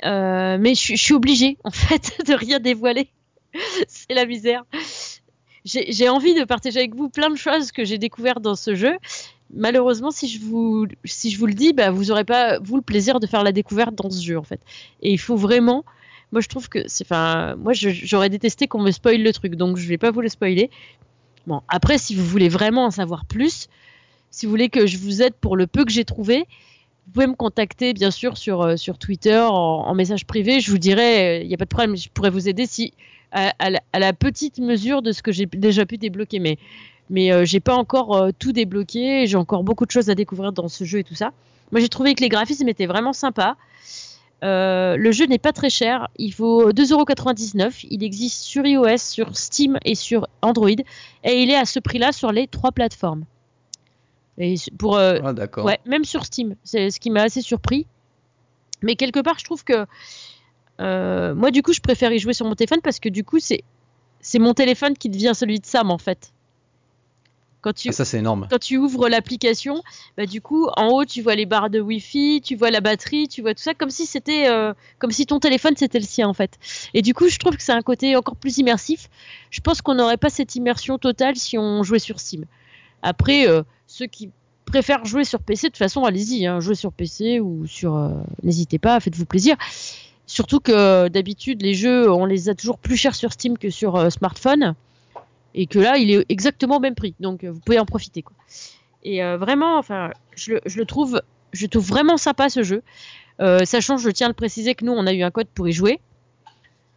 Euh, 0.05 0.59
mais 0.61 0.75
je, 0.75 0.95
suis- 0.95 1.15
obligée, 1.15 1.57
en 1.65 1.71
fait, 1.71 2.19
de 2.27 2.35
rien 2.35 2.61
dévoiler. 2.61 3.09
c'est 3.89 4.15
la 4.15 4.27
misère. 4.27 4.65
J'ai 5.65 6.09
envie 6.09 6.35
de 6.35 6.45
partager 6.45 6.79
avec 6.79 6.95
vous 6.95 7.09
plein 7.09 7.29
de 7.29 7.37
choses 7.37 7.73
que 7.73 7.85
j'ai 7.85 7.99
découvertes 7.99 8.41
dans 8.41 8.55
ce 8.55 8.75
jeu. 8.75 8.97
Malheureusement, 9.53 10.11
si 10.11 10.29
je 10.29 10.41
vous, 10.41 10.87
vous 10.87 11.47
le 11.47 11.55
dis, 11.55 11.73
bah, 11.73 11.91
vous 11.91 12.05
n'aurez 12.05 12.25
pas, 12.25 12.59
vous, 12.61 12.77
le 12.77 12.83
plaisir 12.83 13.19
de 13.19 13.27
faire 13.27 13.43
la 13.43 13.53
découverte 13.53 13.95
dans 13.95 14.11
ce 14.11 14.23
jeu, 14.25 14.39
en 14.39 14.45
fait. 14.45 14.61
Et 15.03 15.13
il 15.13 15.19
faut 15.19 15.37
vraiment, 15.37 15.85
moi, 16.31 16.41
je 16.41 16.49
trouve 16.49 16.69
que 16.69 16.85
enfin, 17.03 17.57
moi, 17.57 17.73
j'aurais 17.73 18.29
détesté 18.29 18.69
qu'on 18.69 18.81
me 18.81 18.93
spoile 18.93 19.23
le 19.23 19.33
truc, 19.33 19.57
donc 19.57 19.77
je 19.77 19.89
vais 19.89 19.99
pas 19.99 20.11
vous 20.13 20.21
le 20.21 20.29
spoiler. 20.29 20.71
Bon, 21.47 21.63
après, 21.69 21.99
si 21.99 22.15
vous 22.15 22.25
voulez 22.25 22.49
vraiment 22.49 22.87
en 22.87 22.91
savoir 22.91 23.25
plus, 23.25 23.69
si 24.31 24.47
vous 24.47 24.51
voulez 24.51 24.69
que 24.69 24.87
je 24.87 24.99
vous 24.99 25.23
aide 25.23 25.35
pour 25.35 25.57
le 25.57 25.67
peu 25.67 25.85
que 25.85 25.93
j'ai 25.93 26.05
trouvé, 26.05 26.47
vous 27.07 27.13
pouvez 27.13 27.27
me 27.27 27.35
contacter 27.35 27.93
bien 27.93 28.11
sûr 28.11 28.37
sur, 28.37 28.63
euh, 28.63 28.77
sur 28.77 28.99
Twitter 28.99 29.39
en, 29.39 29.95
message 29.95 30.27
privé. 30.27 30.61
Je 30.61 30.71
vous 30.71 30.79
dirai, 30.79 31.41
il 31.41 31.45
euh, 31.45 31.49
n'y 31.49 31.55
a 31.55 31.57
pas 31.57 31.65
de 31.65 31.71
problème, 31.71 31.97
je 31.97 32.09
pourrais 32.09 32.31
vous 32.31 32.49
aider 32.49 32.67
si 32.67 32.93
à, 33.33 33.71
la, 33.71 34.13
petite 34.13 34.59
mesure 34.59 35.03
de 35.03 35.13
ce 35.13 35.23
que 35.23 35.31
j'ai 35.31 35.47
déjà 35.47 35.85
pu 35.85 35.99
débloquer. 35.99 36.39
Mais, 36.39 36.59
mais 37.11 37.33
euh, 37.33 37.45
j'ai 37.45 37.61
pas 37.61 37.75
encore 37.75 38.31
tout 38.39 38.53
débloqué. 38.53 39.27
J'ai 39.27 39.37
encore 39.37 39.63
beaucoup 39.63 39.85
de 39.85 39.91
choses 39.91 40.11
à 40.11 40.15
découvrir 40.15 40.53
dans 40.53 40.69
ce 40.69 40.85
jeu 40.85 41.01
et 41.01 41.05
tout 41.05 41.15
ça. 41.15 41.33
Moi, 41.71 41.81
j'ai 41.81 41.89
trouvé 41.89 42.15
que 42.15 42.23
les 42.23 42.29
graphismes 42.29 42.69
étaient 42.69 42.87
vraiment 42.87 43.13
sympas. 43.13 43.57
Le 44.43 45.11
jeu 45.13 45.27
n'est 45.27 45.39
pas 45.39 45.53
très 45.53 45.71
cher, 45.71 46.09
il 46.17 46.31
vaut 46.31 46.73
2,99€. 46.73 47.87
Il 47.91 48.05
existe 48.05 48.43
sur 48.43 48.67
iOS, 48.67 48.99
sur 48.99 49.37
Steam 49.37 49.79
et 49.85 49.95
sur 49.95 50.29
Android. 50.43 50.69
Et 51.25 51.43
il 51.43 51.51
est 51.51 51.57
à 51.57 51.65
ce 51.65 51.79
prix-là 51.79 52.13
sur 52.13 52.33
les 52.33 52.47
trois 52.47 52.73
plateformes. 52.73 53.25
Et 54.39 54.57
pour, 54.79 54.97
euh, 54.97 55.19
ah, 55.25 55.63
ouais, 55.63 55.79
même 55.87 56.05
sur 56.05 56.25
Steam, 56.25 56.57
c'est 56.63 56.91
ce 56.91 57.01
qui 57.01 57.11
m'a 57.11 57.23
assez 57.23 57.41
surpris. 57.41 57.87
Mais 58.83 58.97
quelque 58.97 59.21
part, 59.21 59.39
je 59.39 59.45
trouve 59.45 59.65
que 59.65 59.87
euh, 60.81 61.35
moi, 61.35 61.51
du 61.51 61.63
coup, 61.63 61.73
je 61.73 61.81
préfère 61.81 62.13
y 62.13 62.19
jouer 62.19 62.35
sur 62.35 62.47
mon 62.47 62.55
téléphone 62.55 62.81
parce 62.83 63.01
que 63.01 63.09
du 63.09 63.25
coup, 63.25 63.39
c'est 63.39 63.63
c'est 64.21 64.39
mon 64.39 64.55
téléphone 64.55 64.97
qui 64.97 65.09
devient 65.09 65.33
celui 65.35 65.61
de 65.61 65.67
Sam 65.67 65.91
en 65.91 65.99
fait. 65.99 66.33
Quand 67.67 67.73
tu, 67.73 67.89
ah, 67.89 67.93
ça 67.93 68.05
c'est 68.05 68.19
énorme. 68.19 68.47
Quand 68.49 68.61
tu 68.61 68.77
ouvres 68.77 69.09
l'application, 69.09 69.83
bah, 70.17 70.27
du 70.27 70.41
coup, 70.41 70.69
en 70.77 70.87
haut, 70.91 71.05
tu 71.05 71.21
vois 71.21 71.35
les 71.35 71.47
barres 71.47 71.69
de 71.69 71.81
Wi-Fi, 71.81 72.41
tu 72.41 72.55
vois 72.55 72.71
la 72.71 72.81
batterie, 72.81 73.27
tu 73.27 73.43
vois 73.43 73.55
tout 73.55 73.63
ça, 73.63 73.75
comme 73.75 73.91
si 73.91 74.07
c'était, 74.07 74.49
euh, 74.49 74.73
comme 75.01 75.11
si 75.11 75.27
ton 75.27 75.41
téléphone 75.41 75.75
c'était 75.77 75.99
le 75.99 76.05
sien 76.05 76.29
en 76.29 76.33
fait. 76.33 76.59
Et 76.95 77.03
du 77.03 77.13
coup, 77.13 77.29
je 77.29 77.39
trouve 77.39 77.57
que 77.57 77.63
c'est 77.65 77.73
un 77.73 77.83
côté 77.83 78.15
encore 78.15 78.37
plus 78.37 78.59
immersif. 78.59 79.09
Je 79.51 79.61
pense 79.61 79.83
qu'on 79.83 79.97
n'aurait 79.97 80.17
pas 80.17 80.31
cette 80.31 80.55
immersion 80.55 80.97
totale 80.97 81.35
si 81.35 81.59
on 81.59 81.83
jouait 81.83 81.99
sur 81.99 82.21
Steam. 82.21 82.45
Après, 83.03 83.47
ceux 83.89 84.07
qui 84.07 84.31
préfèrent 84.67 85.05
jouer 85.05 85.25
sur 85.25 85.41
PC, 85.41 85.69
de 85.69 85.73
toute 85.73 85.79
façon, 85.79 86.05
allez-y, 86.05 86.47
hein, 86.47 86.61
jouez 86.61 86.75
sur 86.75 86.93
PC 86.93 87.41
ou 87.41 87.67
sur. 87.67 87.97
Euh, 87.97 88.11
n'hésitez 88.43 88.79
pas, 88.79 89.01
faites-vous 89.01 89.25
plaisir. 89.25 89.57
Surtout 90.27 90.61
que 90.61 91.09
d'habitude, 91.09 91.63
les 91.63 91.75
jeux, 91.75 92.11
on 92.11 92.27
les 92.27 92.49
a 92.49 92.55
toujours 92.55 92.79
plus 92.79 92.97
chers 92.97 93.15
sur 93.15 93.33
Steam 93.33 93.57
que 93.57 93.71
sur 93.71 93.97
euh, 93.97 94.11
smartphone. 94.11 94.75
Et 95.57 95.67
que 95.67 95.81
là, 95.81 95.97
il 95.97 96.11
est 96.11 96.25
exactement 96.29 96.77
au 96.77 96.81
même 96.81 96.95
prix. 96.95 97.15
Donc, 97.19 97.43
euh, 97.43 97.51
vous 97.51 97.59
pouvez 97.61 97.81
en 97.81 97.87
profiter. 97.87 98.25
Et 99.03 99.21
vraiment, 99.37 99.79
enfin, 99.79 100.11
je 100.35 100.55
le, 100.55 100.85
trouve, 100.85 101.21
je 101.53 101.67
trouve 101.67 101.87
vraiment 101.87 102.17
sympa 102.17 102.49
ce 102.49 102.63
jeu. 102.63 102.83
sachant, 103.65 103.99
je 103.99 104.11
tiens 104.11 104.27
à 104.27 104.31
le 104.31 104.35
préciser 104.35 104.75
que 104.75 104.85
nous, 104.85 104.93
on 104.93 105.07
a 105.07 105.13
eu 105.13 105.23
un 105.23 105.31
code 105.31 105.47
pour 105.55 105.69
y 105.69 105.73
jouer. 105.73 106.01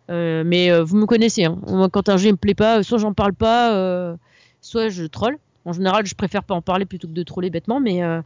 mais 0.09 0.81
vous 0.81 0.97
me 0.97 1.05
connaissez. 1.05 1.45
Hein. 1.45 1.59
Quand 1.91 2.09
un 2.09 2.17
jeu 2.17 2.31
me 2.31 2.37
plaît 2.37 2.55
pas, 2.55 2.83
soit 2.83 2.97
j'en 2.97 3.13
parle 3.13 3.33
pas, 3.33 4.17
soit 4.61 4.89
je 4.89 5.05
troll. 5.05 5.37
En 5.65 5.73
général, 5.73 6.05
je 6.05 6.15
préfère 6.15 6.43
pas 6.43 6.55
en 6.55 6.61
parler 6.61 6.85
plutôt 6.85 7.07
que 7.07 7.13
de 7.13 7.23
troller 7.23 7.49
bêtement, 7.49 7.79
mais 7.79 8.03
euh, 8.03 8.21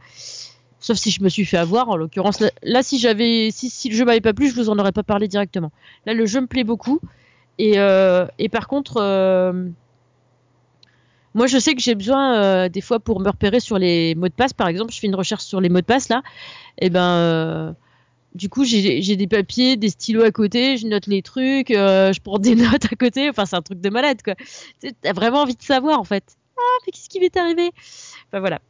sauf 0.80 0.96
si 0.96 1.10
je 1.10 1.22
me 1.22 1.28
suis 1.28 1.44
fait 1.44 1.56
avoir. 1.56 1.88
En 1.88 1.96
l'occurrence, 1.96 2.42
là, 2.62 2.82
si 2.82 2.98
j'avais, 2.98 3.50
si, 3.50 3.88
le 3.90 3.94
jeu 3.94 4.04
m'avait 4.04 4.20
pas 4.20 4.32
plu, 4.32 4.48
je 4.48 4.54
vous 4.54 4.70
en 4.70 4.78
aurais 4.78 4.92
pas 4.92 5.02
parlé 5.02 5.28
directement. 5.28 5.72
Là, 6.06 6.14
le 6.14 6.26
jeu 6.26 6.40
me 6.40 6.46
plaît 6.46 6.64
beaucoup, 6.64 7.00
et, 7.58 7.74
euh, 7.76 8.26
par 8.50 8.66
contre, 8.68 8.96
euh, 8.98 9.68
moi, 11.34 11.46
je 11.46 11.58
sais 11.58 11.74
que 11.74 11.80
j'ai 11.80 11.94
besoin 11.94 12.68
des 12.68 12.80
fois 12.80 13.00
pour 13.00 13.20
me 13.20 13.28
repérer 13.28 13.60
sur 13.60 13.78
les 13.78 14.14
mots 14.14 14.28
de 14.28 14.34
passe. 14.34 14.52
Par 14.52 14.68
exemple, 14.68 14.92
je 14.92 15.00
fais 15.00 15.06
une 15.06 15.14
recherche 15.14 15.44
sur 15.44 15.60
les 15.60 15.68
mots 15.68 15.80
de 15.80 15.86
passe 15.86 16.08
là, 16.08 16.22
et 16.78 16.90
ben 16.90 17.76
du 18.34 18.48
coup, 18.48 18.64
j'ai 18.64 19.16
des 19.16 19.26
papiers, 19.26 19.76
des 19.76 19.90
stylos 19.90 20.22
à 20.22 20.30
côté, 20.30 20.76
je 20.76 20.86
note 20.86 21.06
les 21.06 21.22
trucs, 21.22 21.68
je 21.70 22.20
prends 22.20 22.38
des 22.38 22.54
notes 22.56 22.84
à 22.84 22.96
côté. 22.96 23.28
Enfin, 23.30 23.46
c'est 23.46 23.56
un 23.56 23.62
truc 23.62 23.80
de 23.80 23.90
malade, 23.90 24.22
quoi. 24.22 24.34
T'as 25.02 25.12
vraiment 25.12 25.42
envie 25.42 25.56
de 25.56 25.62
savoir, 25.62 26.00
en 26.00 26.04
fait 26.04 26.36
ah, 26.56 26.78
mais 26.86 26.92
qu'est-ce 26.92 27.08
qui 27.08 27.20
m'est 27.20 27.36
arrivé? 27.36 27.72
Enfin 28.28 28.40
voilà. 28.40 28.60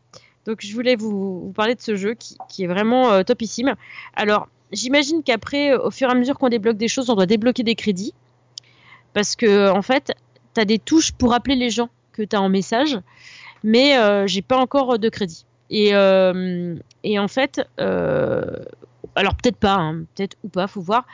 Donc 0.47 0.59
je 0.61 0.75
voulais 0.75 0.97
vous, 0.97 1.53
parler 1.55 1.75
de 1.75 1.81
ce 1.81 1.97
jeu 1.97 2.15
qui, 2.15 2.65
est 2.65 2.67
vraiment 2.67 3.11
euh, 3.13 3.23
topissime. 3.23 3.75
Alors 4.15 4.49
j'imagine 4.73 5.23
qu'après, 5.23 5.75
au 5.75 5.91
fur 5.91 6.09
et 6.09 6.13
à 6.13 6.15
mesure 6.15 6.39
qu'on 6.39 6.49
débloque 6.49 6.77
des 6.77 6.89
choses, 6.89 7.11
on 7.11 7.15
doit 7.15 7.27
débloquer 7.27 7.63
des 7.63 7.75
crédits. 7.75 8.15
Parce 9.13 9.37
que 9.37 9.71
en 9.71 9.83
fait, 9.83 10.13
tu 10.55 10.61
as 10.61 10.65
des 10.65 10.79
touches 10.79 11.13
pour 11.13 11.33
appeler 11.35 11.57
les 11.57 11.71
gens 11.71 11.89
que 12.15 12.23
tu 12.23 12.37
as 12.37 12.41
en 12.41 12.49
message, 12.49 12.99
mais 13.63 13.99
euh, 13.99 14.27
j'ai 14.27 14.43
pas 14.43 14.57
encore 14.59 14.99
de 14.99 15.09
crédit. 15.09 15.45
Et, 15.71 15.95
euh, 15.95 16.77
et 17.03 17.19
en 17.19 17.29
fait, 17.29 17.61
alors 17.79 19.35
peut-être 19.37 19.57
pas, 19.57 19.75
hein, 19.75 20.05
peut-être 20.15 20.37
ou 20.45 20.49
pas, 20.49 20.67
faut 20.67 20.81
voir. 20.81 21.05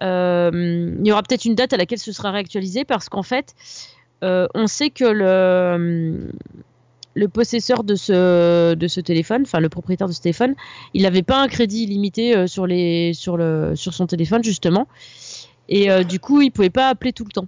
il 0.00 1.02
y 1.04 1.12
aura 1.12 1.22
peut-être 1.22 1.44
une 1.44 1.54
date 1.54 1.72
à 1.72 1.76
laquelle 1.76 1.98
ce 1.98 2.12
sera 2.12 2.30
réactualisé 2.30 2.84
parce 2.84 3.08
qu'en 3.08 3.22
fait, 3.22 3.54
euh, 4.22 4.46
on 4.54 4.66
sait 4.66 4.90
que 4.90 5.04
le, 5.04 6.30
le 7.14 7.28
possesseur 7.28 7.84
de 7.84 7.94
ce, 7.94 8.74
de 8.74 8.88
ce 8.88 9.00
téléphone, 9.00 9.42
enfin 9.42 9.60
le 9.60 9.68
propriétaire 9.68 10.08
de 10.08 10.12
ce 10.12 10.20
téléphone, 10.20 10.54
il 10.94 11.02
n'avait 11.02 11.22
pas 11.22 11.40
un 11.40 11.48
crédit 11.48 11.84
illimité 11.84 12.36
euh, 12.36 12.46
sur, 12.46 12.66
les, 12.66 13.12
sur, 13.14 13.36
le, 13.36 13.74
sur 13.76 13.94
son 13.94 14.06
téléphone 14.06 14.44
justement. 14.44 14.86
Et 15.68 15.90
euh, 15.90 16.02
du 16.02 16.18
coup, 16.18 16.40
il 16.40 16.50
pouvait 16.50 16.70
pas 16.70 16.88
appeler 16.88 17.12
tout 17.12 17.24
le 17.24 17.30
temps. 17.30 17.46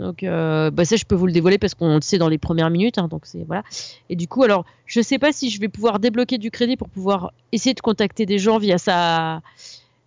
Donc 0.00 0.22
bah 0.22 0.84
ça, 0.84 0.96
je 0.96 1.04
peux 1.04 1.14
vous 1.14 1.26
le 1.26 1.32
dévoiler 1.32 1.58
parce 1.58 1.74
qu'on 1.74 1.96
le 1.96 2.00
sait 2.00 2.18
dans 2.18 2.28
les 2.28 2.38
premières 2.38 2.70
minutes. 2.70 2.98
Hein, 2.98 3.08
donc 3.08 3.22
c'est 3.24 3.44
voilà. 3.44 3.62
Et 4.08 4.16
du 4.16 4.26
coup, 4.26 4.42
alors, 4.42 4.64
je 4.86 5.00
sais 5.00 5.18
pas 5.18 5.32
si 5.32 5.50
je 5.50 5.60
vais 5.60 5.68
pouvoir 5.68 5.98
débloquer 5.98 6.38
du 6.38 6.50
crédit 6.50 6.76
pour 6.76 6.88
pouvoir 6.88 7.32
essayer 7.52 7.74
de 7.74 7.80
contacter 7.80 8.26
des 8.26 8.38
gens 8.38 8.58
via 8.58 8.78
sa 8.78 9.42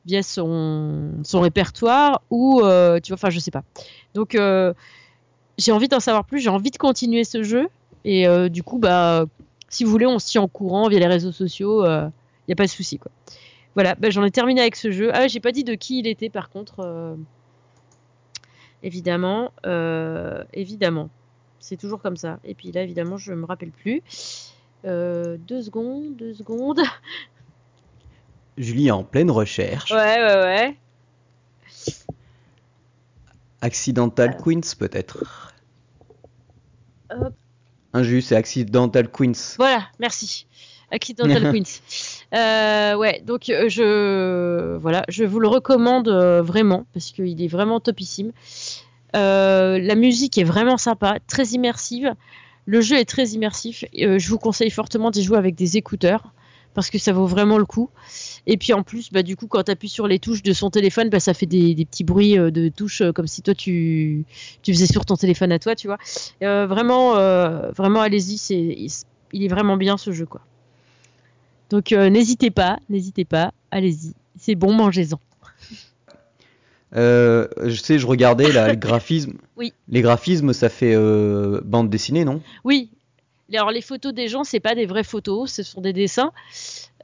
via 0.06 0.22
son, 0.22 1.12
son 1.24 1.40
répertoire 1.40 2.22
ou 2.30 2.60
tu 2.60 2.66
vois, 2.66 3.14
enfin 3.14 3.30
je 3.30 3.40
sais 3.40 3.52
pas. 3.52 3.64
Donc 4.14 4.36
j'ai 5.58 5.72
envie 5.72 5.88
d'en 5.88 6.00
savoir 6.00 6.26
plus, 6.26 6.40
j'ai 6.40 6.50
envie 6.50 6.72
de 6.72 6.78
continuer 6.78 7.24
ce 7.24 7.44
jeu. 7.44 7.68
Et 8.06 8.28
euh, 8.28 8.50
du 8.50 8.64
coup, 8.64 8.80
bah, 8.80 9.26
si 9.70 9.84
vous 9.84 9.92
voulez, 9.92 10.06
on 10.06 10.20
se 10.20 10.28
tient 10.28 10.42
en 10.42 10.48
courant 10.48 10.88
via 10.88 11.00
les 11.00 11.08
réseaux 11.08 11.32
sociaux. 11.32 11.84
Il 11.84 11.90
euh, 11.90 12.08
n'y 12.48 12.54
a 12.54 12.56
pas 12.56 12.66
de 12.66 12.70
souci, 12.70 12.98
quoi. 12.98 13.12
Voilà, 13.76 13.96
bah, 13.96 14.10
j'en 14.10 14.24
ai 14.24 14.32
terminé 14.32 14.62
avec 14.62 14.76
ce 14.76 14.92
jeu. 14.92 15.10
Ah, 15.14 15.28
j'ai 15.28 15.40
pas 15.40 15.52
dit 15.52 15.64
de 15.64 15.74
qui 15.74 16.00
il 16.00 16.08
était, 16.08 16.30
par 16.30 16.50
contre. 16.50 17.16
Euh, 18.84 18.88
évidemment, 18.88 19.52
évidemment. 20.54 21.10
C'est 21.60 21.78
toujours 21.78 22.02
comme 22.02 22.18
ça. 22.18 22.40
Et 22.44 22.56
puis 22.56 22.72
là, 22.72 22.84
évidemment, 22.84 23.18
je 23.18 23.34
me 23.34 23.46
rappelle 23.46 23.72
plus. 23.72 24.02
deux 24.84 25.62
secondes, 25.62 26.16
deux 26.16 26.34
secondes. 26.34 26.82
Julie 28.58 28.88
est 28.88 28.92
en 28.92 29.04
pleine 29.04 29.32
recherche. 29.32 29.92
Ouais, 29.92 30.24
ouais, 30.24 30.44
ouais. 30.44 30.78
Accidental 33.62 34.38
Queens, 34.38 34.76
peut-être. 34.78 35.54
Injuste, 37.94 38.30
c'est 38.30 38.36
Accidental 38.36 39.10
Queens. 39.10 39.56
Voilà, 39.58 39.88
merci. 40.00 40.48
Accidental 40.94 41.42
Queens. 41.52 41.82
Euh, 42.34 42.96
ouais, 42.96 43.22
donc 43.26 43.50
euh, 43.50 43.68
je 43.68 44.78
voilà, 44.78 45.04
je 45.10 45.24
vous 45.24 45.40
le 45.40 45.48
recommande 45.48 46.08
euh, 46.08 46.42
vraiment 46.42 46.86
parce 46.94 47.12
qu'il 47.12 47.42
est 47.42 47.48
vraiment 47.48 47.80
topissime. 47.80 48.32
la 49.14 49.96
musique 49.96 50.38
est 50.38 50.44
vraiment 50.44 50.78
sympa, 50.78 51.18
très 51.28 51.48
immersive. 51.48 52.14
Le 52.66 52.80
jeu 52.80 52.98
est 52.98 53.06
très 53.06 53.26
immersif. 53.30 53.84
je 53.94 54.30
vous 54.30 54.38
conseille 54.38 54.70
fortement 54.70 55.12
d'y 55.12 55.24
jouer 55.24 55.38
avec 55.38 55.56
des 55.56 55.76
écouteurs 55.76 56.32
parce 56.74 56.90
que 56.90 56.98
ça 56.98 57.12
vaut 57.12 57.28
vraiment 57.28 57.58
le 57.58 57.66
coup. 57.66 57.90
Et 58.48 58.58
puis 58.58 58.74
en 58.74 58.82
plus, 58.82 59.12
bah, 59.12 59.22
du 59.22 59.36
coup, 59.36 59.48
quand 59.48 59.64
tu 59.64 59.72
appuies 59.72 59.90
sur 59.90 60.08
les 60.08 60.18
touches 60.18 60.42
de 60.42 60.54
son 60.54 60.70
téléphone, 60.70 61.10
bah, 61.10 61.20
ça 61.20 61.34
fait 61.34 61.46
des, 61.46 61.76
petits 61.86 62.04
bruits 62.04 62.36
de 62.36 62.70
touches 62.70 63.04
comme 63.14 63.28
si 63.28 63.42
toi 63.42 63.54
tu, 63.54 64.26
tu 64.62 64.74
faisais 64.74 64.88
sur 64.88 65.06
ton 65.06 65.16
téléphone 65.16 65.52
à 65.52 65.60
toi, 65.60 65.76
tu 65.76 65.88
vois. 65.88 65.98
Euh, 66.42 66.66
vraiment, 66.66 67.14
vraiment, 67.74 68.02
allez-y, 68.02 68.38
c'est, 68.38 68.78
il 69.34 69.44
est 69.44 69.50
vraiment 69.50 69.76
bien 69.76 69.98
ce 69.98 70.12
jeu, 70.12 70.26
quoi. 70.26 70.42
Donc 71.70 71.92
n'hésitez 71.92 72.52
pas, 72.52 72.78
n'hésitez 72.90 73.26
pas, 73.26 73.52
allez-y, 73.72 74.14
c'est 74.40 74.56
bon, 74.56 74.74
mangez-en. 74.74 75.20
je 76.94 77.80
sais, 77.82 77.98
je 78.00 78.06
regardais 78.06 78.52
là, 78.52 78.70
le 78.70 78.76
graphisme. 78.80 79.34
Oui. 79.58 79.74
Les 79.88 80.02
graphismes, 80.02 80.54
ça 80.54 80.70
fait 80.70 80.96
bande 81.64 81.90
dessinée, 81.90 82.26
non? 82.26 82.42
Oui, 82.64 82.90
alors 83.56 83.72
les 83.72 83.82
photos 83.82 84.14
des 84.14 84.28
gens, 84.28 84.44
c'est 84.44 84.60
pas 84.60 84.76
des 84.76 84.86
vraies 84.86 85.04
photos, 85.04 85.52
ce 85.52 85.64
sont 85.64 85.82
des 85.82 85.94
dessins. 85.94 86.32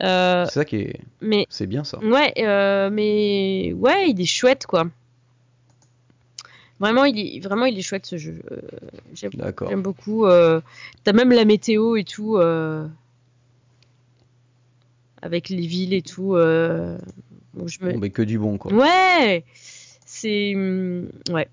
Euh, 0.02 0.46
c'est 0.46 0.54
ça 0.54 0.66
qui 0.66 0.78
est. 0.78 1.00
Mais 1.22 1.46
c'est 1.50 1.68
bien 1.68 1.84
ça. 1.84 2.00
Ouais, 2.00 2.34
euh, 2.38 2.90
mais 2.92 3.74
ouais, 3.74 4.10
il 4.10 4.22
est 4.22 4.26
chouette 4.26 4.66
quoi. 4.66 4.88
Vraiment, 6.80 7.04
il 7.04 7.20
est 7.20 7.40
vraiment, 7.42 7.66
il 7.66 7.78
est 7.78 7.82
chouette 7.82 8.06
ce 8.06 8.18
jeu. 8.18 8.42
Euh, 8.52 8.62
j'aime 9.14 9.82
beaucoup. 9.82 10.26
T'as 10.28 11.14
même 11.14 11.32
la 11.32 11.46
météo 11.46 11.98
et 11.98 12.06
tout, 12.06 12.38
avec 15.22 15.50
les 15.50 15.66
villes 15.66 15.94
et 15.94 16.02
tout. 16.02 16.36
je 16.36 16.98
me... 17.82 17.94
Bon, 17.94 18.00
mais 18.00 18.10
que 18.10 18.22
du 18.22 18.40
bon 18.40 18.58
quoi. 18.58 18.74
Ouais, 18.74 19.44
c'est 20.06 20.56
hum, 20.56 21.10
ouais. 21.32 21.48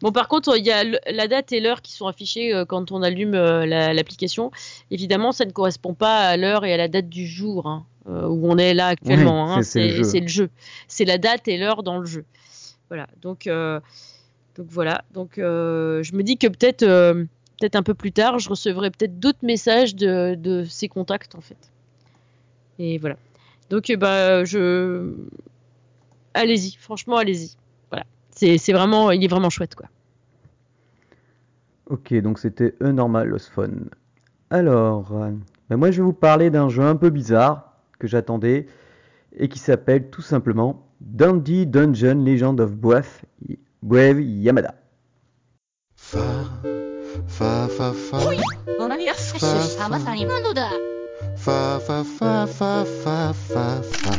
Bon, 0.00 0.12
par 0.12 0.28
contre, 0.28 0.56
il 0.56 0.64
y 0.64 0.70
a 0.70 0.82
la 0.84 1.28
date 1.28 1.52
et 1.52 1.60
l'heure 1.60 1.82
qui 1.82 1.92
sont 1.92 2.06
affichées 2.06 2.54
euh, 2.54 2.64
quand 2.64 2.90
on 2.90 3.02
allume 3.02 3.34
euh, 3.34 3.66
l'application. 3.66 4.50
Évidemment, 4.90 5.32
ça 5.32 5.44
ne 5.44 5.50
correspond 5.50 5.92
pas 5.92 6.20
à 6.20 6.36
l'heure 6.36 6.64
et 6.64 6.72
à 6.72 6.78
la 6.78 6.88
date 6.88 7.08
du 7.08 7.26
jour 7.26 7.66
hein, 7.66 7.84
euh, 8.08 8.26
où 8.26 8.50
on 8.50 8.56
est 8.56 8.72
là 8.72 8.88
actuellement. 8.88 9.52
Hein. 9.52 9.62
c'est 9.62 10.20
le 10.20 10.28
jeu. 10.28 10.48
C'est 10.88 11.04
la 11.04 11.18
date 11.18 11.48
et 11.48 11.58
l'heure 11.58 11.82
dans 11.82 11.98
le 11.98 12.06
jeu. 12.06 12.24
Voilà. 12.88 13.08
Donc, 13.20 13.44
donc 13.46 14.66
voilà. 14.68 15.04
Donc, 15.12 15.32
je 15.36 16.14
me 16.14 16.22
dis 16.22 16.38
que 16.38 16.46
peut-être, 16.46 16.84
peut-être 16.84 17.76
un 17.76 17.82
peu 17.82 17.94
plus 17.94 18.12
tard, 18.12 18.38
je 18.38 18.48
recevrai 18.48 18.90
peut-être 18.90 19.20
d'autres 19.20 19.44
messages 19.44 19.94
de, 19.94 20.34
de, 20.34 20.64
ces 20.64 20.88
contacts 20.88 21.34
en 21.34 21.40
fait. 21.40 21.70
Et 22.80 22.98
voilà. 22.98 23.16
Donc, 23.68 23.92
bah, 23.92 24.44
je, 24.44 25.14
allez-y. 26.34 26.76
Franchement, 26.76 27.18
allez-y 27.18 27.56
c'est 28.32 28.72
vraiment, 28.72 29.10
il 29.10 29.22
est 29.22 29.28
vraiment 29.28 29.50
chouette 29.50 29.74
quoi. 29.74 29.86
Ok, 31.86 32.14
donc 32.14 32.38
c'était 32.38 32.74
un 32.80 32.92
normal 32.92 33.28
Lost. 33.28 33.52
Alors, 34.50 35.12
euh, 35.12 35.30
ben 35.68 35.76
moi 35.76 35.90
je 35.90 35.98
vais 35.98 36.04
vous 36.04 36.12
parler 36.12 36.50
d'un 36.50 36.68
jeu 36.68 36.82
un 36.82 36.96
peu 36.96 37.10
bizarre 37.10 37.74
que 37.98 38.06
j'attendais 38.06 38.66
et 39.36 39.48
qui 39.48 39.58
s'appelle 39.58 40.10
tout 40.10 40.22
simplement 40.22 40.86
Dandy 41.00 41.66
Dungeon 41.66 42.24
Legend 42.24 42.60
of 42.60 42.72
Brave, 42.72 43.22
Brave 43.82 44.20
Yamada. 44.20 44.74
Fa, 45.96 46.44
fa, 47.26 47.68
fa, 47.68 47.92
fa. 47.92 48.18
Fa, 51.42 51.80
fa, 51.80 52.04
fa, 52.04 52.46
fa, 52.46 52.84
fa, 52.84 53.32
fa, 53.32 53.82
fa. 53.82 54.16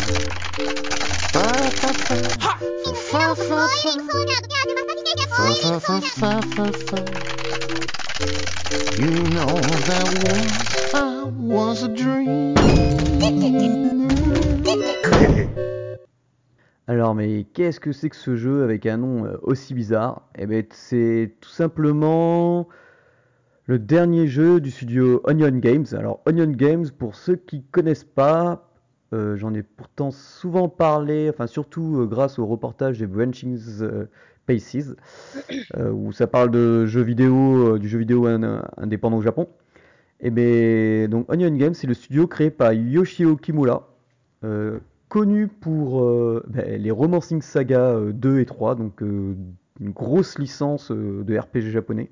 Alors, 16.87 17.15
mais 17.15 17.45
qu'est-ce 17.53 17.79
que 17.79 17.91
c'est 17.91 18.09
que 18.09 18.15
ce 18.15 18.35
jeu 18.35 18.63
avec 18.63 18.85
un 18.85 18.97
nom 18.97 19.25
euh, 19.25 19.37
aussi 19.43 19.73
bizarre? 19.73 20.23
Eh 20.37 20.47
ben, 20.47 20.65
c'est 20.71 21.35
tout 21.39 21.49
simplement 21.49 22.67
le 23.71 23.79
dernier 23.79 24.27
jeu 24.27 24.59
du 24.59 24.69
studio 24.69 25.21
Onion 25.23 25.57
Games. 25.59 25.85
Alors, 25.93 26.19
Onion 26.25 26.51
Games, 26.51 26.87
pour 26.89 27.15
ceux 27.15 27.37
qui 27.37 27.63
connaissent 27.71 28.03
pas, 28.03 28.69
euh, 29.13 29.37
j'en 29.37 29.53
ai 29.53 29.63
pourtant 29.63 30.11
souvent 30.11 30.67
parlé, 30.67 31.29
enfin 31.29 31.47
surtout 31.47 32.01
euh, 32.01 32.05
grâce 32.05 32.37
au 32.37 32.45
reportage 32.45 32.99
des 32.99 33.07
Branching 33.07 33.57
euh, 33.79 34.07
Paces, 34.45 34.93
où 35.89 36.11
ça 36.11 36.27
parle 36.27 36.51
de 36.51 36.85
jeux 36.85 37.01
vidéo, 37.01 37.77
du 37.77 37.87
jeu 37.87 37.99
vidéo 37.99 38.25
indépendant 38.75 39.15
au 39.15 39.21
Japon. 39.21 39.47
Et 40.19 40.31
ben 40.31 41.09
donc 41.09 41.31
Onion 41.31 41.55
Games, 41.55 41.73
c'est 41.73 41.87
le 41.87 41.93
studio 41.93 42.27
créé 42.27 42.49
par 42.49 42.73
Yoshio 42.73 43.37
Kimura, 43.37 43.87
connu 45.07 45.47
pour 45.47 46.01
ben, 46.45 46.81
les 46.81 46.91
Romancing 46.91 47.41
Saga 47.41 47.97
2 48.11 48.39
et 48.39 48.45
3, 48.45 48.75
donc 48.75 48.99
une 48.99 49.55
grosse 49.79 50.37
licence 50.39 50.91
de 50.91 51.37
RPG 51.37 51.71
japonais. 51.71 52.11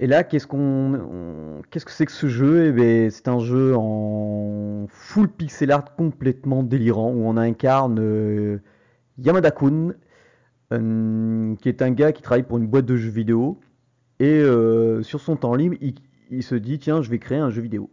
Et 0.00 0.06
là, 0.08 0.24
qu'est-ce 0.24 0.46
que 0.46 1.90
c'est 1.92 2.06
que 2.06 2.12
ce 2.12 2.26
jeu? 2.26 2.66
Eh 2.66 2.72
ben, 2.72 3.10
c'est 3.10 3.28
un 3.28 3.38
jeu 3.38 3.74
en 3.76 4.86
full 4.88 5.28
pixel 5.28 5.70
art 5.70 5.94
complètement 5.94 6.64
délirant 6.64 7.12
où 7.12 7.24
on 7.24 7.36
incarne 7.36 7.98
euh, 8.00 8.58
Yamada-kun, 9.18 9.94
euh, 10.72 11.54
qui 11.56 11.68
est 11.68 11.80
un 11.80 11.92
gars 11.92 12.12
qui 12.12 12.22
travaille 12.22 12.42
pour 12.42 12.58
une 12.58 12.66
boîte 12.66 12.86
de 12.86 12.96
jeux 12.96 13.10
vidéo 13.10 13.60
et 14.18 14.40
euh, 14.40 15.02
sur 15.02 15.20
son 15.20 15.36
temps 15.36 15.54
libre, 15.54 15.76
il, 16.30 16.42
se 16.42 16.56
dit 16.56 16.80
tiens, 16.80 17.00
je 17.00 17.10
vais 17.10 17.20
créer 17.20 17.38
un 17.38 17.50
jeu 17.50 17.62
vidéo. 17.62 17.88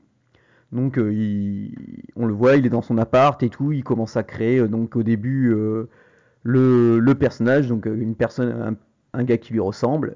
Donc, 0.71 0.97
on 0.97 2.25
le 2.25 2.33
voit, 2.33 2.55
il 2.55 2.65
est 2.65 2.69
dans 2.69 2.81
son 2.81 2.97
appart 2.97 3.41
et 3.43 3.49
tout, 3.49 3.73
il 3.73 3.83
commence 3.83 4.15
à 4.15 4.23
créer. 4.23 4.65
donc, 4.67 4.95
au 4.95 5.03
début, 5.03 5.53
le, 6.43 7.13
personnage, 7.19 7.67
donc 7.67 7.85
une 7.85 8.15
personne, 8.15 8.77
un 9.13 9.23
gars 9.23 9.37
qui 9.37 9.51
lui 9.53 9.59
ressemble. 9.59 10.15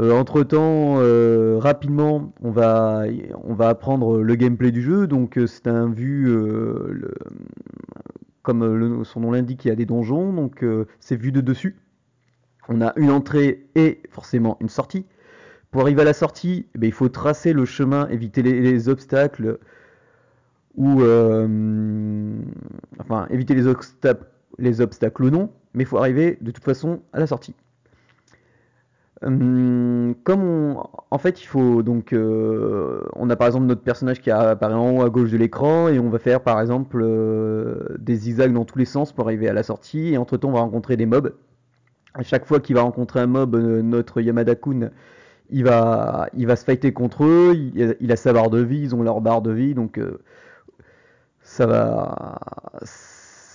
Euh, 0.00 0.10
entre 0.12 0.42
temps, 0.42 0.96
euh, 0.98 1.58
rapidement, 1.58 2.32
on 2.42 2.50
va, 2.50 3.04
apprendre 3.60 4.18
le 4.18 4.34
gameplay 4.34 4.72
du 4.72 4.82
jeu. 4.82 5.06
Donc, 5.06 5.38
euh, 5.38 5.46
c'est 5.46 5.68
un 5.68 5.88
vu, 5.88 6.36
comme 8.42 9.04
son 9.04 9.20
nom 9.20 9.32
l'indique, 9.32 9.64
il 9.64 9.68
y 9.68 9.70
a 9.70 9.76
des 9.76 9.86
donjons. 9.86 10.32
Donc, 10.32 10.64
c'est 11.00 11.16
vu 11.16 11.32
de 11.32 11.40
dessus. 11.40 11.76
On 12.68 12.80
a 12.80 12.92
une 12.96 13.10
entrée 13.10 13.66
et 13.74 14.02
forcément 14.10 14.56
une 14.60 14.68
sortie. 14.68 15.06
Pour 15.70 15.82
arriver 15.82 16.02
à 16.02 16.04
la 16.04 16.12
sortie, 16.12 16.66
eh 16.80 16.86
il 16.86 16.92
faut 16.92 17.08
tracer 17.08 17.52
le 17.52 17.64
chemin, 17.64 18.08
éviter 18.08 18.42
les, 18.42 18.88
obstacles 18.88 19.58
ou 20.76 21.02
enfin 22.98 23.26
éviter 23.30 23.54
les 23.54 23.66
obstacles, 23.66 24.24
les 24.58 24.80
obstacles 24.80 25.24
ou 25.24 25.30
non, 25.30 25.50
mais 25.74 25.82
il 25.82 25.86
faut 25.86 25.98
arriver 25.98 26.38
de 26.40 26.50
toute 26.50 26.64
façon 26.64 27.02
à 27.12 27.20
la 27.20 27.26
sortie. 27.26 27.54
Hum, 29.24 30.14
comme 30.22 30.42
on, 30.44 30.84
en 31.10 31.18
fait, 31.18 31.42
il 31.42 31.46
faut 31.46 31.82
donc, 31.82 32.12
euh, 32.12 33.00
on 33.14 33.30
a 33.30 33.36
par 33.36 33.46
exemple 33.46 33.64
notre 33.66 33.80
personnage 33.82 34.20
qui 34.20 34.30
apparaît 34.30 34.74
en 34.74 34.98
haut 34.98 35.02
à 35.02 35.08
gauche 35.08 35.30
de 35.30 35.38
l'écran 35.38 35.88
et 35.88 35.98
on 35.98 36.10
va 36.10 36.18
faire 36.18 36.42
par 36.42 36.60
exemple 36.60 37.00
euh, 37.02 37.96
des 37.98 38.16
zigzags 38.16 38.52
dans 38.52 38.66
tous 38.66 38.78
les 38.78 38.84
sens 38.84 39.12
pour 39.12 39.24
arriver 39.26 39.48
à 39.48 39.54
la 39.54 39.62
sortie. 39.62 40.12
Et 40.12 40.18
entre 40.18 40.36
temps, 40.36 40.50
on 40.50 40.52
va 40.52 40.60
rencontrer 40.60 40.96
des 40.98 41.06
mobs. 41.06 41.32
À 42.14 42.22
chaque 42.22 42.44
fois 42.44 42.60
qu'il 42.60 42.76
va 42.76 42.82
rencontrer 42.82 43.20
un 43.20 43.26
mob, 43.26 43.54
euh, 43.56 43.82
notre 43.82 44.20
Yamada-kun, 44.20 44.90
il 45.50 45.64
va, 45.64 46.28
il 46.34 46.46
va 46.46 46.56
se 46.56 46.64
fighter 46.64 46.92
contre 46.92 47.24
eux. 47.24 47.54
Il, 48.00 48.12
a 48.12 48.16
sa 48.16 48.32
barre 48.32 48.50
de 48.50 48.60
vie, 48.60 48.80
ils 48.80 48.94
ont 48.94 49.02
leur 49.02 49.20
barre 49.22 49.42
de 49.42 49.52
vie, 49.52 49.74
donc 49.74 50.00
ça 51.42 51.66
va 51.66 52.38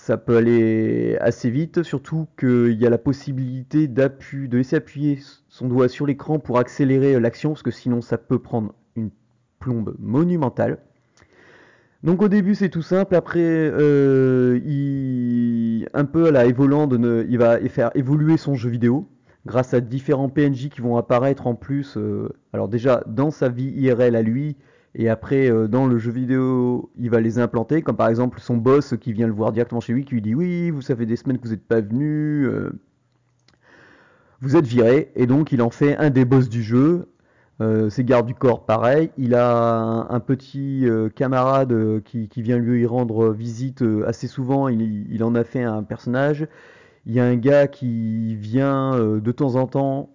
ça 0.00 0.16
peut 0.16 0.38
aller 0.38 1.18
assez 1.20 1.50
vite, 1.50 1.82
surtout 1.82 2.26
qu'il 2.38 2.72
y 2.72 2.86
a 2.86 2.90
la 2.90 2.96
possibilité 2.96 3.86
de 3.86 4.56
laisser 4.56 4.76
appuyer 4.76 5.18
son 5.48 5.68
doigt 5.68 5.88
sur 5.88 6.06
l'écran 6.06 6.38
pour 6.38 6.58
accélérer 6.58 7.20
l'action, 7.20 7.50
parce 7.50 7.62
que 7.62 7.70
sinon 7.70 8.00
ça 8.00 8.16
peut 8.16 8.38
prendre 8.38 8.74
une 8.96 9.10
plombe 9.58 9.94
monumentale. 9.98 10.78
Donc 12.02 12.22
au 12.22 12.28
début 12.28 12.54
c'est 12.54 12.70
tout 12.70 12.80
simple, 12.80 13.14
après 13.14 13.40
euh, 13.44 14.58
il, 14.64 15.86
un 15.92 16.06
peu 16.06 16.28
à 16.28 16.30
la 16.30 16.46
il 16.46 17.38
va 17.38 17.60
faire 17.68 17.90
évoluer 17.94 18.38
son 18.38 18.54
jeu 18.54 18.70
vidéo 18.70 19.06
grâce 19.44 19.74
à 19.74 19.80
différents 19.80 20.30
PNJ 20.30 20.70
qui 20.70 20.80
vont 20.80 20.96
apparaître 20.96 21.46
en 21.46 21.54
plus. 21.54 21.98
Euh, 21.98 22.30
alors 22.54 22.68
déjà 22.68 23.02
dans 23.06 23.30
sa 23.30 23.50
vie 23.50 23.68
IRL 23.76 24.16
à 24.16 24.22
lui, 24.22 24.56
et 24.94 25.08
après, 25.08 25.48
euh, 25.50 25.68
dans 25.68 25.86
le 25.86 25.98
jeu 25.98 26.10
vidéo, 26.10 26.90
il 26.98 27.10
va 27.10 27.20
les 27.20 27.38
implanter, 27.38 27.82
comme 27.82 27.96
par 27.96 28.08
exemple 28.08 28.40
son 28.40 28.56
boss 28.56 28.94
qui 29.00 29.12
vient 29.12 29.26
le 29.26 29.32
voir 29.32 29.52
directement 29.52 29.80
chez 29.80 29.92
lui, 29.92 30.04
qui 30.04 30.14
lui 30.14 30.22
dit 30.22 30.34
Oui, 30.34 30.70
vous, 30.70 30.82
fait 30.82 31.06
des 31.06 31.16
semaines 31.16 31.38
que 31.38 31.44
vous 31.44 31.54
n'êtes 31.54 31.66
pas 31.66 31.80
venu, 31.80 32.44
euh, 32.46 32.70
vous 34.40 34.56
êtes 34.56 34.66
viré, 34.66 35.12
et 35.14 35.26
donc 35.26 35.52
il 35.52 35.62
en 35.62 35.70
fait 35.70 35.96
un 35.96 36.10
des 36.10 36.24
boss 36.24 36.48
du 36.48 36.62
jeu. 36.62 37.06
Euh, 37.60 37.90
ses 37.90 38.04
gardes 38.04 38.26
du 38.26 38.34
corps, 38.34 38.64
pareil. 38.64 39.10
Il 39.18 39.34
a 39.34 40.06
un, 40.08 40.20
petit 40.20 40.86
camarade 41.14 42.02
qui, 42.04 42.28
vient 42.36 42.56
lui 42.56 42.86
rendre 42.86 43.32
visite 43.32 43.84
assez 44.06 44.28
souvent. 44.28 44.68
Il, 44.68 45.22
en 45.22 45.34
a 45.34 45.44
fait 45.44 45.62
un 45.62 45.82
personnage. 45.82 46.48
Il 47.04 47.12
y 47.12 47.20
a 47.20 47.24
un 47.24 47.36
gars 47.36 47.68
qui 47.68 48.34
vient 48.36 48.98
de 48.98 49.32
temps 49.32 49.56
en 49.56 49.66
temps 49.66 50.08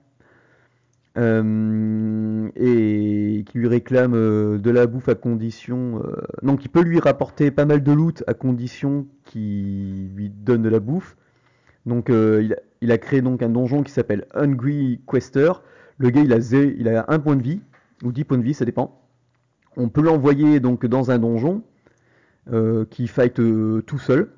euh, 1.17 2.49
et 2.58 3.45
qui 3.45 3.58
lui 3.58 3.67
réclame 3.69 4.15
euh, 4.15 4.58
de 4.58 4.69
la 4.69 4.86
bouffe 4.86 5.08
à 5.08 5.15
condition. 5.15 6.01
Euh, 6.04 6.21
non, 6.41 6.58
qui 6.58 6.67
peut 6.67 6.82
lui 6.82 6.99
rapporter 6.99 7.51
pas 7.51 7.65
mal 7.65 7.84
de 7.84 7.91
loot 7.91 8.23
à 8.28 8.34
condition 8.34 9.08
qu'il 9.23 10.10
lui 10.13 10.30
donne 10.30 10.62
de 10.62 10.69
la 10.69 10.80
bouffe. 10.80 11.15
Donc 11.86 12.10
il 12.10 12.91
a, 12.91 12.97
créé 12.97 13.21
donc 13.21 13.43
un 13.43 13.49
donjon 13.49 13.84
qui 13.84 13.91
s'appelle 13.91 14.26
Hungry 14.34 15.01
Quester. 15.07 15.51
Le 15.99 16.09
gars 16.09 16.22
il 16.22 16.34
a, 16.34 16.38
il 16.38 16.89
a 16.89 17.05
un 17.09 17.20
point 17.20 17.36
de 17.36 17.43
vie, 17.43 17.61
ou 18.03 18.11
10 18.11 18.24
points 18.24 18.38
de 18.39 18.43
vie, 18.43 18.55
ça 18.55 18.66
dépend. 18.66 18.99
On 19.78 19.89
peut 19.89 20.01
l'envoyer 20.01 20.59
donc 20.59 20.88
dans 20.88 21.11
un 21.11 21.20
donjon 21.20 21.61
qui 22.89 23.07
fight 23.07 23.36
tout 23.36 23.99
seul 23.99 24.32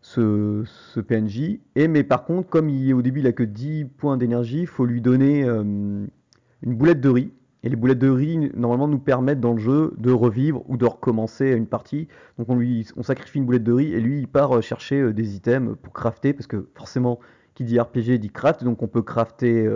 ce, 0.00 1.00
PNJ. 1.00 1.60
Et 1.76 1.88
mais 1.88 2.04
par 2.04 2.24
contre, 2.24 2.48
comme 2.48 2.68
il, 2.68 2.92
au 2.94 3.02
début 3.02 3.20
il 3.20 3.26
a 3.26 3.32
que 3.32 3.42
10 3.42 3.86
points 3.96 4.16
d'énergie, 4.16 4.60
il 4.60 4.66
faut 4.66 4.86
lui 4.86 5.00
donner 5.00 5.44
euh, 5.44 5.62
une 5.62 6.74
boulette 6.74 7.00
de 7.00 7.08
riz. 7.08 7.32
Et 7.64 7.68
les 7.68 7.74
boulettes 7.74 7.98
de 7.98 8.08
riz, 8.08 8.52
normalement, 8.54 8.86
nous 8.86 9.00
permettent 9.00 9.40
dans 9.40 9.52
le 9.52 9.58
jeu 9.58 9.92
de 9.98 10.12
revivre 10.12 10.62
ou 10.68 10.76
de 10.76 10.86
recommencer 10.86 11.50
une 11.50 11.66
partie. 11.66 12.06
Donc 12.38 12.48
on 12.48 12.54
lui 12.54 12.88
on 12.96 13.02
sacrifie 13.02 13.38
une 13.38 13.46
boulette 13.46 13.64
de 13.64 13.72
riz 13.72 13.92
et 13.94 14.00
lui, 14.00 14.20
il 14.20 14.28
part 14.28 14.56
euh, 14.56 14.60
chercher 14.60 15.00
euh, 15.00 15.12
des 15.12 15.34
items 15.34 15.76
pour 15.82 15.92
crafter. 15.92 16.32
Parce 16.32 16.46
que 16.46 16.68
forcément, 16.74 17.18
qui 17.54 17.64
dit 17.64 17.80
RPG 17.80 18.18
dit 18.20 18.30
craft. 18.30 18.62
Donc 18.62 18.82
on 18.82 18.86
peut 18.86 19.02
crafter 19.02 19.68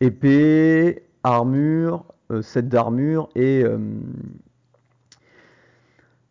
épée, 0.00 1.04
armure, 1.22 2.04
set 2.42 2.68
d'armure 2.68 3.28
et... 3.36 3.64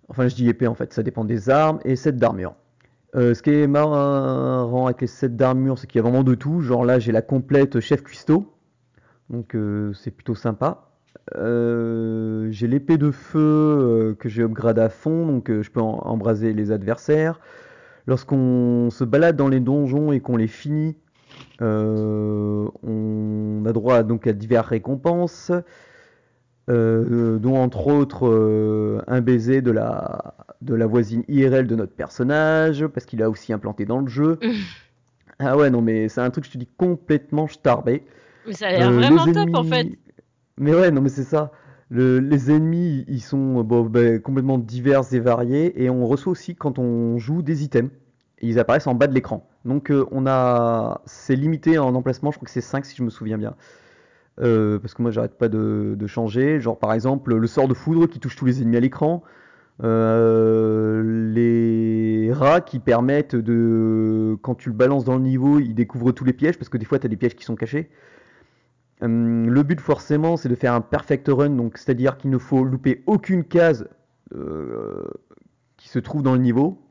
enfin, 0.09 0.27
je 0.27 0.35
dis 0.35 0.49
épée 0.49 0.67
en 0.67 0.75
fait, 0.75 0.91
ça 0.91 1.01
dépend 1.01 1.23
des 1.23 1.49
armes 1.49 1.79
et 1.85 1.95
set 1.95 2.17
d'armure. 2.17 2.55
Euh, 3.15 3.33
ce 3.33 3.41
qui 3.41 3.51
est 3.51 3.67
marrant 3.67 4.87
avec 4.87 5.01
les 5.01 5.07
sets 5.07 5.29
d'armure, 5.29 5.79
c'est 5.79 5.87
qu'il 5.87 5.99
y 5.99 5.99
a 5.99 6.03
vraiment 6.03 6.23
de 6.23 6.35
tout. 6.35 6.61
Genre 6.61 6.83
là, 6.83 6.99
j'ai 6.99 7.11
la 7.11 7.21
complète 7.21 7.79
chef 7.79 8.03
cuistot, 8.03 8.53
donc 9.29 9.55
euh, 9.55 9.93
c'est 9.93 10.11
plutôt 10.11 10.35
sympa. 10.35 10.89
Euh, 11.37 12.49
j'ai 12.51 12.67
l'épée 12.67 12.97
de 12.97 13.11
feu 13.11 14.15
que 14.19 14.27
j'ai 14.27 14.43
upgrade 14.43 14.79
à 14.79 14.89
fond, 14.89 15.25
donc 15.25 15.49
je 15.49 15.71
peux 15.71 15.81
embraser 15.81 16.53
les 16.53 16.71
adversaires. 16.71 17.39
Lorsqu'on 18.05 18.89
se 18.91 19.03
balade 19.03 19.37
dans 19.37 19.47
les 19.47 19.61
donjons 19.61 20.11
et 20.11 20.19
qu'on 20.19 20.37
les 20.37 20.47
finit, 20.47 20.97
on 21.61 23.63
a 23.65 23.71
droit 23.71 24.03
donc 24.03 24.27
à 24.27 24.33
diverses 24.33 24.67
récompenses, 24.67 25.51
euh, 26.69 27.37
dont 27.37 27.57
entre 27.57 27.87
autres 27.87 28.27
euh, 28.27 29.01
un 29.07 29.21
baiser 29.21 29.61
de 29.61 29.71
la, 29.71 30.33
de 30.61 30.73
la 30.75 30.87
voisine 30.87 31.23
IRL 31.27 31.67
de 31.67 31.75
notre 31.75 31.93
personnage, 31.93 32.85
parce 32.87 33.05
qu'il 33.05 33.21
a 33.23 33.29
aussi 33.29 33.53
implanté 33.53 33.85
dans 33.85 33.99
le 33.99 34.07
jeu. 34.07 34.39
Ah 35.39 35.57
ouais, 35.57 35.69
non, 35.69 35.81
mais 35.81 36.07
c'est 36.07 36.21
un 36.21 36.29
truc, 36.29 36.45
je 36.45 36.51
te 36.51 36.57
dis, 36.57 36.67
complètement 36.77 37.47
starbé. 37.47 38.03
Mais 38.47 38.53
ça 38.53 38.67
a 38.67 38.71
l'air 38.71 38.89
Euh, 38.89 38.95
vraiment 38.95 39.25
top 39.25 39.53
en 39.53 39.63
fait. 39.65 39.87
Mais 40.57 40.73
ouais, 40.73 40.91
non, 40.91 41.01
mais 41.01 41.09
c'est 41.09 41.23
ça. 41.25 41.51
Le- 41.89 42.19
les 42.19 42.51
ennemis, 42.51 43.03
ils 43.09 43.21
sont 43.21 43.61
bon, 43.63 43.83
ben, 43.83 44.21
complètement 44.21 44.57
divers 44.57 45.01
et 45.13 45.19
variés, 45.19 45.83
et 45.83 45.89
on 45.89 46.07
reçoit 46.07 46.31
aussi 46.31 46.55
quand 46.55 46.79
on 46.79 47.17
joue 47.17 47.41
des 47.41 47.63
items. 47.65 47.91
Ils 48.41 48.59
apparaissent 48.59 48.87
en 48.87 48.95
bas 48.95 49.07
de 49.07 49.13
l'écran. 49.13 49.47
Donc 49.65 49.91
euh, 49.91 50.05
on 50.11 50.25
a, 50.25 51.01
c'est 51.05 51.35
limité 51.35 51.77
en 51.79 51.93
emplacement. 51.95 52.31
Je 52.31 52.37
crois 52.37 52.45
que 52.45 52.51
c'est 52.51 52.61
5 52.61 52.85
si 52.85 52.95
je 52.95 53.03
me 53.03 53.09
souviens 53.09 53.37
bien. 53.37 53.55
Euh, 54.41 54.79
parce 54.79 54.93
que 54.93 55.01
moi 55.01 55.11
j'arrête 55.11 55.37
pas 55.37 55.49
de, 55.49 56.07
changer. 56.07 56.59
Genre 56.59 56.77
par 56.77 56.93
exemple 56.93 57.35
le 57.35 57.47
sort 57.47 57.67
de 57.67 57.73
foudre 57.73 58.07
qui 58.07 58.19
touche 58.19 58.35
tous 58.35 58.45
les 58.45 58.61
ennemis 58.61 58.77
à 58.77 58.79
l'écran. 58.79 59.23
Euh, 59.83 61.31
les 61.33 62.31
rats 62.31 62.61
qui 62.61 62.79
permettent 62.79 63.35
de, 63.35 64.37
quand 64.41 64.55
tu 64.55 64.69
le 64.69 64.75
balances 64.75 65.03
dans 65.03 65.15
le 65.15 65.21
niveau, 65.21 65.59
ils 65.59 65.75
découvrent 65.75 66.13
tous 66.13 66.23
les 66.23 66.33
pièges 66.33 66.57
parce 66.57 66.69
que 66.69 66.77
des 66.77 66.85
fois 66.85 66.99
tu 66.99 67.05
as 67.05 67.09
des 67.09 67.17
pièges 67.17 67.35
qui 67.35 67.43
sont 67.43 67.55
cachés. 67.55 67.89
Hum, 69.01 69.49
le 69.49 69.63
but 69.63 69.79
forcément 69.81 70.37
c'est 70.37 70.49
de 70.49 70.55
faire 70.55 70.73
un 70.73 70.81
perfect 70.81 71.27
run, 71.27 71.49
donc 71.49 71.77
c'est-à-dire 71.77 72.17
qu'il 72.17 72.29
ne 72.29 72.37
faut 72.37 72.63
louper 72.63 73.03
aucune 73.05 73.43
case 73.43 73.89
euh, 74.33 75.03
qui 75.77 75.89
se 75.89 75.99
trouve 75.99 76.23
dans 76.23 76.33
le 76.33 76.39
niveau. 76.39 76.81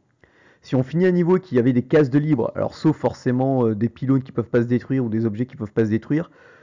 Si 0.60 0.74
on 0.76 0.82
finit 0.82 1.06
un 1.06 1.10
niveau 1.10 1.38
y 1.52 1.58
avait 1.58 1.74
des 1.74 1.82
cases 1.82 2.10
de 2.10 2.18
libre, 2.18 2.52
alors 2.54 2.74
sauf 2.74 2.96
forcément 2.96 3.66
euh, 3.66 3.74
des 3.74 3.88
pylônes 3.90 4.22
qui 4.22 4.32
peuvent 4.32 4.48
pas 4.48 4.62
se 4.62 4.66
détruire 4.66 5.04
ou 5.04 5.08
des 5.10 5.26
objets 5.26 5.46
qui 5.46 5.56
peuvent 5.56 5.72
pas 5.72 5.84
se 5.84 5.90
détruire, 5.90 6.30
euh, 6.30 6.53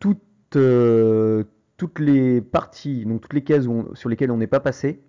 toutes, 0.00 0.20
euh, 0.56 1.44
toutes 1.76 1.98
les 1.98 2.40
parties, 2.40 3.04
donc 3.04 3.20
toutes 3.22 3.32
les 3.34 3.44
cases 3.44 3.66
où 3.66 3.72
on- 3.72 3.94
sur 3.94 4.08
lesquelles 4.08 4.30
on 4.30 4.36
n'est 4.36 4.46
pas 4.46 4.60
passé, 4.60 5.00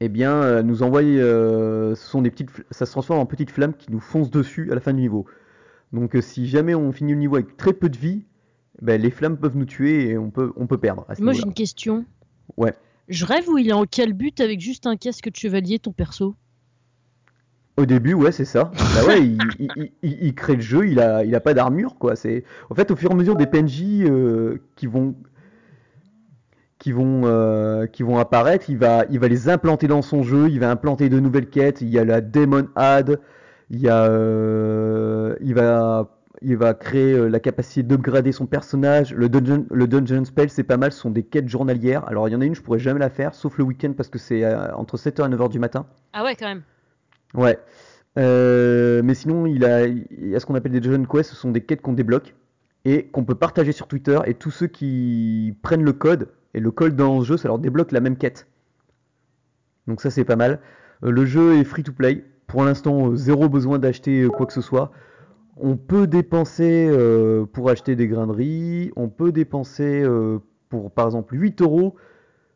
eh 0.00 0.08
bien, 0.08 0.32
euh, 0.42 0.62
nous 0.62 0.82
envoie, 0.82 1.02
euh, 1.02 1.94
ce 1.94 2.06
sont 2.06 2.22
des 2.22 2.30
petites, 2.30 2.50
fl- 2.50 2.64
ça 2.70 2.86
se 2.86 2.92
transforme 2.92 3.20
en 3.20 3.26
petites 3.26 3.50
flammes 3.50 3.74
qui 3.74 3.90
nous 3.90 4.00
foncent 4.00 4.30
dessus 4.30 4.70
à 4.70 4.74
la 4.74 4.80
fin 4.80 4.92
du 4.92 5.00
niveau. 5.00 5.26
Donc, 5.92 6.14
euh, 6.14 6.20
si 6.20 6.46
jamais 6.46 6.74
on 6.74 6.92
finit 6.92 7.12
le 7.12 7.18
niveau 7.18 7.36
avec 7.36 7.56
très 7.56 7.72
peu 7.72 7.88
de 7.88 7.96
vie, 7.96 8.24
ben, 8.80 9.00
les 9.00 9.10
flammes 9.10 9.36
peuvent 9.36 9.56
nous 9.56 9.64
tuer 9.64 10.10
et 10.10 10.18
on 10.18 10.30
peut, 10.30 10.52
on 10.56 10.66
peut 10.66 10.78
perdre 10.78 11.04
Moi 11.18 11.32
j'ai 11.32 11.42
une 11.42 11.54
question. 11.54 12.04
Ouais. 12.56 12.74
Je 13.08 13.24
rêve 13.24 13.48
où 13.48 13.58
il 13.58 13.68
est 13.68 13.72
en 13.72 13.86
quel 13.86 14.12
but 14.12 14.40
avec 14.40 14.60
juste 14.60 14.86
un 14.86 14.96
casque 14.96 15.30
de 15.30 15.36
chevalier 15.36 15.78
ton 15.78 15.92
perso? 15.92 16.36
Au 17.78 17.86
début, 17.86 18.12
ouais, 18.14 18.32
c'est 18.32 18.44
ça. 18.44 18.70
Bah 18.94 19.06
ouais, 19.06 19.20
il, 19.22 19.38
il- 19.58 19.68
il- 19.76 19.92
il- 20.02 20.18
il 20.26 20.34
crée 20.34 20.56
le 20.56 20.60
jeu, 20.60 20.86
il 20.88 20.98
a, 21.00 21.24
il 21.24 21.34
a 21.34 21.40
pas 21.40 21.54
d'armure, 21.54 21.94
quoi. 21.98 22.16
C'est, 22.16 22.44
en 22.70 22.74
fait, 22.74 22.90
au 22.90 22.96
fur 22.96 23.10
et 23.10 23.14
à 23.14 23.16
mesure 23.16 23.36
des 23.36 23.46
PNJ 23.46 23.82
euh, 24.04 24.58
qui 24.76 24.86
vont, 24.86 25.14
qui 26.78 26.92
vont, 26.92 27.22
euh, 27.24 27.86
qui 27.86 28.02
vont 28.02 28.18
apparaître, 28.18 28.68
il 28.68 28.78
va, 28.78 29.04
il 29.10 29.18
va 29.18 29.28
les 29.28 29.48
implanter 29.48 29.88
dans 29.88 30.02
son 30.02 30.22
jeu, 30.22 30.48
il 30.48 30.60
va 30.60 30.70
implanter 30.70 31.08
de 31.08 31.18
nouvelles 31.20 31.48
quêtes. 31.48 31.80
Il 31.80 31.88
y 31.88 31.98
a 31.98 32.04
la 32.04 32.20
Demon 32.20 32.68
Ad, 32.76 33.20
il 33.70 33.80
y 33.80 33.88
a, 33.88 34.04
euh, 34.04 35.34
il 35.40 35.54
va, 35.54 36.16
il 36.42 36.56
va 36.56 36.74
créer 36.74 37.28
la 37.28 37.40
capacité 37.40 37.82
d'upgrader 37.82 38.30
son 38.32 38.46
personnage. 38.46 39.12
Le 39.14 39.28
dungeon, 39.28 39.66
le 39.70 39.86
dungeon 39.88 40.24
spell, 40.24 40.50
c'est 40.50 40.62
pas 40.62 40.76
mal, 40.76 40.92
ce 40.92 41.00
sont 41.00 41.10
des 41.10 41.24
quêtes 41.24 41.48
journalières. 41.48 42.06
Alors, 42.08 42.28
il 42.28 42.32
y 42.32 42.34
en 42.36 42.40
a 42.40 42.44
une, 42.44 42.54
je 42.54 42.62
pourrais 42.62 42.78
jamais 42.78 43.00
la 43.00 43.10
faire, 43.10 43.34
sauf 43.34 43.58
le 43.58 43.64
week-end 43.64 43.92
parce 43.96 44.08
que 44.08 44.18
c'est 44.18 44.44
euh, 44.44 44.72
entre 44.74 44.96
7h 44.96 45.26
et 45.26 45.34
9h 45.36 45.48
du 45.48 45.58
matin. 45.58 45.86
Ah 46.12 46.22
ouais 46.24 46.36
quand 46.36 46.46
même. 46.46 46.62
Ouais. 47.34 47.58
Euh, 48.18 49.02
mais 49.04 49.14
sinon, 49.14 49.46
il 49.46 49.64
a, 49.64 49.86
il 49.86 50.28
y 50.28 50.34
a 50.34 50.40
ce 50.40 50.46
qu'on 50.46 50.54
appelle 50.54 50.72
des 50.72 50.80
Dungeon 50.80 51.04
Quest, 51.04 51.30
ce 51.30 51.36
sont 51.36 51.50
des 51.50 51.60
quêtes 51.60 51.82
qu'on 51.82 51.92
débloque 51.92 52.34
et 52.84 53.06
qu'on 53.06 53.24
peut 53.24 53.34
partager 53.34 53.72
sur 53.72 53.86
Twitter. 53.86 54.18
Et 54.26 54.34
tous 54.34 54.50
ceux 54.50 54.66
qui 54.66 55.56
prennent 55.62 55.84
le 55.84 55.92
code 55.92 56.28
et 56.54 56.60
le 56.60 56.70
code 56.70 56.96
dans 56.96 57.18
le 57.18 57.24
jeu, 57.24 57.36
ça 57.36 57.48
leur 57.48 57.58
débloque 57.58 57.92
la 57.92 58.00
même 58.00 58.16
quête. 58.16 58.48
Donc 59.86 60.00
ça, 60.00 60.10
c'est 60.10 60.24
pas 60.24 60.36
mal. 60.36 60.60
Euh, 61.04 61.10
le 61.10 61.24
jeu 61.26 61.58
est 61.58 61.64
free 61.64 61.82
to 61.82 61.92
play. 61.92 62.24
Pour 62.46 62.64
l'instant, 62.64 63.10
euh, 63.10 63.16
zéro 63.16 63.48
besoin 63.48 63.78
d'acheter 63.78 64.26
quoi 64.26 64.46
que 64.46 64.52
ce 64.52 64.62
soit. 64.62 64.90
On 65.60 65.76
peut 65.76 66.06
dépenser 66.06 66.88
pour 67.52 67.68
acheter 67.68 67.96
des 67.96 68.06
graineries. 68.06 68.92
On 68.94 69.08
peut 69.08 69.32
dépenser 69.32 70.06
pour, 70.68 70.92
par 70.92 71.06
exemple, 71.06 71.34
8 71.34 71.60
euros 71.62 71.96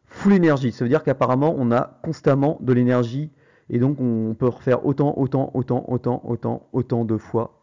full 0.07 0.33
énergie. 0.35 0.71
Ça 0.71 0.85
veut 0.85 0.89
dire 0.89 1.03
qu'apparemment, 1.03 1.53
on 1.59 1.73
a 1.73 1.99
constamment 2.05 2.59
de 2.61 2.73
l'énergie 2.73 3.33
et 3.73 3.81
donc 3.81 4.01
on 4.01 4.35
peut 4.39 4.49
refaire 4.49 4.87
autant, 4.87 5.15
autant, 5.19 5.51
autant, 5.55 5.85
autant, 5.89 6.23
autant, 6.27 6.69
autant 6.73 7.05
de 7.07 7.19
fois 7.19 7.63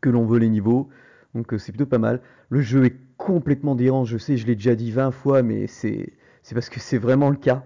que 0.00 0.10
l'on 0.10 0.24
veut 0.26 0.38
les 0.38 0.48
niveaux. 0.48 0.88
Donc 1.34 1.54
euh, 1.54 1.58
c'est 1.58 1.72
plutôt 1.72 1.86
pas 1.86 1.98
mal. 1.98 2.20
Le 2.50 2.60
jeu 2.60 2.84
est 2.86 2.96
complètement 3.16 3.74
délirant, 3.74 4.04
je 4.04 4.18
sais, 4.18 4.36
je 4.36 4.46
l'ai 4.46 4.54
déjà 4.56 4.74
dit 4.74 4.90
20 4.90 5.10
fois, 5.10 5.42
mais 5.42 5.66
c'est 5.66 6.12
parce 6.54 6.68
que 6.68 6.80
c'est 6.80 6.98
vraiment 6.98 7.30
le 7.30 7.36
cas. 7.36 7.64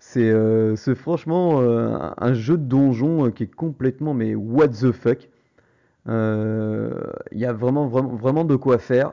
C'est 0.00 0.30
euh, 0.30 0.76
franchement 0.96 1.60
euh, 1.60 1.96
un- 2.18 2.34
jeu 2.34 2.58
de 2.58 2.64
donjon 2.64 3.30
qui 3.32 3.44
est 3.44 3.54
complètement 3.54 4.14
mais 4.14 4.34
what 4.34 4.68
the 4.68 4.92
fuck. 4.92 5.28
Il 6.06 7.38
y 7.38 7.44
a 7.44 7.52
vraiment, 7.52 7.86
vraiment, 7.86 8.14
vraiment 8.16 8.44
de 8.44 8.56
quoi 8.56 8.78
faire. 8.78 9.12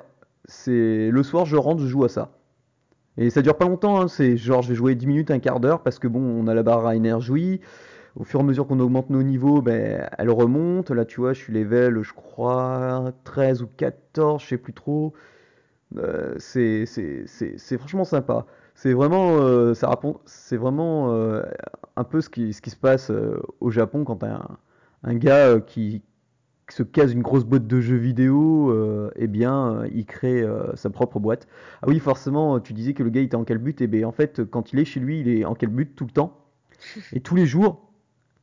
Le 0.68 1.22
soir, 1.24 1.46
je 1.46 1.56
rentre, 1.56 1.82
je 1.82 1.88
joue 1.88 2.04
à 2.06 2.10
ça. 2.10 2.32
Et 3.18 3.30
ça 3.30 3.42
dure 3.42 3.58
pas 3.58 3.66
longtemps, 3.66 4.02
hein, 4.02 4.08
c'est 4.08 4.38
genre 4.38 4.62
je 4.64 4.70
vais 4.70 4.76
jouer 4.76 4.96
10 4.96 5.08
minutes, 5.08 5.32
un 5.32 5.40
quart 5.40 5.60
d'heure 5.60 5.84
parce 5.84 6.00
que 6.00 6.08
bon, 6.08 6.20
on 6.22 6.48
a 6.48 6.54
la 6.54 6.64
barre 6.64 6.86
à 6.88 6.96
énergie. 6.96 7.62
Au 8.16 8.24
fur 8.24 8.40
et 8.42 8.44
à 8.44 8.46
mesure 8.46 8.68
qu'on 8.68 8.80
augmente 8.80 9.10
nos 9.10 9.24
niveaux, 9.24 9.62
ben, 9.62 10.08
elle 10.18 10.30
remonte. 10.32 10.92
Là, 10.92 11.06
tu 11.06 11.22
vois, 11.22 11.34
je 11.34 11.40
suis 11.42 11.54
level, 11.54 12.02
je 12.04 12.14
crois, 12.14 13.12
13 13.26 13.64
ou 13.64 13.68
14, 13.78 14.42
je 14.44 14.48
sais 14.50 14.58
plus 14.58 14.74
trop. 14.74 15.14
Euh, 15.98 16.36
c'est 16.40 16.86
franchement 17.78 18.06
sympa. 18.06 18.46
C'est 18.76 18.94
vraiment, 18.94 19.38
euh, 19.40 19.74
ça 19.76 19.90
vraiment 20.54 21.14
euh, 21.14 21.44
un 21.96 22.04
peu 22.04 22.22
ce 22.22 22.30
qui, 22.30 22.54
ce 22.54 22.62
qui 22.62 22.70
se 22.72 22.76
passe 22.78 23.12
euh, 23.12 23.40
au 23.60 23.70
Japon 23.72 24.04
quand 24.04 24.24
un, 24.24 24.58
un 25.04 25.16
gars 25.16 25.48
euh, 25.48 25.60
qui 25.60 26.02
se 26.74 26.84
case 26.84 27.14
une 27.14 27.22
grosse 27.22 27.46
boîte 27.46 27.68
de 27.68 27.80
jeux 27.80 27.98
vidéo, 27.98 28.72
euh, 28.72 29.12
eh 29.16 29.28
bien, 29.28 29.82
euh, 29.82 29.88
il 29.94 30.06
crée 30.06 30.42
euh, 30.42 30.76
sa 30.76 30.90
propre 30.90 31.20
boîte. 31.20 31.48
Ah 31.82 31.86
oui, 31.88 32.00
forcément, 32.00 32.60
tu 32.60 32.74
disais 32.74 32.94
que 32.94 33.04
le 33.04 33.10
gars 33.12 33.22
il 33.22 33.26
était 33.26 33.36
en 33.36 33.44
quel 33.44 33.60
but, 33.60 33.80
et 33.82 33.88
bien 33.88 34.08
en 34.08 34.12
fait, 34.12 34.44
quand 34.44 34.74
il 34.74 34.80
est 34.80 34.86
chez 34.86 35.00
lui, 35.00 35.20
il 35.20 35.28
est 35.30 35.46
en 35.46 35.54
quel 35.54 35.70
but 35.70 35.96
tout 35.96 36.06
le 36.06 36.12
temps, 36.12 36.38
et 37.14 37.20
tous 37.20 37.36
les 37.36 37.46
jours. 37.46 37.90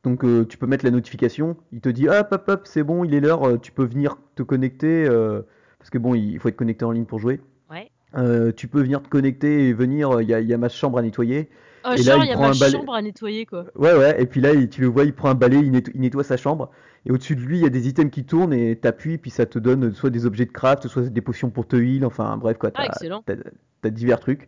Donc 0.03 0.23
euh, 0.23 0.45
tu 0.45 0.57
peux 0.57 0.65
mettre 0.65 0.85
la 0.85 0.91
notification, 0.91 1.57
il 1.73 1.81
te 1.81 1.89
dit 1.89 2.07
hop 2.07 2.27
hop 2.31 2.43
hop, 2.47 2.61
c'est 2.65 2.83
bon, 2.83 3.03
il 3.03 3.13
est 3.13 3.19
l'heure, 3.19 3.43
euh, 3.47 3.57
tu 3.57 3.71
peux 3.71 3.85
venir 3.85 4.17
te 4.35 4.43
connecter, 4.43 5.05
euh, 5.07 5.41
parce 5.77 5.89
que 5.89 5.97
bon, 5.97 6.15
il 6.15 6.39
faut 6.39 6.47
être 6.49 6.55
connecté 6.55 6.85
en 6.85 6.91
ligne 6.91 7.05
pour 7.05 7.19
jouer. 7.19 7.39
Ouais. 7.69 7.91
Euh, 8.17 8.51
tu 8.55 8.67
peux 8.67 8.81
venir 8.81 9.01
te 9.03 9.09
connecter 9.09 9.67
et 9.69 9.73
venir, 9.73 10.21
il 10.21 10.27
y, 10.29 10.33
a- 10.33 10.39
il 10.39 10.47
y 10.47 10.53
a 10.53 10.57
ma 10.57 10.69
chambre 10.69 10.97
à 10.97 11.01
nettoyer. 11.01 11.49
Oh, 11.85 11.89
Et 11.97 12.03
là, 12.03 12.17
il 12.17 12.23
il 12.25 12.29
y 12.29 12.31
a 12.31 12.37
ma 12.37 12.47
un 12.47 12.51
balai- 12.51 12.71
chambre 12.71 12.93
à 12.93 13.01
nettoyer 13.01 13.45
quoi. 13.45 13.65
Ouais, 13.75 13.93
ouais, 13.95 14.21
et 14.21 14.25
puis 14.25 14.39
là, 14.41 14.53
il- 14.53 14.69
tu 14.69 14.81
le 14.81 14.87
vois, 14.87 15.03
il 15.03 15.13
prend 15.13 15.29
un 15.29 15.35
balai, 15.35 15.57
il 15.59 15.71
nettoie, 15.71 15.91
il 15.95 16.01
nettoie 16.01 16.23
sa 16.23 16.37
chambre, 16.37 16.69
et 17.05 17.11
au-dessus 17.11 17.35
de 17.35 17.41
lui, 17.41 17.57
il 17.57 17.63
y 17.63 17.65
a 17.65 17.69
des 17.69 17.87
items 17.87 18.11
qui 18.11 18.23
tournent, 18.25 18.53
et 18.53 18.75
t'appuies, 18.75 19.17
puis 19.17 19.31
ça 19.31 19.45
te 19.45 19.57
donne 19.59 19.93
soit 19.93 20.09
des 20.11 20.25
objets 20.25 20.45
de 20.45 20.51
craft, 20.51 20.87
soit 20.87 21.09
des 21.09 21.21
potions 21.21 21.49
pour 21.49 21.67
te 21.67 21.75
heal, 21.75 22.05
enfin 22.05 22.37
bref, 22.37 22.57
quoi, 22.57 22.69
Ah 22.75 22.83
t'as 22.83 22.85
excellent. 22.87 23.23
t'as- 23.25 23.89
divers 23.89 24.19
trucs. 24.19 24.47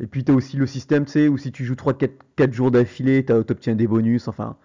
Et 0.00 0.06
puis 0.06 0.24
t'as 0.24 0.32
aussi 0.32 0.56
le 0.56 0.66
système, 0.66 1.04
tu 1.04 1.12
sais, 1.12 1.28
où 1.28 1.38
si 1.38 1.52
tu 1.52 1.64
joues 1.64 1.76
3-4 1.76 2.52
jours 2.52 2.70
d'affilée, 2.72 3.24
t'obtiens 3.24 3.76
des 3.76 3.86
bonus, 3.86 4.26
enfin, 4.26 4.56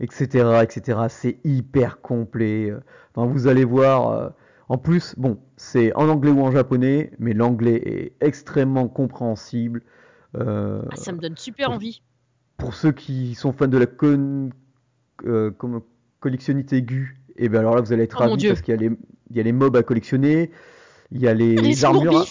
etc., 0.00 0.60
etc. 0.62 0.98
C'est 1.10 1.38
hyper 1.44 2.00
complet. 2.00 2.72
Enfin, 3.14 3.30
vous 3.30 3.46
allez 3.48 3.64
voir. 3.64 4.10
euh, 4.12 4.28
En 4.70 4.76
plus, 4.78 5.14
bon, 5.18 5.38
c'est 5.56 5.94
en 5.94 6.08
anglais 6.10 6.30
ou 6.30 6.40
en 6.42 6.50
japonais, 6.52 7.10
mais 7.18 7.32
l'anglais 7.32 7.80
est 7.86 8.12
extrêmement 8.24 8.86
compréhensible. 8.88 9.82
Euh, 10.36 10.82
Ah, 10.90 10.96
ça 10.96 11.12
me 11.12 11.18
donne 11.18 11.36
super 11.38 11.66
pour- 11.68 11.74
envie. 11.76 12.02
pour 12.58 12.74
ceux 12.74 12.92
qui 12.92 13.34
sont 13.34 13.52
fans 13.52 13.66
de 13.68 13.78
la 13.78 13.86
con... 13.86 14.50
euh, 15.26 15.50
comme- 15.50 15.80
collectionnite 16.20 16.72
aiguë, 16.72 17.16
et 17.36 17.48
ben 17.48 17.60
alors 17.60 17.74
là 17.76 17.80
vous 17.82 17.92
allez 17.92 18.04
être 18.04 18.16
Oh 18.18 18.20
ravis 18.20 18.44
parce 18.48 18.62
qu'il 18.62 18.74
y 18.74 18.76
a 18.76 18.80
les 18.80 18.90
il 19.30 19.36
y 19.36 19.40
a 19.40 19.42
les 19.42 19.52
mobs 19.52 19.76
à 19.76 19.82
collectionner, 19.82 20.50
il 21.12 21.20
y 21.20 21.28
a 21.28 21.34
les 21.34 21.84
armures. 21.84 22.16
à- 22.16 22.24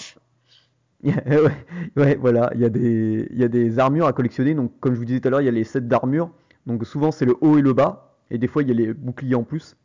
ouais, 1.06 1.52
ouais, 1.96 2.16
voilà, 2.16 2.52
il 2.56 2.62
y 2.62 2.66
a 2.66 2.70
des 2.70 3.28
il 3.32 3.38
y 3.38 3.44
a 3.44 3.48
des 3.48 3.80
armures 3.80 4.08
à 4.08 4.14
collectionner. 4.14 4.54
Donc 4.56 4.80
comme 4.80 4.94
je 4.94 5.00
vous 5.00 5.06
disais 5.06 5.20
tout 5.20 5.28
à 5.28 5.32
l'heure, 5.32 5.42
il 5.42 5.46
y 5.46 5.50
a 5.50 5.52
les 5.52 5.64
sets 5.64 5.82
d'armure. 5.82 6.32
Donc 6.66 6.86
souvent 6.86 7.12
c'est 7.12 7.26
le 7.26 7.36
haut 7.42 7.58
et 7.58 7.62
le 7.62 7.74
bas, 7.74 8.18
et 8.32 8.38
des 8.38 8.48
fois 8.48 8.64
il 8.64 8.70
y 8.70 8.72
a 8.72 8.74
les 8.76 8.94
boucliers 8.94 9.36
en 9.36 9.44
plus. 9.44 9.76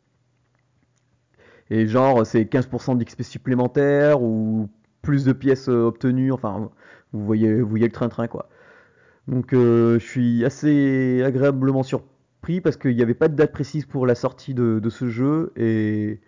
Et 1.69 1.87
genre 1.87 2.25
c'est 2.25 2.45
15% 2.45 2.95
d'XP 2.97 3.21
supplémentaire 3.23 4.21
ou 4.21 4.69
plus 5.01 5.23
de 5.25 5.33
pièces 5.33 5.69
euh, 5.69 5.85
obtenues. 5.85 6.31
Enfin, 6.31 6.69
vous 7.13 7.25
voyez 7.25 7.61
vous 7.61 7.69
voyez 7.69 7.85
le 7.85 7.91
train-train 7.91 8.27
quoi. 8.27 8.49
Donc 9.27 9.53
euh, 9.53 9.99
je 9.99 10.05
suis 10.05 10.45
assez 10.45 11.23
agréablement 11.25 11.83
surpris 11.83 12.09
parce 12.61 12.77
qu'il 12.77 12.95
n'y 12.95 13.01
avait 13.01 13.13
pas 13.13 13.27
de 13.27 13.35
date 13.35 13.51
précise 13.51 13.85
pour 13.85 14.05
la 14.05 14.15
sortie 14.15 14.53
de, 14.53 14.89
ce 14.89 15.07
jeu 15.07 15.53
et 15.55 16.19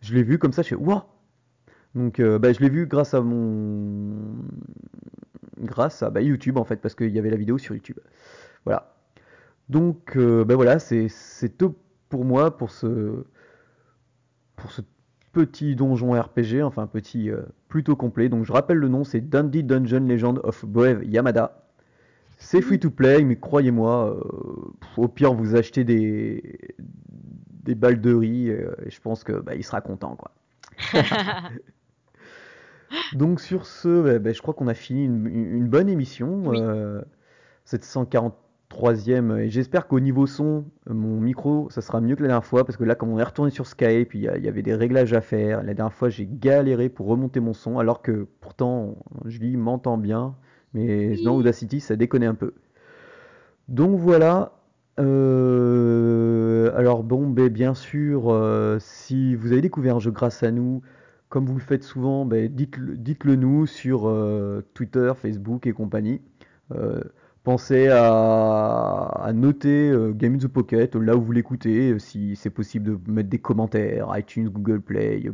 je 0.00 0.14
l'ai 0.14 0.22
vu 0.22 0.38
comme 0.38 0.52
ça, 0.52 0.62
je 0.62 0.68
fais 0.68 0.74
Waouh 0.74 1.02
Donc 1.94 2.20
euh, 2.20 2.38
bah, 2.38 2.52
je 2.52 2.60
l'ai 2.60 2.70
vu 2.70 2.86
grâce 2.86 3.14
à 3.14 3.20
mon. 3.20 4.34
grâce 5.60 6.02
à 6.02 6.10
bah, 6.10 6.22
YouTube 6.22 6.56
en 6.56 6.64
fait, 6.64 6.76
parce 6.76 6.94
qu'il 6.94 7.10
y 7.10 7.18
avait 7.18 7.30
la 7.30 7.36
vidéo 7.36 7.58
sur 7.58 7.74
YouTube. 7.74 7.98
Voilà. 8.64 8.94
Donc 9.68 10.16
euh, 10.16 10.44
bah, 10.44 10.56
voilà, 10.56 10.78
c'est 10.78 11.08
top 11.56 11.76
pour 12.08 12.24
moi 12.24 12.56
pour 12.56 12.70
ce. 12.70 13.24
pour 14.56 14.72
ce 14.72 14.80
petit 15.32 15.76
donjon 15.76 16.18
RPG, 16.18 16.62
enfin 16.62 16.86
petit 16.86 17.30
euh, 17.30 17.42
plutôt 17.68 17.94
complet. 17.94 18.28
Donc 18.28 18.44
je 18.44 18.52
rappelle 18.52 18.78
le 18.78 18.88
nom, 18.88 19.04
c'est 19.04 19.20
Dundee 19.20 19.62
Dungeon 19.62 20.06
Legend 20.06 20.40
of 20.44 20.64
Brave 20.64 21.04
Yamada. 21.04 21.67
C'est 22.38 22.60
free 22.62 22.78
to 22.78 22.90
play, 22.90 23.24
mais 23.24 23.36
croyez-moi, 23.36 24.16
euh, 24.16 24.70
au 24.96 25.08
pire 25.08 25.34
vous 25.34 25.56
achetez 25.56 25.84
des 25.84 26.58
des 27.64 27.74
balles 27.74 28.00
de 28.00 28.14
riz 28.14 28.50
euh, 28.50 28.70
et 28.86 28.90
je 28.90 29.00
pense 29.00 29.24
que 29.24 29.32
bah, 29.32 29.54
il 29.54 29.64
sera 29.64 29.80
content 29.80 30.16
quoi. 30.16 30.30
Donc 33.12 33.40
sur 33.40 33.66
ce, 33.66 34.02
bah, 34.02 34.18
bah, 34.18 34.32
je 34.32 34.40
crois 34.40 34.54
qu'on 34.54 34.68
a 34.68 34.74
fini 34.74 35.04
une, 35.04 35.26
une 35.26 35.68
bonne 35.68 35.88
émission, 35.88 36.42
Oui. 36.46 36.56
euh, 36.56 37.02
cette 37.64 37.84
143e, 37.84 39.38
et 39.38 39.48
j'espère 39.50 39.86
qu'au 39.88 40.00
niveau 40.00 40.26
son, 40.26 40.64
mon 40.88 41.20
micro, 41.20 41.68
ça 41.70 41.80
sera 41.82 42.00
mieux 42.00 42.16
que 42.16 42.22
la 42.22 42.28
dernière 42.28 42.44
fois, 42.46 42.64
parce 42.64 42.76
que 42.76 42.84
là, 42.84 42.94
quand 42.94 43.06
on 43.08 43.18
est 43.18 43.22
retourné 43.24 43.50
sur 43.50 43.66
Skype, 43.66 44.14
il 44.14 44.20
y, 44.22 44.28
a- 44.28 44.36
il 44.38 44.44
y 44.44 44.48
avait 44.48 44.62
des 44.62 44.74
réglages 44.74 45.12
à 45.14 45.20
faire. 45.20 45.62
La 45.62 45.74
dernière 45.74 45.92
fois, 45.94 46.08
j'ai 46.08 46.26
galéré 46.30 46.88
pour 46.88 47.06
remonter 47.06 47.40
mon 47.40 47.52
son, 47.54 47.78
alors 47.78 48.02
que 48.02 48.26
pourtant, 48.40 48.96
Julie 49.26 49.56
m'entend 49.56 49.98
bien, 49.98 50.34
mais 50.74 51.16
dans 51.22 51.36
Audacity, 51.36 51.80
ça 51.80 51.96
déconne 51.96 52.24
un 52.24 52.34
peu. 52.34 52.54
Donc 53.68 53.98
voilà. 53.98 54.52
Euh, 54.98 56.72
alors 56.76 57.04
bon, 57.04 57.28
ben, 57.28 57.48
bien 57.48 57.74
sûr, 57.74 58.30
euh, 58.30 58.78
si 58.80 59.34
vous 59.36 59.52
avez 59.52 59.60
découvert 59.60 59.96
un 59.96 60.00
jeu 60.00 60.10
grâce 60.10 60.42
à 60.42 60.50
nous, 60.50 60.82
comme 61.28 61.46
vous 61.46 61.54
le 61.54 61.60
faites 61.60 61.84
souvent, 61.84 62.24
ben, 62.24 62.48
dites-le, 62.48 62.96
dites-le 62.96 63.36
nous 63.36 63.66
sur 63.66 64.08
euh, 64.08 64.62
Twitter, 64.74 65.12
Facebook 65.20 65.66
et 65.66 65.72
compagnie. 65.72 66.20
Pensez 67.44 67.88
à, 67.88 69.04
à 69.06 69.32
noter 69.32 69.90
Game 70.16 70.34
in 70.34 70.38
the 70.38 70.48
Pocket 70.48 70.94
là 70.96 71.16
où 71.16 71.22
vous 71.22 71.32
l'écoutez, 71.32 71.98
si 71.98 72.36
c'est 72.36 72.50
possible 72.50 73.02
de 73.02 73.10
mettre 73.10 73.30
des 73.30 73.38
commentaires, 73.38 74.08
iTunes, 74.18 74.50
Google 74.50 74.82
Play, 74.82 75.30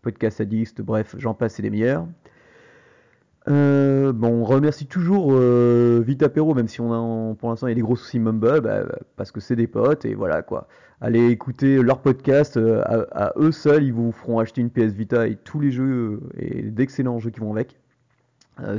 Podcast 0.00 0.40
Addict, 0.40 0.80
bref, 0.80 1.14
j'en 1.18 1.34
passe 1.34 1.58
et 1.58 1.62
des 1.62 1.68
meilleurs. 1.68 2.06
Euh, 3.48 4.12
bon, 4.12 4.28
on 4.42 4.44
remercie 4.44 4.86
toujours 4.86 5.28
euh, 5.32 6.02
Vita 6.04 6.28
Pero, 6.28 6.54
même 6.54 6.68
si 6.68 6.80
on 6.80 6.92
a 6.92 6.96
en- 6.96 7.34
pour 7.34 7.48
l'instant 7.48 7.66
il 7.66 7.70
y 7.70 7.72
a 7.72 7.74
des 7.76 7.80
gros 7.82 7.96
soucis 7.96 8.18
Mumble, 8.18 8.60
bah, 8.60 8.82
parce 9.16 9.32
que 9.32 9.40
c'est 9.40 9.56
des 9.56 9.66
potes 9.66 10.04
et 10.04 10.14
voilà 10.14 10.42
quoi. 10.42 10.68
Allez 11.00 11.28
écouter 11.28 11.80
leur 11.82 12.00
podcast, 12.02 12.56
euh, 12.56 12.82
à, 13.12 13.32
eux 13.38 13.52
seuls, 13.52 13.84
ils 13.84 13.92
vous 13.92 14.12
feront 14.12 14.38
acheter 14.40 14.60
une 14.60 14.70
PS 14.70 14.92
Vita 14.92 15.26
et 15.28 15.36
tous 15.36 15.60
les 15.60 15.70
jeux 15.70 16.20
euh, 16.34 16.38
et 16.38 16.62
d'excellents 16.62 17.20
jeux 17.20 17.30
qui 17.30 17.40
vont 17.40 17.52
avec. 17.52 17.78
Euh, 18.60 18.76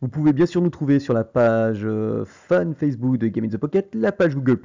vous 0.00 0.08
pouvez 0.08 0.32
bien 0.32 0.46
sûr 0.46 0.62
nous 0.62 0.70
trouver 0.70 0.98
sur 0.98 1.12
la 1.14 1.24
page 1.24 1.82
euh, 1.84 2.24
fan 2.24 2.74
Facebook 2.74 3.18
de 3.18 3.28
Game 3.28 3.44
in 3.44 3.48
the 3.48 3.56
Pocket, 3.58 3.94
la 3.94 4.10
page 4.12 4.34
Google 4.36 4.58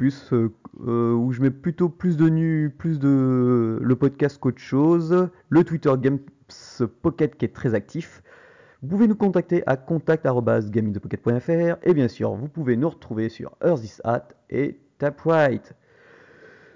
où 0.80 1.32
je 1.34 1.42
mets 1.42 1.52
plutôt 1.52 1.90
plus 1.90 2.16
de 2.18 2.30
nu, 2.30 2.70
plus 2.70 3.00
de 3.00 3.80
le 3.82 3.96
podcast 3.96 4.38
qu'autre 4.40 4.60
chose, 4.60 5.28
le 5.50 5.64
Twitter 5.64 5.92
Games 6.00 6.20
Pocket 7.02 7.36
qui 7.36 7.46
est 7.46 7.54
très 7.54 7.74
actif. 7.74 8.22
Vous 8.82 8.90
pouvez 8.90 9.08
nous 9.08 9.16
contacter 9.16 9.64
à 9.66 9.76
contact@gameinthepocket.fr 9.76 11.78
et 11.84 11.94
bien 11.94 12.08
sûr, 12.08 12.36
vous 12.36 12.48
pouvez 12.48 12.78
nous 12.78 12.90
retrouver 12.90 13.30
sur 13.30 13.56
Earth 13.64 13.84
is 13.84 13.98
Hat 14.04 14.28
et 14.50 14.80
Taprite. 15.00 15.74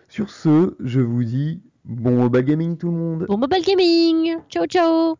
Sur 0.08 0.30
ce, 0.30 0.76
je 0.80 1.00
vous 1.00 1.24
dis 1.24 1.62
bon 1.86 2.18
mobile 2.18 2.44
gaming 2.44 2.78
tout 2.78 2.92
le 2.92 2.98
monde. 2.98 3.26
Bon 3.28 3.38
mobile 3.38 3.64
gaming. 3.64 4.38
Ciao 4.50 4.66
ciao. 4.66 5.16